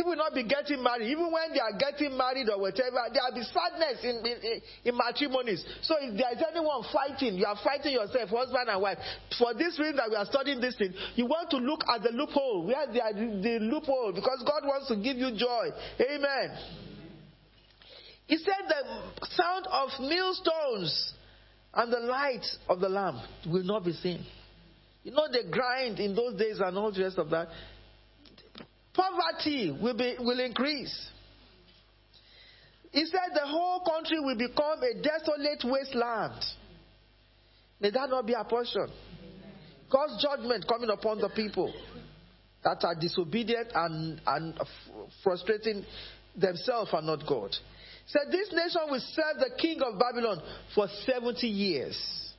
People 0.00 0.12
will 0.12 0.24
not 0.24 0.32
be 0.32 0.44
getting 0.44 0.82
married. 0.82 1.12
Even 1.12 1.30
when 1.30 1.52
they 1.52 1.60
are 1.60 1.76
getting 1.76 2.16
married 2.16 2.48
or 2.48 2.58
whatever, 2.58 3.04
there 3.12 3.20
will 3.20 3.36
be 3.36 3.44
sadness 3.44 4.00
in, 4.02 4.24
in, 4.24 4.60
in, 4.82 4.96
matrimonies. 4.96 5.62
So 5.82 5.96
if 6.00 6.16
there 6.16 6.32
is 6.32 6.42
anyone 6.48 6.84
fighting, 6.90 7.34
you 7.36 7.44
are 7.44 7.58
fighting 7.62 7.92
yourself, 7.92 8.30
husband 8.30 8.70
and 8.70 8.80
wife. 8.80 8.96
For 9.36 9.52
this 9.52 9.78
reason 9.78 9.96
that 9.96 10.08
we 10.08 10.16
are 10.16 10.24
studying 10.24 10.58
this 10.58 10.74
thing, 10.78 10.94
you 11.16 11.26
want 11.26 11.50
to 11.50 11.58
look 11.58 11.84
at 11.86 12.02
the 12.02 12.16
loophole. 12.16 12.64
Where 12.64 12.86
the, 12.86 13.12
the 13.44 13.58
loophole? 13.60 14.12
Because 14.14 14.42
God 14.48 14.64
wants 14.64 14.88
to 14.88 14.96
give 14.96 15.18
you 15.18 15.36
joy. 15.36 15.68
Amen. 16.00 16.56
He 18.24 18.38
said 18.38 18.72
the 18.72 19.26
sound 19.36 19.66
of 19.70 19.90
millstones 20.00 21.12
and 21.74 21.92
the 21.92 22.00
light 22.00 22.46
of 22.70 22.80
the 22.80 22.88
lamp 22.88 23.18
will 23.46 23.64
not 23.64 23.84
be 23.84 23.92
seen. 23.92 24.24
You 25.04 25.12
know, 25.12 25.28
they 25.30 25.50
grind 25.50 26.00
in 26.00 26.14
those 26.14 26.38
days 26.38 26.58
and 26.58 26.78
all 26.78 26.90
the 26.90 27.02
rest 27.02 27.18
of 27.18 27.28
that. 27.28 27.48
Poverty 29.00 29.76
will, 29.80 29.96
be, 29.96 30.16
will 30.18 30.40
increase. 30.40 31.08
He 32.92 33.06
said 33.06 33.34
the 33.34 33.46
whole 33.46 33.80
country 33.80 34.20
will 34.20 34.36
become 34.36 34.82
a 34.82 34.94
desolate 35.00 35.64
wasteland. 35.64 36.44
May 37.80 37.90
that 37.90 38.10
not 38.10 38.26
be 38.26 38.34
a 38.34 38.44
portion. 38.44 38.88
God's 39.90 40.22
judgment 40.22 40.66
coming 40.68 40.90
upon 40.90 41.18
the 41.18 41.30
people 41.30 41.72
that 42.62 42.84
are 42.84 42.94
disobedient 42.94 43.68
and, 43.74 44.20
and 44.26 44.60
frustrating 45.24 45.84
themselves 46.36 46.90
and 46.92 47.06
not 47.06 47.26
God. 47.26 47.56
Said 48.06 48.30
this 48.30 48.52
nation 48.52 48.82
will 48.90 49.00
serve 49.00 49.38
the 49.38 49.50
king 49.56 49.80
of 49.82 49.98
Babylon 49.98 50.42
for 50.74 50.88
70 51.06 51.46
years. 51.46 52.34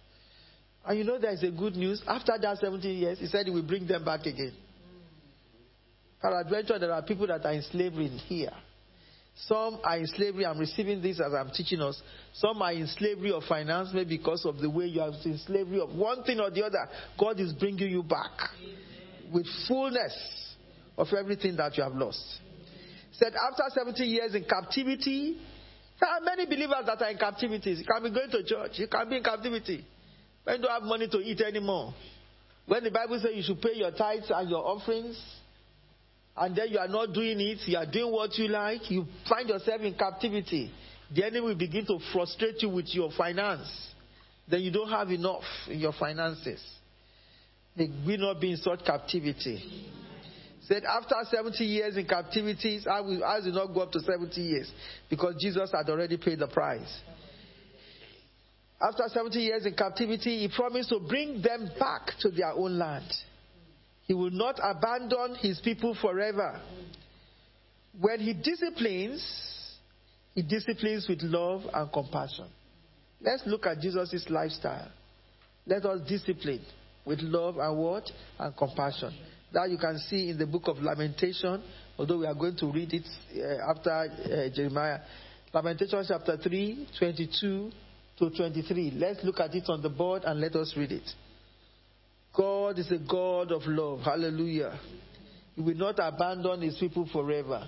And 0.86 0.98
you 0.98 1.06
know 1.06 1.18
there 1.18 1.34
is 1.34 1.44
a 1.44 1.52
good 1.52 1.76
news. 1.76 2.04
After 2.08 2.34
that 2.40 2.58
70 2.60 2.88
years, 2.88 3.20
he 3.20 3.28
said 3.28 3.46
he 3.46 3.52
will 3.52 3.64
bring 3.64 3.88
them 3.88 4.06
back 4.06 4.26
again. 4.26 4.54
Peradventure, 6.22 6.78
there 6.78 6.94
are 6.94 7.02
people 7.02 7.28
that 7.28 7.46
are 7.46 7.54
in 7.54 7.64
slavery 7.64 8.08
here. 8.08 8.52
Some 9.36 9.80
are 9.84 9.98
in 9.98 10.08
slavery. 10.08 10.46
I'm 10.46 10.60
receiving 10.60 11.02
this 11.02 11.20
as 11.20 11.34
I'm 11.34 11.50
teaching 11.52 11.82
us. 11.82 12.00
Some 12.34 12.62
are 12.62 12.74
in 12.74 12.86
slavery 12.88 13.32
of 13.32 13.44
finance, 13.44 13.90
maybe 13.94 14.18
because 14.18 14.46
of 14.46 14.58
the 14.60 14.70
way 14.70 14.86
you 14.86 15.02
have 15.02 15.14
in 15.26 15.40
slavery 15.40 15.80
of 15.80 15.90
one 15.96 16.24
thing 16.24 16.40
or 16.40 16.52
the 16.52 16.64
other. 16.64 16.88
God 17.20 17.40
is 17.40 17.54
bringing 17.54 17.90
you 17.90 18.04
back 18.04 18.32
with 19.34 19.48
fullness 19.68 20.14
of 20.98 21.08
everything 21.18 21.56
that 21.56 21.76
you 21.78 21.84
have 21.84 21.94
lost. 21.94 22.24
Said 23.14 23.34
after 23.34 23.64
70 23.74 24.04
years 24.04 24.36
in 24.36 24.44
captivity, 24.44 25.38
there 26.00 26.10
are 26.10 26.22
many 26.22 26.46
believers 26.46 26.86
that 26.86 27.02
are 27.02 27.10
in 27.10 27.18
captivity. 27.18 27.72
You 27.72 27.86
can 27.86 28.04
be 28.04 28.10
going 28.12 28.30
to 28.32 28.44
church. 28.44 28.72
You 28.76 28.88
can 28.88 29.10
be 29.10 29.18
in 29.18 29.24
captivity. 29.24 29.86
When 30.44 30.58
you 30.58 30.62
don't 30.64 30.72
have 30.72 30.84
money 30.84 31.08
to 31.08 31.18
eat 31.18 31.42
anymore. 31.42 31.94
When 32.68 32.84
the 32.84 32.92
Bible 32.92 33.20
says 33.20 33.32
you 33.34 33.44
should 33.44 33.62
pay 33.62 33.74
your 33.76 33.92
tithes 33.92 34.32
and 34.34 34.50
your 34.50 34.66
offerings, 34.66 35.20
and 36.38 36.56
then 36.56 36.70
you 36.70 36.80
are 36.80 36.88
not 36.88 37.14
doing 37.14 37.40
it, 37.40 37.60
you 37.66 37.78
are 37.78 37.86
doing 37.86 38.12
what 38.12 38.38
you 38.38 38.48
like, 38.48 38.90
you 38.90 39.06
find 39.28 39.50
yourself 39.50 39.82
in 39.82 39.94
captivity. 39.94 40.72
The 41.14 41.26
enemy 41.26 41.42
will 41.42 41.56
begin 41.56 41.86
to 41.88 42.00
frustrate 42.14 42.62
you 42.62 42.70
with 42.70 42.88
your 42.94 43.12
finance. 43.18 43.68
Then 44.50 44.62
you 44.62 44.72
don't 44.72 44.90
have 44.90 45.10
enough 45.10 45.44
in 45.68 45.80
your 45.80 45.94
finances. 45.94 46.62
They 47.76 47.90
will 48.06 48.18
not 48.18 48.40
be 48.40 48.52
in 48.52 48.58
such 48.58 48.84
captivity. 48.86 49.90
Said 50.62 50.84
after 50.84 51.16
70 51.30 51.64
years 51.66 51.98
in 51.98 52.06
captivity, 52.06 52.80
I 52.90 53.02
will, 53.02 53.24
I 53.24 53.40
will 53.40 53.52
not 53.52 53.74
go 53.74 53.82
up 53.82 53.92
to 53.94 54.00
70 54.00 54.40
years 54.40 54.72
because 55.10 55.36
Jesus 55.40 55.72
had 55.72 55.90
already 55.90 56.18
paid 56.18 56.40
the 56.40 56.48
price. 56.48 57.00
After 58.82 59.04
70 59.08 59.40
years 59.40 59.66
in 59.66 59.76
captivity, 59.76 60.40
he 60.40 60.50
promised 60.56 60.90
to 60.90 61.00
bring 61.00 61.42
them 61.42 61.70
back 61.80 62.12
to 62.22 62.30
their 62.30 62.52
own 62.52 62.80
land. 62.80 63.06
He 64.06 64.14
will 64.14 64.32
not 64.32 64.60
abandon 64.62 65.36
his 65.36 65.60
people 65.62 65.96
forever. 66.02 66.60
When 68.00 68.20
he 68.20 68.34
disciplines, 68.34 69.24
he 70.34 70.42
disciplines 70.42 71.08
with 71.08 71.22
love 71.22 71.64
and 71.74 71.92
compassion. 71.92 72.48
Let's 73.22 73.44
look 73.46 73.66
at 73.66 73.80
Jesus' 73.80 74.26
lifestyle. 74.30 74.90
Let 75.66 75.86
us 75.86 76.02
discipline 76.08 76.62
with 77.06 77.20
love 77.22 77.58
and 77.58 77.78
what? 77.78 78.10
And 78.40 78.56
compassion. 78.56 79.14
That 79.54 79.70
you 79.70 79.78
can 79.78 80.00
see 80.00 80.30
in 80.30 80.38
the 80.38 80.48
book 80.48 80.64
of 80.68 80.78
Lamentation, 80.78 81.62
although 81.98 82.20
we 82.20 82.26
are 82.26 82.34
going 82.34 82.56
to 82.58 82.72
read 82.72 82.94
it 82.94 83.06
uh, 83.38 83.72
after 83.72 83.92
uh, 83.92 84.56
Jeremiah. 84.56 85.00
Lamentation 85.54 86.04
chapter 86.08 86.38
3, 86.38 86.88
22 86.98 87.72
to 88.18 88.30
23. 88.30 88.92
Let's 88.96 89.24
look 89.24 89.40
at 89.40 89.54
it 89.54 89.66
on 89.68 89.82
the 89.82 89.90
board 89.90 90.24
and 90.24 90.40
let 90.40 90.56
us 90.56 90.74
read 90.78 90.94
it. 90.94 91.10
God 92.36 92.80
is 92.80 92.92
a 92.92 92.98
God 92.98 93.52
of 93.52 93.64
love. 93.66 94.00
Hallelujah. 94.02 94.80
He 95.56 95.62
will 95.62 95.76
not 95.76 96.00
abandon 96.00 96.62
his 96.62 96.78
people 96.78 97.08
forever. 97.12 97.68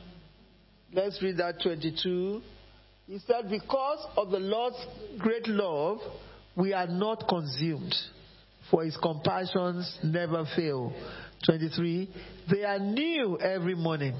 Let's 0.93 1.21
read 1.21 1.37
that 1.37 1.61
22. 1.61 2.41
He 3.07 3.19
said, 3.19 3.49
Because 3.49 4.07
of 4.15 4.29
the 4.29 4.39
Lord's 4.39 4.77
great 5.17 5.47
love, 5.47 5.99
we 6.55 6.71
are 6.73 6.87
not 6.87 7.27
consumed, 7.27 7.93
for 8.71 8.83
his 8.83 8.97
compassions 8.97 9.99
never 10.03 10.45
fail. 10.55 10.93
23. 11.45 12.09
They 12.49 12.63
are 12.63 12.79
new 12.79 13.37
every 13.39 13.75
morning. 13.75 14.15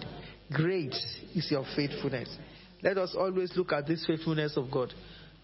Great 0.51 0.93
is 1.35 1.47
your 1.49 1.65
faithfulness. 1.75 2.35
Let 2.81 2.97
us 2.97 3.15
always 3.17 3.55
look 3.55 3.71
at 3.71 3.87
this 3.87 4.05
faithfulness 4.05 4.57
of 4.57 4.69
God. 4.69 4.93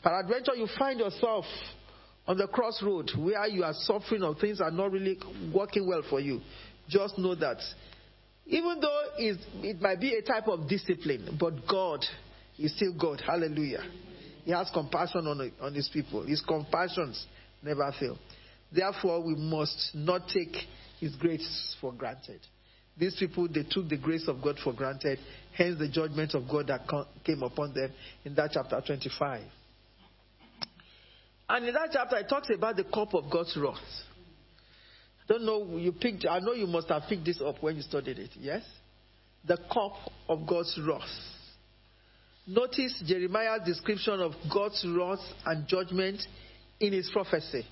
Peradventure, 0.04 0.56
you 0.56 0.68
find 0.78 1.00
yourself 1.00 1.46
on 2.30 2.38
the 2.38 2.48
crossroad 2.48 3.10
where 3.18 3.48
you 3.48 3.64
are 3.64 3.74
suffering 3.74 4.22
or 4.22 4.36
things 4.36 4.62
are 4.62 4.70
not 4.70 4.92
really 4.92 5.18
working 5.52 5.88
well 5.88 6.04
for 6.08 6.20
you. 6.20 6.40
Just 6.88 7.18
know 7.18 7.34
that 7.34 7.58
even 8.46 8.80
though 8.80 9.02
it 9.18 9.82
might 9.82 10.00
be 10.00 10.14
a 10.14 10.22
type 10.22 10.48
of 10.48 10.70
discipline, 10.70 11.38
but 11.40 11.68
God 11.68 12.06
is 12.60 12.76
still 12.76 12.94
God. 12.94 13.22
Hallelujah. 13.26 13.82
He 14.46 14.52
has 14.52 14.70
compassion 14.72 15.26
on, 15.26 15.52
on 15.60 15.74
his 15.74 15.90
people. 15.92 16.24
His 16.24 16.42
compassions 16.42 17.26
never 17.64 17.92
fail. 18.00 18.18
Therefore, 18.72 19.26
we 19.26 19.34
must 19.36 19.92
not 19.96 20.28
take 20.28 20.56
his 21.00 21.16
grace 21.16 21.76
for 21.82 21.94
granted. 21.94 22.42
These 22.96 23.16
people, 23.16 23.48
they 23.48 23.64
took 23.68 23.90
the 23.90 23.98
grace 23.98 24.28
of 24.28 24.42
God 24.44 24.58
for 24.64 24.74
granted, 24.74 25.18
hence 25.56 25.80
the 25.80 25.88
judgment 25.90 26.36
of 26.36 26.48
God 26.48 26.68
that 26.68 26.82
came 27.24 27.42
upon 27.42 27.74
them 27.74 27.92
in 28.24 28.36
that 28.36 28.52
chapter 28.54 28.80
25. 28.86 29.42
And 31.50 31.66
in 31.66 31.74
that 31.74 31.90
chapter, 31.92 32.18
it 32.18 32.30
talks 32.30 32.50
about 32.54 32.76
the 32.76 32.84
cup 32.84 33.14
of 33.14 33.32
God's 33.32 33.58
wrath. 33.58 33.78
I 35.24 35.34
don't 35.34 35.46
know, 35.46 35.78
you 35.78 35.92
picked, 35.92 36.26
I 36.30 36.40
know 36.40 36.54
you 36.54 36.68
must 36.68 36.90
have 36.90 37.04
picked 37.10 37.26
this 37.26 37.42
up 37.42 37.62
when 37.62 37.76
you 37.76 37.82
studied 37.82 38.20
it, 38.20 38.32
yes? 38.36 38.64
The 39.46 39.58
cup 39.58 39.94
of 40.28 40.48
God's 40.48 40.80
wrath. 40.88 41.10
Notice 42.48 43.04
Jeremiah's 43.06 43.62
description 43.66 44.20
of 44.22 44.34
God's 44.52 44.86
wrath 44.88 45.20
and 45.46 45.68
judgment 45.68 46.22
in 46.80 46.94
his 46.94 47.10
prophecy 47.12 47.66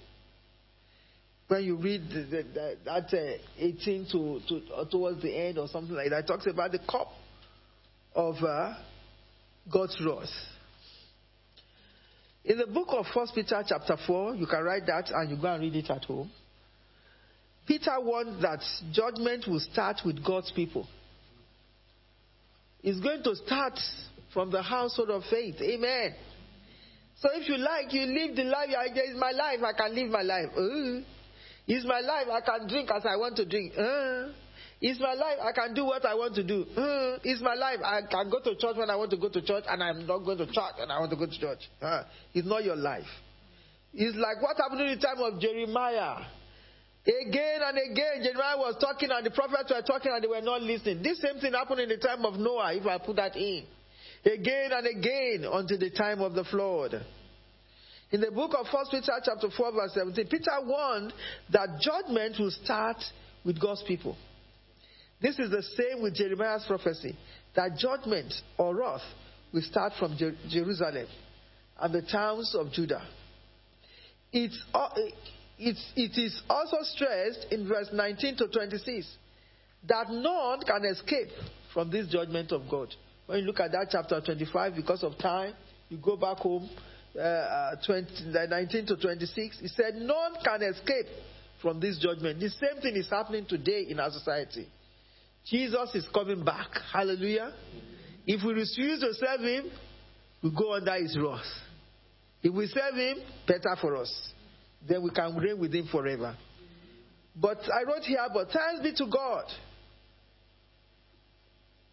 when 1.48 1.64
you 1.64 1.76
read 1.78 2.10
the, 2.10 2.44
the, 2.54 2.78
that 2.86 3.14
uh, 3.14 3.38
18 3.58 4.08
to, 4.12 4.40
to 4.48 4.74
uh, 4.74 4.86
towards 4.86 5.22
the 5.22 5.34
end 5.34 5.58
or 5.58 5.68
something 5.68 5.96
like 5.96 6.10
that, 6.10 6.20
it 6.20 6.28
talks 6.28 6.46
about 6.46 6.72
the 6.72 6.80
cup 6.80 7.08
of 8.14 8.36
uh, 8.44 8.74
God's 9.72 9.98
wrath. 10.06 10.28
In 12.48 12.58
the 12.58 12.66
book 12.66 12.88
of 12.92 13.06
First 13.14 13.36
Peter 13.36 13.62
chapter 13.68 13.98
4, 14.08 14.36
you 14.36 14.48
can 14.48 14.64
write 14.64 14.86
that 14.86 15.12
and 15.12 15.30
you 15.30 15.36
go 15.36 15.54
and 15.54 15.62
read 15.62 15.76
it 15.76 15.90
at 15.90 16.06
home. 16.06 16.32
Peter 17.68 17.92
warned 18.00 18.42
that 18.42 18.62
judgment 18.94 19.46
will 19.46 19.60
start 19.60 19.98
with 20.06 20.24
God's 20.24 20.50
people. 20.54 20.88
It's 22.82 23.02
going 23.02 23.22
to 23.24 23.36
start 23.36 23.78
from 24.34 24.50
the 24.50 24.62
household 24.62 25.10
of 25.10 25.24
faith. 25.30 25.56
Amen. 25.62 26.16
So 27.20 27.28
if 27.34 27.50
you 27.50 27.58
like, 27.58 27.92
you 27.92 28.04
live 28.04 28.38
the 28.38 28.44
life. 28.44 28.70
It's 28.96 29.20
my 29.20 29.32
life. 29.32 29.60
I 29.66 29.74
can 29.74 29.94
live 29.94 30.10
my 30.10 30.22
life. 30.22 30.48
Ooh. 30.58 31.04
It's 31.68 31.86
my 31.86 32.00
life. 32.00 32.28
I 32.32 32.40
can 32.40 32.70
drink 32.70 32.90
as 32.96 33.04
I 33.06 33.18
want 33.18 33.36
to 33.38 33.46
drink. 33.46 33.74
Uh, 33.78 34.30
it's 34.80 35.00
my 35.00 35.14
life. 35.14 35.38
I 35.42 35.52
can 35.54 35.74
do 35.74 35.86
what 35.86 36.06
I 36.06 36.14
want 36.14 36.36
to 36.36 36.44
do. 36.44 36.62
Uh, 36.76 37.18
it's 37.24 37.42
my 37.42 37.56
life. 37.56 37.80
I 37.84 38.02
can 38.10 38.30
go 38.30 38.40
to 38.40 38.56
church 38.56 38.78
when 38.78 38.90
I 38.90 38.96
want 38.96 39.10
to 39.12 39.18
go 39.18 39.30
to 39.30 39.42
church, 39.42 39.64
and 39.68 39.82
I'm 39.82 40.06
not 40.06 40.20
going 40.20 40.38
to 40.38 40.46
church 40.46 40.78
when 40.78 40.92
I 40.92 41.00
want 41.00 41.10
to 41.12 41.18
go 41.18 41.26
to 41.26 41.40
church. 41.40 41.60
Uh, 41.82 42.04
it's 42.34 42.48
not 42.48 42.64
your 42.64 42.76
life. 42.76 43.10
It's 43.94 44.16
like 44.16 44.42
what 44.42 44.58
happened 44.58 44.82
in 44.82 45.00
the 45.00 45.02
time 45.02 45.18
of 45.18 45.40
Jeremiah. 45.42 46.26
Again 47.08 47.62
and 47.66 47.78
again, 47.92 48.22
Jeremiah 48.22 48.58
was 48.58 48.76
talking, 48.80 49.10
and 49.12 49.26
the 49.26 49.32
prophets 49.32 49.72
were 49.74 49.82
talking, 49.82 50.12
and 50.14 50.24
they 50.24 50.28
were 50.28 50.42
not 50.42 50.62
listening. 50.62 51.02
This 51.02 51.22
same 51.22 51.40
thing 51.40 51.54
happened 51.54 51.80
in 51.80 51.90
the 51.90 51.98
time 51.98 52.24
of 52.26 52.36
Noah, 52.36 52.76
if 52.76 52.86
I 52.86 53.00
put 53.00 53.16
that 53.16 53.36
in. 53.36 53.66
Again 54.26 54.72
and 54.74 54.86
again 54.86 55.50
until 55.50 55.80
the 55.80 55.90
time 55.90 56.22
of 56.22 56.34
the 56.34 56.44
flood. 56.44 57.04
In 58.12 58.22
the 58.22 58.32
book 58.32 58.52
of 58.58 58.68
1 58.72 58.86
Peter 58.92 59.14
chapter 59.24 59.50
4 59.50 59.72
verse 59.72 59.92
17, 59.94 60.28
Peter 60.28 60.52
warned 60.64 61.14
that 61.52 61.80
judgment 61.82 62.36
will 62.40 62.52
start 62.52 62.98
with 63.44 63.60
God's 63.60 63.84
people. 63.88 64.18
This 65.22 65.40
is 65.40 65.50
the 65.50 65.64
same 65.64 66.04
with 66.04 66.16
Jeremiah's 66.16 66.66
prophecy, 66.68 67.18
that 67.56 67.78
judgment 67.78 68.34
or 68.58 68.76
wrath 68.76 69.02
will 69.52 69.64
start 69.64 69.94
from 69.98 70.16
Jer- 70.18 70.36
Jerusalem 70.48 71.08
and 71.80 71.94
the 71.94 72.04
towns 72.04 72.56
of 72.56 72.72
Judah. 72.72 73.02
It's, 74.32 74.62
uh, 74.74 74.90
it's, 75.58 75.92
it 75.96 76.20
is 76.20 76.42
also 76.50 76.78
stressed 76.82 77.48
in 77.52 77.68
verse 77.68 77.90
19 77.92 78.38
to 78.38 78.48
26 78.48 79.18
that 79.88 80.10
none 80.10 80.62
can 80.62 80.86
escape 80.86 81.30
from 81.74 81.90
this 81.90 82.08
judgment 82.08 82.52
of 82.52 82.64
God. 82.70 82.94
When 83.26 83.40
you 83.40 83.46
look 83.46 83.60
at 83.60 83.72
that 83.72 83.88
chapter 83.92 84.22
25, 84.24 84.76
because 84.76 85.04
of 85.04 85.18
time, 85.18 85.54
you 85.90 85.98
go 85.98 86.16
back 86.16 86.38
home, 86.38 86.70
uh, 87.16 87.20
uh 87.20 87.76
20, 87.86 88.08
19 88.50 88.86
to 88.88 88.98
26, 88.98 89.60
he 89.60 89.68
said, 89.68 89.96
None 89.96 90.36
can 90.44 90.62
escape 90.64 91.08
from 91.62 91.80
this 91.80 91.98
judgment. 91.98 92.40
The 92.40 92.50
same 92.50 92.82
thing 92.82 92.96
is 92.96 93.10
happening 93.10 93.46
today 93.48 93.86
in 93.90 94.00
our 94.00 94.12
society. 94.12 94.68
Jesus 95.50 95.96
is 95.96 96.08
coming 96.14 96.44
back. 96.44 96.70
Hallelujah. 96.92 97.54
If 98.26 98.44
we 98.46 98.54
refuse 98.54 99.00
to 99.00 99.14
serve 99.14 99.42
him, 99.42 99.72
we 100.44 100.52
go 100.52 100.74
under 100.74 100.94
his 100.96 101.18
wrath. 101.18 101.46
If 102.44 102.54
we 102.54 102.68
serve 102.68 102.96
him, 102.96 103.18
better 103.48 103.76
for 103.80 103.96
us. 103.96 104.32
Then 104.88 105.04
we 105.04 105.10
can 105.12 105.36
reign 105.36 105.60
with 105.60 105.74
him 105.74 105.88
forever. 105.92 106.36
But 107.36 107.60
I 107.74 107.84
wrote 107.84 108.04
here, 108.04 108.26
but 108.34 108.48
thanks 108.50 108.82
be 108.84 108.94
to 108.94 109.12
God 109.12 109.46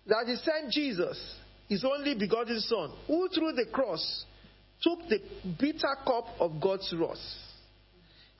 that 0.06 0.24
he 0.26 0.36
sent 0.36 0.70
Jesus, 0.70 1.36
his 1.68 1.84
only 1.84 2.14
begotten 2.14 2.60
Son, 2.60 2.92
who 3.06 3.28
through 3.28 3.52
the 3.52 3.66
cross 3.72 4.24
took 4.82 4.98
the 5.08 5.18
bitter 5.58 5.96
cup 6.06 6.26
of 6.40 6.60
God's 6.60 6.92
wrath. 6.98 7.16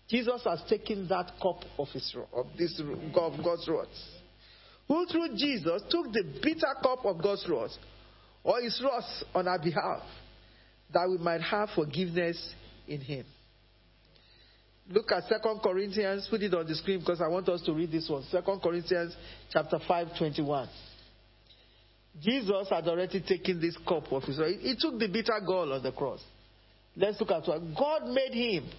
Jesus 0.09 0.43
has 0.45 0.63
taken 0.69 1.09
that 1.09 1.33
cup 1.43 1.65
of 1.79 1.89
his 1.89 2.15
of 2.35 2.47
this 2.59 2.79
of 2.79 3.45
God's 3.45 3.67
wrath. 3.69 3.87
Who 4.89 5.07
through 5.07 5.37
Jesus 5.37 5.83
took 5.89 6.13
the 6.13 6.25
bitter 6.43 6.75
cup 6.83 7.05
of 7.05 7.23
God's 7.23 7.47
wrath, 7.49 7.71
or 8.43 8.61
his 8.61 8.81
wrath 8.85 9.05
on 9.35 9.49
our 9.49 9.59
behalf, 9.59 10.03
that 10.93 11.09
we 11.09 11.19
might 11.19 11.41
have 11.41 11.71
forgiveness 11.75 12.55
in 12.87 13.01
him. 13.01 13.25
Look 14.91 15.11
at 15.13 15.25
2 15.29 15.61
Corinthians, 15.63 16.29
put 16.29 16.43
it 16.43 16.53
on 16.53 16.67
the 16.67 16.75
screen 16.75 17.01
because 17.01 17.23
I 17.23 17.29
want 17.29 17.49
us 17.49 17.63
to 17.63 17.73
read 17.73 17.91
this 17.91 18.09
one. 18.09 18.23
2 18.31 18.39
Corinthians 18.63 19.17
chapter 19.51 19.79
5, 19.89 20.09
21. 20.19 20.69
Jesus 22.21 22.69
had 22.69 22.87
already 22.87 23.21
taken 23.23 23.61
this 23.61 23.77
cup 23.89 24.13
of 24.13 24.23
his 24.25 24.39
wrath. 24.39 24.61
He 24.61 24.77
took 24.79 24.99
the 24.99 25.09
bitter 25.09 25.41
gall 25.45 25.73
on 25.73 25.83
the 25.83 25.93
cross. 25.93 26.21
Let's 26.97 27.19
look 27.19 27.31
at 27.31 27.49
what 27.49 27.61
God 27.77 28.09
made 28.09 28.35
him 28.35 28.71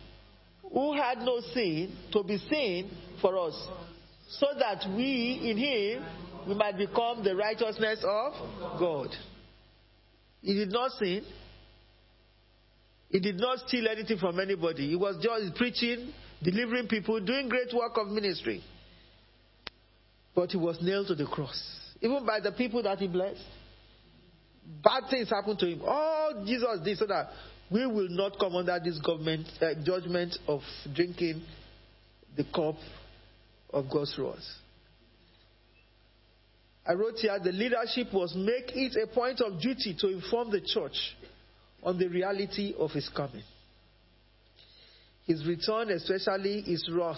who 0.71 0.93
had 0.93 1.19
no 1.19 1.39
sin 1.53 1.95
to 2.11 2.23
be 2.23 2.37
sin 2.37 2.89
for 3.21 3.37
us, 3.47 3.67
so 4.27 4.47
that 4.59 4.85
we 4.95 5.49
in 5.49 5.57
him 5.57 6.05
we 6.47 6.53
might 6.53 6.77
become 6.77 7.23
the 7.23 7.35
righteousness 7.35 8.03
of 8.03 8.33
God. 8.79 9.09
He 10.41 10.53
did 10.53 10.71
not 10.71 10.91
sin. 10.91 11.23
He 13.09 13.19
did 13.19 13.37
not 13.37 13.59
steal 13.67 13.87
anything 13.87 14.17
from 14.17 14.39
anybody. 14.39 14.89
He 14.89 14.95
was 14.95 15.17
just 15.21 15.55
preaching, 15.55 16.13
delivering 16.43 16.87
people, 16.87 17.19
doing 17.19 17.49
great 17.49 17.73
work 17.73 17.93
of 17.97 18.07
ministry. 18.07 18.63
But 20.35 20.51
he 20.51 20.57
was 20.57 20.77
nailed 20.81 21.07
to 21.07 21.15
the 21.15 21.25
cross, 21.25 21.59
even 22.01 22.25
by 22.25 22.41
the 22.41 22.51
people 22.51 22.83
that 22.83 22.99
he 22.99 23.07
blessed. 23.07 23.41
Bad 24.83 25.03
things 25.09 25.29
happened 25.29 25.59
to 25.59 25.67
him. 25.67 25.81
All 25.83 26.43
Jesus 26.45 26.79
did 26.83 26.97
so 26.97 27.05
that 27.05 27.29
we 27.71 27.85
will 27.85 28.09
not 28.09 28.37
come 28.39 28.55
under 28.55 28.79
this 28.83 28.99
government 28.99 29.47
uh, 29.61 29.73
judgment 29.83 30.37
of 30.47 30.61
drinking 30.93 31.41
the 32.35 32.43
cup 32.43 32.75
of 33.75 33.89
God's 33.89 34.17
wrath. 34.17 34.37
I 36.87 36.93
wrote 36.93 37.17
here 37.17 37.37
the 37.43 37.51
leadership 37.51 38.13
was 38.13 38.33
make 38.35 38.71
it 38.73 38.95
a 39.03 39.13
point 39.13 39.41
of 39.41 39.59
duty 39.59 39.95
to 39.99 40.07
inform 40.07 40.49
the 40.49 40.61
church 40.61 40.95
on 41.83 41.99
the 41.99 42.07
reality 42.07 42.73
of 42.79 42.91
his 42.91 43.09
coming. 43.09 43.43
His 45.27 45.45
return, 45.45 45.89
especially, 45.89 46.59
is 46.59 46.89
wrath 46.91 47.17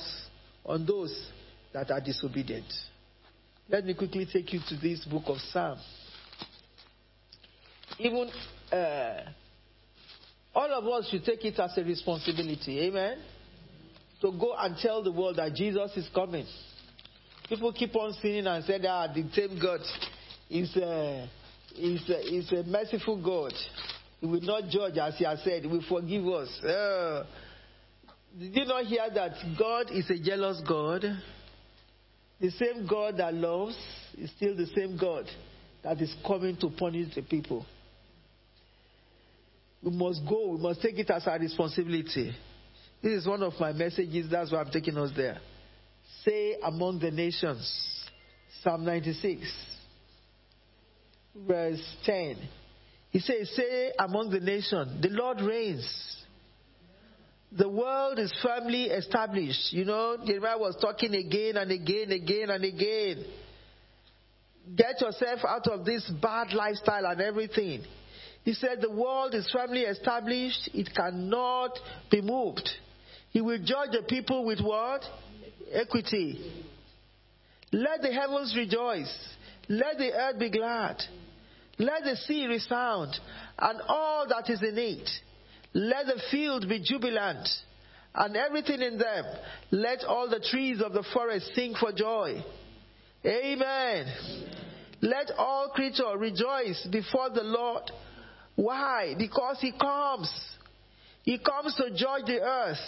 on 0.65 0.85
those 0.85 1.29
that 1.73 1.91
are 1.91 2.01
disobedient. 2.01 2.73
Let 3.69 3.85
me 3.85 3.93
quickly 3.93 4.25
take 4.31 4.51
you 4.51 4.59
to 4.69 4.75
this 4.77 5.05
book 5.05 5.23
of 5.27 5.37
Psalm. 5.51 5.77
Even 7.99 8.29
uh, 8.71 9.21
all 10.55 10.73
of 10.73 10.85
us 10.85 11.09
should 11.11 11.25
take 11.25 11.43
it 11.45 11.59
as 11.59 11.77
a 11.77 11.83
responsibility. 11.83 12.79
Amen. 12.87 13.17
To 14.21 14.31
go 14.31 14.55
and 14.57 14.75
tell 14.77 15.03
the 15.03 15.11
world 15.11 15.35
that 15.37 15.53
Jesus 15.53 15.91
is 15.95 16.09
coming. 16.13 16.45
People 17.47 17.71
keep 17.71 17.95
on 17.95 18.13
sinning 18.21 18.47
and 18.47 18.63
say, 18.65 18.79
ah, 18.87 19.07
the 19.13 19.23
same 19.33 19.59
God 19.61 19.79
is 20.49 20.75
a, 20.75 21.29
is 21.77 22.09
a, 22.09 22.35
is 22.35 22.51
a 22.51 22.63
merciful 22.63 23.21
God. 23.23 23.53
He 24.19 24.25
will 24.25 24.41
not 24.41 24.69
judge 24.69 24.97
as 24.97 25.15
he 25.17 25.23
has 25.23 25.41
said. 25.43 25.61
He 25.61 25.67
will 25.67 25.83
forgive 25.87 26.25
us. 26.25 26.63
Uh, 26.63 27.25
did 28.37 28.55
you 28.55 28.65
not 28.65 28.85
hear 28.85 29.07
that 29.13 29.31
God 29.57 29.91
is 29.91 30.09
a 30.09 30.19
jealous 30.19 30.61
God? 30.67 31.05
The 32.39 32.51
same 32.51 32.87
God 32.87 33.17
that 33.17 33.33
loves 33.33 33.77
is 34.17 34.31
still 34.35 34.55
the 34.55 34.67
same 34.75 34.97
God 34.97 35.25
that 35.83 36.01
is 36.01 36.13
coming 36.25 36.57
to 36.57 36.69
punish 36.69 37.15
the 37.15 37.21
people. 37.21 37.65
We 39.81 39.91
must 39.91 40.21
go. 40.27 40.49
We 40.49 40.57
must 40.59 40.81
take 40.81 40.97
it 40.97 41.09
as 41.09 41.25
our 41.27 41.39
responsibility. 41.39 42.35
This 43.01 43.21
is 43.21 43.27
one 43.27 43.43
of 43.43 43.53
my 43.59 43.73
messages. 43.73 44.27
That's 44.29 44.51
why 44.51 44.59
I'm 44.59 44.71
taking 44.71 44.97
us 44.97 45.11
there. 45.15 45.37
Say 46.23 46.55
among 46.63 46.99
the 46.99 47.11
nations. 47.11 47.95
Psalm 48.63 48.85
96, 48.85 49.41
verse 51.47 51.95
10. 52.05 52.37
He 53.11 53.19
says, 53.19 53.49
Say 53.55 53.91
among 53.99 54.31
the 54.31 54.39
nations, 54.39 55.01
the 55.01 55.09
Lord 55.09 55.41
reigns. 55.41 56.15
The 57.51 57.69
world 57.69 58.19
is 58.19 58.33
firmly 58.43 58.85
established. 58.85 59.71
You 59.71 59.85
know, 59.85 60.17
Jeremiah 60.25 60.57
was 60.57 60.75
talking 60.81 61.15
again 61.15 61.55
and 61.55 61.71
again, 61.71 62.11
again 62.11 62.49
and 62.49 62.63
again. 62.63 63.25
Get 64.75 64.99
yourself 64.99 65.39
out 65.47 65.67
of 65.67 65.85
this 65.85 66.09
bad 66.21 66.51
lifestyle 66.51 67.05
and 67.05 67.21
everything. 67.21 67.83
He 68.43 68.53
said, 68.53 68.81
The 68.81 68.91
world 68.91 69.33
is 69.33 69.49
firmly 69.51 69.81
established, 69.81 70.69
it 70.73 70.89
cannot 70.93 71.77
be 72.11 72.21
moved. 72.21 72.69
He 73.37 73.41
will 73.41 73.59
judge 73.59 73.91
the 73.91 74.01
people 74.01 74.45
with 74.45 74.61
what? 74.61 75.03
Equity. 75.71 76.39
Let 77.71 78.01
the 78.01 78.11
heavens 78.11 78.55
rejoice. 78.57 79.15
Let 79.69 79.99
the 79.99 80.11
earth 80.11 80.39
be 80.39 80.49
glad. 80.49 81.03
Let 81.77 82.03
the 82.03 82.15
sea 82.15 82.47
resound 82.47 83.15
and 83.59 83.79
all 83.87 84.25
that 84.27 84.49
is 84.49 84.63
in 84.63 84.75
it. 84.75 85.07
Let 85.75 86.07
the 86.07 86.19
field 86.31 86.67
be 86.67 86.81
jubilant 86.83 87.47
and 88.15 88.35
everything 88.35 88.81
in 88.81 88.97
them. 88.97 89.25
Let 89.69 90.03
all 90.03 90.27
the 90.27 90.39
trees 90.39 90.81
of 90.81 90.93
the 90.93 91.05
forest 91.13 91.51
sing 91.53 91.75
for 91.79 91.91
joy. 91.91 92.43
Amen. 93.23 94.07
Let 95.03 95.29
all 95.37 95.69
creatures 95.75 96.15
rejoice 96.17 96.87
before 96.91 97.29
the 97.29 97.43
Lord. 97.43 97.83
Why? 98.55 99.13
Because 99.15 99.59
He 99.61 99.73
comes. 99.79 100.33
He 101.21 101.37
comes 101.37 101.75
to 101.75 101.91
judge 101.91 102.25
the 102.25 102.41
earth. 102.41 102.79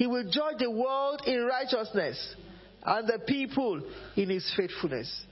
He 0.00 0.06
will 0.06 0.24
judge 0.24 0.56
the 0.58 0.70
world 0.70 1.20
in 1.26 1.44
righteousness 1.44 2.34
and 2.82 3.06
the 3.06 3.18
people 3.18 3.82
in 4.16 4.30
His 4.30 4.50
faithfulness. 4.56 5.26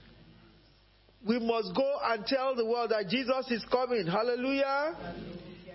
We 1.27 1.39
must 1.39 1.75
go 1.75 1.91
and 2.03 2.23
tell 2.23 2.53
the 2.55 2.67
world 2.67 2.91
that 2.91 3.09
Jesus 3.09 3.49
is 3.49 3.65
coming. 3.71 4.05
Hallelujah. 4.05 4.95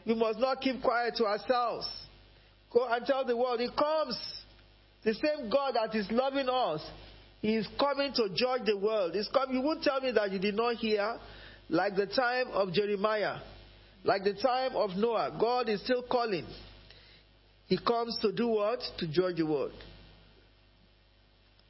We 0.06 0.14
must 0.14 0.38
not 0.38 0.60
keep 0.60 0.80
quiet 0.80 1.16
to 1.16 1.24
ourselves. 1.24 1.88
Go 2.72 2.86
and 2.88 3.04
tell 3.04 3.24
the 3.24 3.36
world, 3.36 3.58
He 3.58 3.68
comes. 3.76 4.16
The 5.02 5.14
same 5.14 5.50
God 5.50 5.74
that 5.74 5.92
is 5.98 6.06
loving 6.12 6.48
us, 6.48 6.80
He 7.42 7.56
is 7.56 7.66
coming 7.80 8.12
to 8.14 8.28
judge 8.32 8.64
the 8.64 8.78
world. 8.78 9.16
He's 9.16 9.28
coming. 9.34 9.56
You 9.56 9.62
won't 9.62 9.82
tell 9.82 10.00
me 10.00 10.12
that 10.12 10.30
you 10.30 10.38
did 10.38 10.54
not 10.54 10.76
hear, 10.76 11.16
like 11.68 11.96
the 11.96 12.06
time 12.06 12.46
of 12.52 12.72
Jeremiah, 12.72 13.38
like 14.04 14.22
the 14.22 14.34
time 14.34 14.76
of 14.76 14.90
Noah. 14.90 15.36
God 15.40 15.68
is 15.68 15.82
still 15.82 16.04
calling. 16.08 16.46
He 17.66 17.78
comes 17.78 18.18
to 18.22 18.32
do 18.32 18.48
what? 18.48 18.80
To 18.98 19.06
judge 19.08 19.36
the 19.36 19.46
world. 19.46 19.72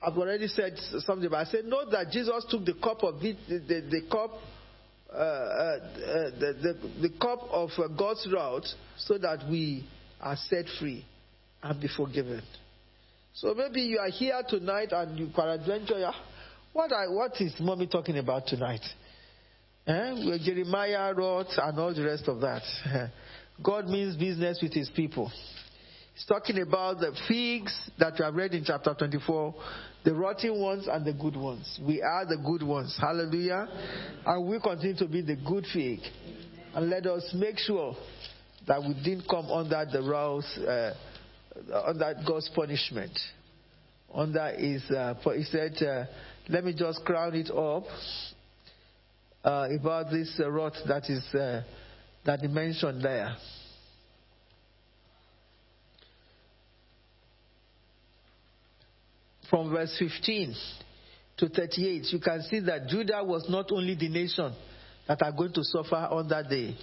I've 0.03 0.19
already 0.19 0.49
said 0.49 0.77
something, 0.99 1.31
but 1.31 1.37
I 1.37 1.45
said, 1.45 1.65
note 1.65 1.91
that 1.93 2.11
Jesus 2.11 2.45
took 2.51 2.65
the 2.65 2.75
cup 2.75 3.03
of 3.03 3.23
it, 3.23 3.37
the, 3.49 3.59
the, 3.59 3.81
the 3.89 4.01
cup, 4.11 4.31
uh, 5.11 5.17
uh, 5.17 5.79
the, 6.39 6.55
the, 6.63 7.09
the, 7.09 7.15
cup 7.19 7.41
of 7.51 7.71
uh, 7.79 7.89
God's 7.89 8.29
wrath, 8.31 8.65
so 8.99 9.17
that 9.17 9.49
we 9.49 9.89
are 10.21 10.37
set 10.37 10.67
free 10.79 11.07
and 11.63 11.81
be 11.81 11.89
forgiven. 11.97 12.43
So 13.33 13.55
maybe 13.55 13.81
you 13.81 13.99
are 13.99 14.11
here 14.11 14.43
tonight 14.47 14.93
and 14.93 15.19
you 15.19 15.29
peradventure, 15.35 15.99
yeah, 15.99 16.13
what, 16.75 16.91
what 17.11 17.41
is 17.41 17.55
mommy 17.61 17.87
talking 17.87 18.19
about 18.19 18.47
tonight? 18.47 18.83
Eh? 19.87 20.13
Where 20.27 20.39
Jeremiah 20.39 21.15
wrote 21.15 21.57
and 21.57 21.79
all 21.79 21.95
the 21.95 22.05
rest 22.05 22.29
of 22.29 22.41
that. 22.41 22.63
God 23.63 23.87
means 23.87 24.17
business 24.17 24.59
with 24.61 24.73
his 24.73 24.91
people. 24.91 25.31
He's 26.15 26.27
talking 26.27 26.61
about 26.61 27.01
the 27.01 27.13
figs 27.27 27.91
that 27.99 28.15
we 28.17 28.25
have 28.25 28.35
read 28.35 28.55
in 28.55 28.65
chapter 28.65 28.95
24, 28.95 29.55
the 30.05 30.15
rotten 30.15 30.61
ones 30.61 30.87
and 30.89 31.05
the 31.05 31.13
good 31.13 31.37
ones. 31.37 31.81
We 31.85 32.03
are 32.03 32.25
the 32.25 32.37
good 32.37 32.63
ones. 32.63 32.97
Hallelujah. 33.01 33.67
And 34.25 34.49
we 34.49 34.61
continue 34.61 34.97
to 34.99 35.09
be 35.09 35.23
the 35.23 35.35
good 35.35 35.67
fig. 35.73 35.99
And 36.73 36.89
let 36.89 37.07
us 37.07 37.35
make 37.35 37.59
sure 37.59 37.97
that 38.69 38.81
we 38.81 38.95
didn't 38.95 39.29
come 39.29 39.47
under 39.47 39.85
the 39.91 40.03
wrath, 40.03 40.45
uh, 40.67 41.85
under 41.85 42.15
God's 42.27 42.49
punishment. 42.55 43.19
Under 44.15 44.53
his, 44.57 44.89
uh, 44.93 45.15
he 45.35 45.43
said, 45.43 45.83
uh, 45.83 46.05
let 46.49 46.65
me 46.65 46.75
just 46.75 47.05
crown 47.05 47.35
it 47.35 47.51
up 47.51 47.85
uh, 49.45 49.67
about 49.81 50.13
this 50.13 50.41
wrath 50.47 50.75
that 50.87 51.11
is 51.11 51.25
uh, 51.35 51.63
that 52.25 52.39
he 52.39 52.47
mentioned 52.47 53.03
there. 53.03 53.37
From 59.55 59.71
verse 59.71 59.95
15 60.01 60.53
to 61.37 61.49
38, 61.49 62.07
you 62.13 62.19
can 62.19 62.43
see 62.43 62.59
that 62.59 62.89
Judah 62.89 63.23
was 63.23 63.49
not 63.49 63.71
only 63.71 63.95
the 63.95 64.09
nation 64.09 64.53
that 65.07 65.23
are 65.23 65.31
going 65.31 65.53
to 65.53 65.63
suffer 65.63 65.95
on 65.95 66.27
that 66.27 66.49
day. 66.51 66.77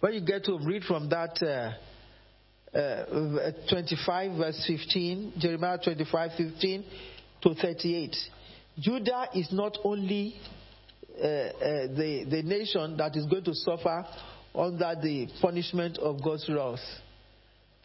When 0.00 0.14
you 0.14 0.20
get 0.22 0.42
to 0.46 0.58
read 0.58 0.82
from 0.82 1.08
that 1.10 1.40
uh, 1.40 2.76
uh, 2.76 3.52
25 3.70 4.36
verse 4.36 4.64
15, 4.66 5.34
Jeremiah 5.38 5.78
25, 5.78 6.30
15 6.36 6.84
to 7.42 7.54
38, 7.54 8.16
Judah 8.80 9.28
is 9.36 9.52
not 9.52 9.78
only 9.84 10.34
uh, 11.14 11.24
uh, 11.24 11.52
the, 11.94 12.26
the 12.28 12.42
nation 12.42 12.96
that 12.96 13.14
is 13.14 13.26
going 13.26 13.44
to 13.44 13.54
suffer 13.54 14.04
under 14.56 14.96
the 15.00 15.28
punishment 15.40 15.98
of 15.98 16.20
God's 16.20 16.48
wrath. 16.48 16.80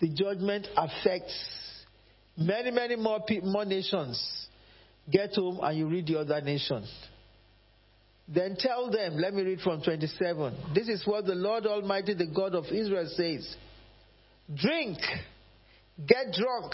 The 0.02 0.10
judgment 0.10 0.68
affects 0.76 1.63
Many, 2.38 2.72
many 2.72 2.96
more, 2.96 3.22
people, 3.22 3.52
more 3.52 3.66
nations 3.66 4.48
get 5.12 5.36
home 5.36 5.60
and 5.62 5.78
you 5.78 5.88
read 5.88 6.08
the 6.08 6.20
other 6.20 6.42
nations. 6.42 6.92
Then 8.28 8.56
tell 8.58 8.90
them, 8.90 9.18
let 9.18 9.34
me 9.34 9.44
read 9.44 9.60
from 9.60 9.82
27. 9.82 10.56
This 10.74 10.88
is 10.88 11.06
what 11.06 11.26
the 11.26 11.36
Lord 11.36 11.66
Almighty, 11.66 12.14
the 12.14 12.28
God 12.28 12.56
of 12.56 12.66
Israel, 12.66 13.10
says 13.16 13.56
Drink, 14.56 14.98
get 16.08 16.34
drunk, 16.34 16.74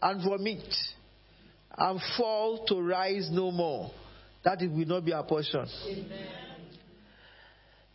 and 0.00 0.22
vomit, 0.24 0.74
and 1.76 2.00
fall 2.16 2.64
to 2.66 2.80
rise 2.80 3.28
no 3.30 3.50
more. 3.50 3.90
That 4.44 4.62
it 4.62 4.70
will 4.70 4.86
not 4.86 5.04
be 5.04 5.12
our 5.12 5.24
portion. 5.24 5.66
Amen. 5.86 6.28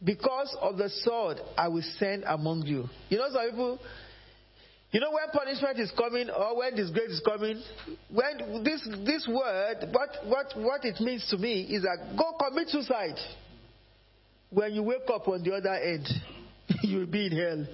Because 0.04 0.56
of 0.62 0.78
the 0.78 0.89
sword 0.89 1.39
I 1.58 1.70
will 1.70 1.84
send 1.97 2.26
among 2.28 2.64
you. 2.64 2.89
You 3.10 3.18
know, 3.18 3.28
some 3.32 3.49
people 3.49 3.80
you 4.94 5.00
know 5.00 5.10
when 5.10 5.28
punishment 5.34 5.80
is 5.80 5.91
coming 5.98 6.30
or 6.30 6.56
when 6.56 6.76
disgrace 6.76 7.10
is 7.10 7.22
coming, 7.26 7.60
when 8.12 8.64
this 8.64 8.88
this 9.04 9.28
word, 9.28 9.89
what 9.91 10.10
what 10.26 10.54
what 10.56 10.86
it 10.86 11.02
means 11.02 11.28
to 11.32 11.38
me 11.38 11.64
is 11.64 11.82
that 11.82 12.16
go 12.16 12.34
commit 12.39 12.70
suicide. 12.70 13.18
When 14.52 14.76
you 14.76 14.84
wake 14.84 15.10
up 15.12 15.28
on 15.28 15.41
the 15.41 15.52
other 15.56 15.74
end, 15.74 16.08
you'll 16.84 17.08
be 17.08 17.26
in 17.26 17.32
hell. 17.32 17.66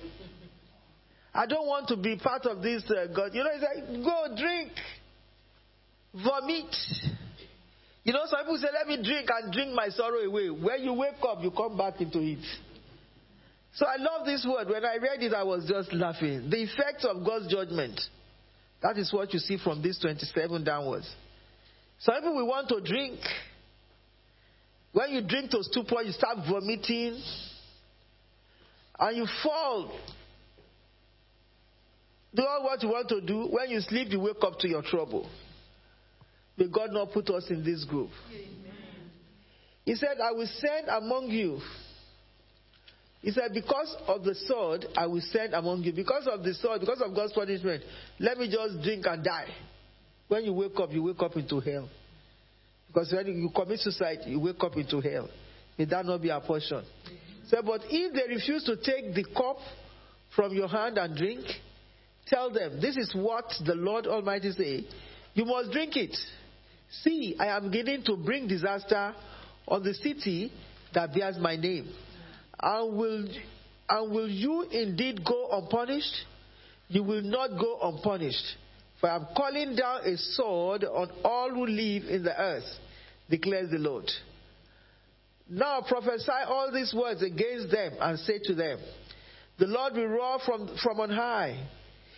I 1.34 1.46
don't 1.46 1.68
want 1.68 1.90
to 1.90 1.98
be 1.98 2.16
part 2.16 2.46
of 2.46 2.62
this 2.62 2.84
uh, 2.90 3.08
God. 3.14 3.32
You 3.34 3.44
know, 3.44 3.50
it's 3.54 3.64
like 3.64 4.02
go 4.02 4.36
drink, 4.38 4.72
vomit. 6.14 6.74
You 8.06 8.14
know, 8.14 8.22
some 8.28 8.40
people 8.40 8.58
say, 8.60 8.68
"Let 8.74 8.88
me 8.88 9.04
drink 9.04 9.28
and 9.30 9.52
drink 9.52 9.74
my 9.74 9.90
sorrow 9.90 10.20
away." 10.20 10.50
When 10.50 10.84
you 10.84 10.94
wake 10.94 11.22
up, 11.28 11.44
you 11.44 11.52
come 11.52 11.78
back 11.78 12.00
into 12.00 12.20
it. 12.20 12.46
So 13.80 13.86
I 13.86 13.96
love 13.96 14.26
this 14.26 14.46
word. 14.46 14.68
When 14.68 14.84
I 14.84 14.98
read 14.98 15.24
it, 15.24 15.34
I 15.34 15.44
was 15.44 15.66
just 15.66 15.94
laughing. 15.94 16.50
The 16.50 16.64
effects 16.64 17.06
of 17.06 17.26
God's 17.26 17.48
judgment. 17.48 17.98
That 18.82 18.98
is 18.98 19.14
what 19.14 19.34
you 19.34 19.40
see 19.40 19.58
from 19.58 19.82
this 19.82 19.98
27 20.00 20.66
downwards. 20.66 21.10
Some 22.00 22.16
people 22.16 22.36
we 22.36 22.44
want 22.44 22.68
to 22.68 22.82
drink. 22.82 23.22
When 24.92 25.12
you 25.12 25.22
drink 25.22 25.52
to 25.52 25.64
stupor, 25.64 26.02
you 26.04 26.12
start 26.12 26.40
vomiting 26.46 27.24
and 29.00 29.16
you 29.16 29.26
fall. 29.42 29.98
Do 32.36 32.44
all 32.46 32.66
what 32.66 32.84
you 32.84 32.90
want 32.90 33.08
to 33.08 33.22
do. 33.22 33.48
When 33.50 33.70
you 33.70 33.80
sleep, 33.80 34.10
you 34.12 34.20
wake 34.20 34.44
up 34.44 34.60
to 34.60 34.68
your 34.68 34.82
trouble. 34.82 35.30
May 36.58 36.68
God 36.68 36.92
not 36.92 37.14
put 37.14 37.30
us 37.30 37.46
in 37.50 37.64
this 37.64 37.86
group. 37.86 38.10
Amen. 38.30 38.74
He 39.86 39.96
said, 39.96 40.18
I 40.22 40.34
will 40.34 40.50
send 40.58 40.90
among 40.90 41.30
you 41.30 41.62
he 43.22 43.32
said, 43.32 43.52
Because 43.54 43.96
of 44.08 44.24
the 44.24 44.36
sword 44.48 44.86
I 44.96 45.06
will 45.08 45.22
send 45.22 45.54
among 45.54 45.84
you. 45.84 45.94
Because 45.94 46.28
of 46.28 46.44
the 46.44 46.54
sword, 46.54 46.80
because 46.80 47.02
of 47.02 47.14
God's 47.14 47.34
punishment, 47.34 47.84
let 48.20 48.38
me 48.38 48.50
just 48.50 48.82
drink 48.82 49.06
and 49.08 49.24
die. 49.24 49.48
When 50.28 50.46
you 50.46 50.54
wake 50.54 50.80
up, 50.80 50.92
you 50.92 51.04
wake 51.04 51.22
up 51.22 51.36
into 51.36 51.60
hell. 51.60 51.90
Because 52.88 53.12
when 53.14 53.28
you 53.28 53.50
commit 53.54 53.80
suicide, 53.80 54.20
you 54.26 54.40
wake 54.40 54.64
up 54.64 54.76
into 54.78 55.02
hell. 55.02 55.30
May 55.78 55.86
that 55.86 56.06
not 56.06 56.22
be 56.22 56.32
our 56.32 56.42
portion. 56.42 56.84
So, 57.48 57.62
but 57.64 57.82
if 57.90 58.14
they 58.14 58.34
refuse 58.34 58.64
to 58.66 58.76
take 58.78 59.14
the 59.14 59.26
cup 59.36 59.58
from 60.36 60.54
your 60.54 60.68
hand 60.68 60.98
and 60.98 61.16
drink, 61.16 61.46
tell 62.28 62.52
them, 62.52 62.80
this 62.80 62.96
is 62.96 63.12
what 63.16 63.46
the 63.66 63.76
Lord 63.76 64.08
Almighty 64.08 64.52
say. 64.52 64.86
You 65.34 65.46
must 65.46 65.72
drink 65.72 65.96
it. 65.98 66.16
See, 67.02 67.36
I 67.40 67.48
am 67.48 67.70
beginning 67.70 68.04
to 68.06 68.18
bring 68.18 68.48
disaster 68.48 69.14
on 69.68 69.84
the 69.84 69.94
city 69.94 70.52
that 70.94 71.14
bears 71.14 71.38
my 71.40 71.56
name. 71.56 71.88
And 72.62 72.98
will, 72.98 73.28
and 73.90 74.12
will 74.12 74.30
you 74.30 74.64
indeed 74.64 75.24
go 75.24 75.50
unpunished? 75.52 76.16
You 76.88 77.04
will 77.04 77.22
not 77.22 77.60
go 77.60 77.80
unpunished. 77.82 78.56
For 79.00 79.10
I 79.10 79.16
am 79.16 79.28
calling 79.36 79.76
down 79.76 80.02
a 80.06 80.18
sword 80.18 80.84
on 80.84 81.10
all 81.24 81.50
who 81.52 81.66
live 81.66 82.04
in 82.10 82.24
the 82.24 82.38
earth, 82.38 82.66
declares 83.30 83.72
the 83.72 83.78
Lord. 83.78 84.10
Now 85.50 85.82
prophesy 85.88 86.32
all 86.48 86.72
these 86.72 86.94
words 86.94 87.24
against 87.24 87.72
them 87.72 87.94
and 88.00 88.20
say 88.20 88.40
to 88.44 88.54
them, 88.54 88.80
The 89.58 89.68
Lord 89.68 89.94
will 89.94 90.08
roar 90.08 90.40
from, 90.46 90.70
from 90.84 91.00
on 91.00 91.10
high. 91.10 91.66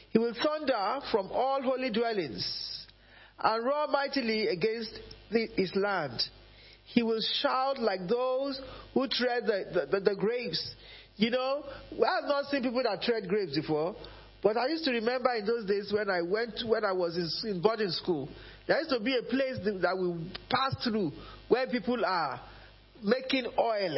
He 0.10 0.18
will 0.18 0.34
thunder 0.34 1.00
from 1.12 1.32
all 1.32 1.62
holy 1.62 1.92
dwellings 1.92 2.46
and 3.40 3.66
roar 3.66 3.88
mightily 3.88 4.48
against 4.48 5.00
the, 5.32 5.48
his 5.56 5.74
land. 5.76 6.22
He 6.94 7.04
will 7.04 7.22
shout 7.42 7.80
like 7.80 8.08
those 8.08 8.60
who 8.94 9.08
tread 9.08 9.46
the, 9.46 9.66
the, 9.74 9.86
the, 9.86 10.10
the 10.12 10.16
grapes. 10.16 10.76
You 11.16 11.32
know, 11.32 11.64
I 11.94 12.16
have 12.16 12.28
not 12.28 12.46
seen 12.46 12.64
people 12.64 12.84
that 12.84 13.02
tread 13.02 13.30
grapes 13.30 13.56
before, 13.56 13.96
but 14.44 14.58
I 14.58 14.68
used 14.68 14.84
to 14.86 14.92
remember 14.92 15.34
in 15.36 15.46
those 15.46 15.66
days 15.66 15.92
when 15.94 16.10
I 16.10 16.22
went, 16.22 16.62
when 16.66 16.84
I 16.84 16.92
was 16.92 17.16
in, 17.16 17.50
in 17.50 17.62
boarding 17.62 17.92
school, 17.92 18.28
there 18.68 18.78
used 18.80 18.90
to 18.90 19.00
be 19.00 19.16
a 19.16 19.24
place 19.24 19.58
that 19.64 19.98
we 19.98 20.32
pass 20.50 20.84
through 20.84 21.12
where 21.48 21.68
people 21.68 22.04
are 22.06 22.42
making 23.04 23.46
oil. 23.58 23.98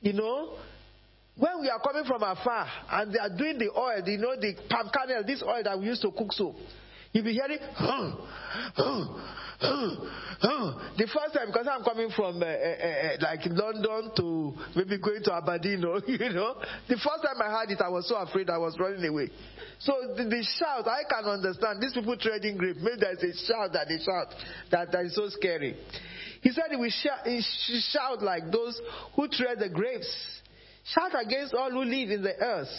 You 0.00 0.12
know, 0.14 0.56
when 1.36 1.60
we 1.60 1.68
are 1.68 1.80
coming 1.80 2.04
from 2.04 2.22
afar 2.22 2.66
and 2.90 3.12
they 3.12 3.18
are 3.18 3.36
doing 3.36 3.58
the 3.58 3.70
oil, 3.70 4.02
you 4.06 4.18
know, 4.18 4.34
the 4.34 4.54
palm 4.68 4.90
kernel, 4.92 5.22
this 5.24 5.42
oil 5.42 5.62
that 5.62 5.78
we 5.78 5.86
used 5.86 6.02
to 6.02 6.10
cook 6.10 6.32
soap, 6.32 6.56
you'll 7.12 7.24
be 7.24 7.32
hearing, 7.32 7.58
the 9.60 11.08
first 11.12 11.34
time, 11.34 11.48
because 11.48 11.66
I'm 11.68 11.82
coming 11.82 12.10
from 12.14 12.42
uh, 12.42 12.46
uh, 12.46 12.48
uh, 12.48 13.16
like 13.20 13.40
London 13.46 14.12
to 14.16 14.54
maybe 14.76 14.98
going 14.98 15.22
to 15.24 15.34
Aberdeen, 15.34 15.80
you 16.06 16.30
know, 16.30 16.54
the 16.88 16.96
first 16.96 17.24
time 17.24 17.42
I 17.42 17.50
heard 17.50 17.70
it, 17.70 17.80
I 17.80 17.88
was 17.88 18.08
so 18.08 18.16
afraid 18.16 18.48
I 18.50 18.58
was 18.58 18.76
running 18.78 19.04
away. 19.04 19.30
So 19.80 19.92
the, 20.16 20.24
the 20.24 20.46
shout, 20.58 20.86
I 20.86 21.02
can 21.08 21.24
understand. 21.28 21.82
These 21.82 21.94
people 21.94 22.16
trading 22.16 22.56
grape, 22.56 22.76
maybe 22.76 23.00
there's 23.00 23.22
a 23.22 23.32
shout 23.46 23.72
that 23.72 23.88
they 23.88 23.98
shout 23.98 24.34
that, 24.70 24.92
that 24.92 25.04
is 25.06 25.14
so 25.14 25.28
scary. 25.28 25.76
He 26.40 26.50
said 26.50 26.64
he 26.70 26.76
will 26.76 26.90
shout, 26.90 27.26
shout 27.90 28.22
like 28.22 28.50
those 28.52 28.80
who 29.16 29.28
tread 29.28 29.58
the 29.58 29.68
grapes. 29.68 30.08
Shout 30.84 31.12
against 31.20 31.52
all 31.54 31.70
who 31.70 31.82
live 31.84 32.10
in 32.10 32.22
the 32.22 32.36
earth. 32.36 32.70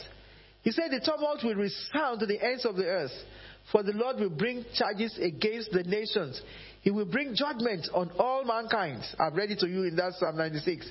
He 0.61 0.71
said 0.71 0.91
the 0.91 0.99
tumult 0.99 1.43
will 1.43 1.55
resound 1.55 2.19
to 2.19 2.25
the 2.25 2.41
ends 2.43 2.65
of 2.65 2.75
the 2.75 2.86
earth. 2.86 3.11
For 3.72 3.84
the 3.84 3.93
Lord 3.93 4.17
will 4.17 4.30
bring 4.30 4.65
charges 4.74 5.17
against 5.22 5.72
the 5.72 5.84
nations. 5.84 6.41
He 6.82 6.91
will 6.91 7.05
bring 7.05 7.36
judgment 7.36 7.88
on 7.93 8.11
all 8.17 8.43
mankind. 8.43 9.03
I've 9.20 9.36
read 9.36 9.51
it 9.51 9.59
to 9.59 9.67
you 9.67 9.84
in 9.84 9.95
that 9.97 10.13
Psalm 10.13 10.38
96. 10.38 10.89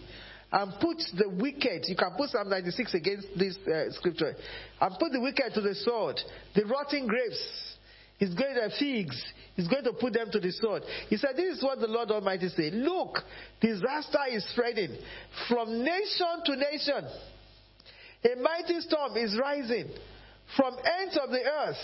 And 0.51 0.73
put 0.81 0.97
the 1.17 1.29
wicked, 1.29 1.85
you 1.89 1.97
can 1.97 2.13
put 2.17 2.31
Psalm 2.31 2.49
96 2.49 2.95
against 2.95 3.27
this 3.37 3.59
uh, 3.67 3.91
scripture, 3.91 4.35
and 4.81 4.99
put 4.99 5.13
the 5.13 5.21
wicked 5.21 5.53
to 5.55 5.61
the 5.61 5.75
sword, 5.75 6.19
the 6.55 6.65
rotting 6.65 7.07
grapes. 7.07 7.77
He's 8.19 8.35
going 8.35 8.55
to 8.55 8.71
figs. 8.79 9.23
He's 9.55 9.69
going 9.69 9.85
to 9.85 9.93
put 9.93 10.13
them 10.13 10.29
to 10.33 10.41
the 10.41 10.51
sword. 10.51 10.83
He 11.09 11.17
said, 11.17 11.31
This 11.37 11.59
is 11.59 11.63
what 11.63 11.79
the 11.79 11.87
Lord 11.87 12.11
Almighty 12.11 12.49
said. 12.49 12.73
Look, 12.73 13.19
disaster 13.61 14.19
is 14.31 14.49
spreading 14.51 14.97
from 15.49 15.85
nation 15.85 16.43
to 16.47 16.57
nation. 16.57 17.09
A 18.25 18.41
mighty 18.41 18.81
storm 18.81 19.17
is 19.17 19.39
rising 19.41 19.89
from 20.57 20.75
ends 21.01 21.17
of 21.23 21.31
the 21.31 21.43
earth. 21.45 21.77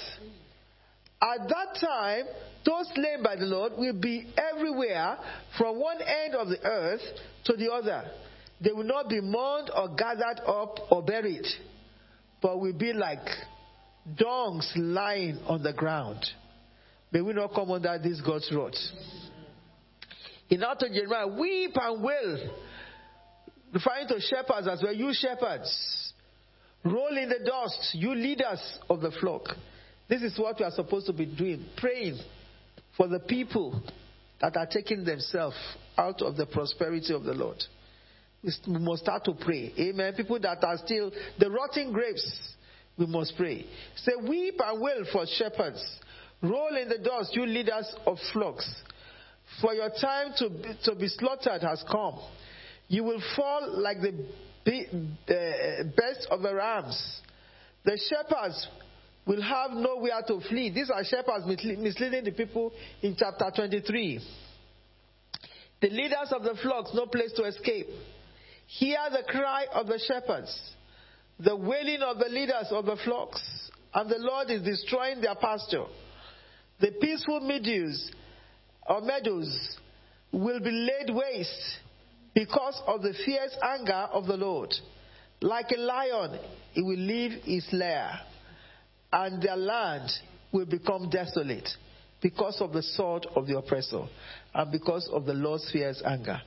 At 1.24 1.48
that 1.48 1.80
time, 1.80 2.24
those 2.66 2.86
slain 2.94 3.22
by 3.22 3.36
the 3.36 3.46
Lord 3.46 3.72
will 3.78 3.98
be 3.98 4.26
everywhere 4.36 5.16
from 5.56 5.80
one 5.80 5.98
end 6.02 6.34
of 6.34 6.48
the 6.48 6.62
earth 6.62 7.00
to 7.46 7.54
the 7.54 7.72
other. 7.72 8.04
They 8.60 8.72
will 8.72 8.84
not 8.84 9.08
be 9.08 9.20
mourned 9.22 9.70
or 9.74 9.94
gathered 9.94 10.40
up 10.46 10.78
or 10.90 11.02
buried, 11.02 11.46
but 12.42 12.60
will 12.60 12.76
be 12.76 12.92
like 12.92 13.26
dongs 14.18 14.70
lying 14.76 15.38
on 15.46 15.62
the 15.62 15.72
ground. 15.72 16.24
May 17.10 17.22
we 17.22 17.32
not 17.32 17.54
come 17.54 17.70
under 17.70 17.98
this 17.98 18.20
God's 18.20 18.50
wrath. 18.54 18.74
In 20.50 20.60
to 20.60 20.88
Jeremiah, 20.92 21.26
weep 21.26 21.72
and 21.74 22.02
wail, 22.02 22.50
referring 23.72 24.08
to 24.08 24.20
shepherds 24.20 24.68
as 24.68 24.82
well, 24.82 24.92
you 24.92 25.10
shepherds. 25.14 26.12
Roll 26.84 27.16
in 27.16 27.30
the 27.30 27.38
dust, 27.46 27.94
you 27.94 28.14
leaders 28.14 28.60
of 28.90 29.00
the 29.00 29.10
flock. 29.20 29.48
This 30.08 30.22
is 30.22 30.38
what 30.38 30.58
we 30.58 30.64
are 30.64 30.70
supposed 30.70 31.06
to 31.06 31.12
be 31.12 31.26
doing 31.26 31.64
praying 31.76 32.18
for 32.96 33.08
the 33.08 33.20
people 33.20 33.82
that 34.40 34.56
are 34.56 34.66
taking 34.66 35.04
themselves 35.04 35.56
out 35.96 36.20
of 36.22 36.36
the 36.36 36.46
prosperity 36.46 37.14
of 37.14 37.24
the 37.24 37.32
Lord. 37.32 37.62
We 38.42 38.78
must 38.78 39.02
start 39.02 39.24
to 39.24 39.32
pray. 39.32 39.72
Amen. 39.78 40.14
People 40.14 40.38
that 40.40 40.62
are 40.62 40.76
still 40.84 41.10
the 41.38 41.50
rotting 41.50 41.92
grapes, 41.92 42.54
we 42.98 43.06
must 43.06 43.34
pray. 43.36 43.64
Say, 43.96 44.12
weep 44.28 44.60
and 44.62 44.80
wail 44.80 45.04
for 45.10 45.24
shepherds. 45.26 45.82
Roll 46.42 46.76
in 46.76 46.88
the 46.90 46.98
dust, 46.98 47.34
you 47.34 47.46
leaders 47.46 47.94
of 48.06 48.18
flocks. 48.32 48.70
For 49.62 49.72
your 49.72 49.88
time 49.88 50.32
to 50.38 50.50
be, 50.50 50.78
to 50.84 50.94
be 50.94 51.08
slaughtered 51.08 51.62
has 51.62 51.82
come. 51.90 52.18
You 52.88 53.04
will 53.04 53.22
fall 53.34 53.80
like 53.80 53.98
the, 54.02 54.12
the 54.66 54.86
eh, 55.28 55.82
best 55.96 56.28
of 56.30 56.42
the 56.42 56.54
rams. 56.54 57.20
The 57.84 57.98
shepherds 58.10 58.68
will 59.26 59.42
have 59.42 59.72
nowhere 59.72 60.22
to 60.26 60.40
flee. 60.48 60.70
These 60.70 60.90
are 60.90 61.04
shepherds 61.04 61.46
misleading 61.46 62.24
the 62.24 62.32
people 62.32 62.72
in 63.02 63.16
chapter 63.18 63.50
23. 63.54 64.20
The 65.80 65.88
leaders 65.90 66.32
of 66.32 66.42
the 66.42 66.54
flocks, 66.62 66.90
no 66.94 67.06
place 67.06 67.32
to 67.36 67.44
escape. 67.44 67.86
Hear 68.66 68.98
the 69.10 69.24
cry 69.26 69.66
of 69.72 69.86
the 69.86 69.98
shepherds, 70.06 70.58
the 71.38 71.56
wailing 71.56 72.02
of 72.02 72.18
the 72.18 72.28
leaders 72.28 72.66
of 72.70 72.86
the 72.86 72.96
flocks, 73.04 73.42
and 73.94 74.08
the 74.10 74.18
Lord 74.18 74.50
is 74.50 74.62
destroying 74.62 75.20
their 75.20 75.34
pasture. 75.34 75.84
The 76.80 76.92
peaceful 77.00 77.40
meadows 77.40 78.10
or 78.86 79.00
meadows 79.00 79.76
will 80.32 80.60
be 80.60 80.70
laid 80.70 81.14
waste 81.14 81.78
because 82.34 82.80
of 82.86 83.02
the 83.02 83.14
fierce 83.24 83.56
anger 83.62 84.08
of 84.12 84.26
the 84.26 84.36
Lord. 84.36 84.74
Like 85.40 85.70
a 85.70 85.78
lion, 85.78 86.40
he 86.72 86.82
will 86.82 86.98
leave 86.98 87.42
his 87.44 87.66
lair 87.72 88.20
and 89.14 89.40
their 89.40 89.56
land 89.56 90.10
will 90.52 90.66
become 90.66 91.08
desolate 91.08 91.68
because 92.20 92.60
of 92.60 92.72
the 92.72 92.82
sword 92.82 93.26
of 93.36 93.46
the 93.46 93.56
oppressor 93.56 94.02
and 94.52 94.72
because 94.72 95.08
of 95.12 95.24
the 95.24 95.32
Lord's 95.32 95.70
fierce 95.70 96.02
anger. 96.04 96.40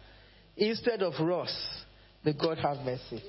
Instead 0.57 1.01
of 1.01 1.13
wrath, 1.26 1.47
may 2.26 2.34
God 2.34 2.57
have 2.57 2.78
mercy. 2.80 3.24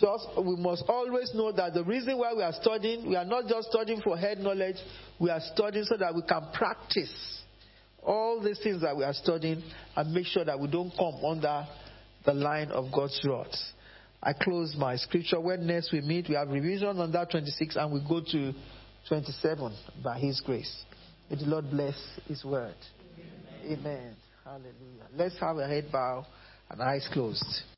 Just, 0.00 0.26
we 0.44 0.56
must 0.56 0.82
always 0.88 1.30
know 1.34 1.52
that 1.52 1.74
the 1.74 1.84
reason 1.84 2.18
why 2.18 2.34
we 2.34 2.42
are 2.42 2.54
studying, 2.60 3.08
we 3.08 3.14
are 3.14 3.24
not 3.24 3.46
just 3.46 3.70
studying 3.70 4.00
for 4.00 4.18
head 4.18 4.38
knowledge, 4.38 4.76
we 5.20 5.30
are 5.30 5.40
studying 5.54 5.84
so 5.84 5.96
that 5.96 6.12
we 6.12 6.22
can 6.22 6.48
practice 6.52 7.42
all 8.02 8.42
these 8.42 8.58
things 8.64 8.82
that 8.82 8.96
we 8.96 9.04
are 9.04 9.14
studying 9.14 9.62
and 9.94 10.12
make 10.12 10.26
sure 10.26 10.44
that 10.44 10.58
we 10.58 10.66
don't 10.66 10.90
come 10.98 11.24
under 11.24 11.64
the 12.24 12.34
line 12.34 12.72
of 12.72 12.86
God's 12.92 13.20
wrath. 13.24 13.54
I 14.22 14.32
close 14.32 14.74
my 14.76 14.96
scripture. 14.96 15.40
When 15.40 15.66
next 15.66 15.92
we 15.92 16.00
meet, 16.00 16.28
we 16.28 16.36
have 16.36 16.48
revision 16.48 16.98
on 16.98 17.10
that 17.12 17.30
26 17.30 17.76
and 17.76 17.92
we 17.92 18.00
go 18.08 18.20
to 18.20 18.52
27 19.08 19.76
by 20.02 20.18
His 20.18 20.40
grace. 20.40 20.84
May 21.28 21.36
the 21.36 21.46
Lord 21.46 21.70
bless 21.70 21.96
His 22.28 22.44
word. 22.44 22.74
Amen. 23.64 23.78
Amen. 23.78 24.16
Hallelujah. 24.44 25.08
Let's 25.16 25.38
have 25.40 25.56
a 25.56 25.66
head 25.66 25.86
bow 25.90 26.26
and 26.70 26.80
eyes 26.80 27.08
closed. 27.12 27.62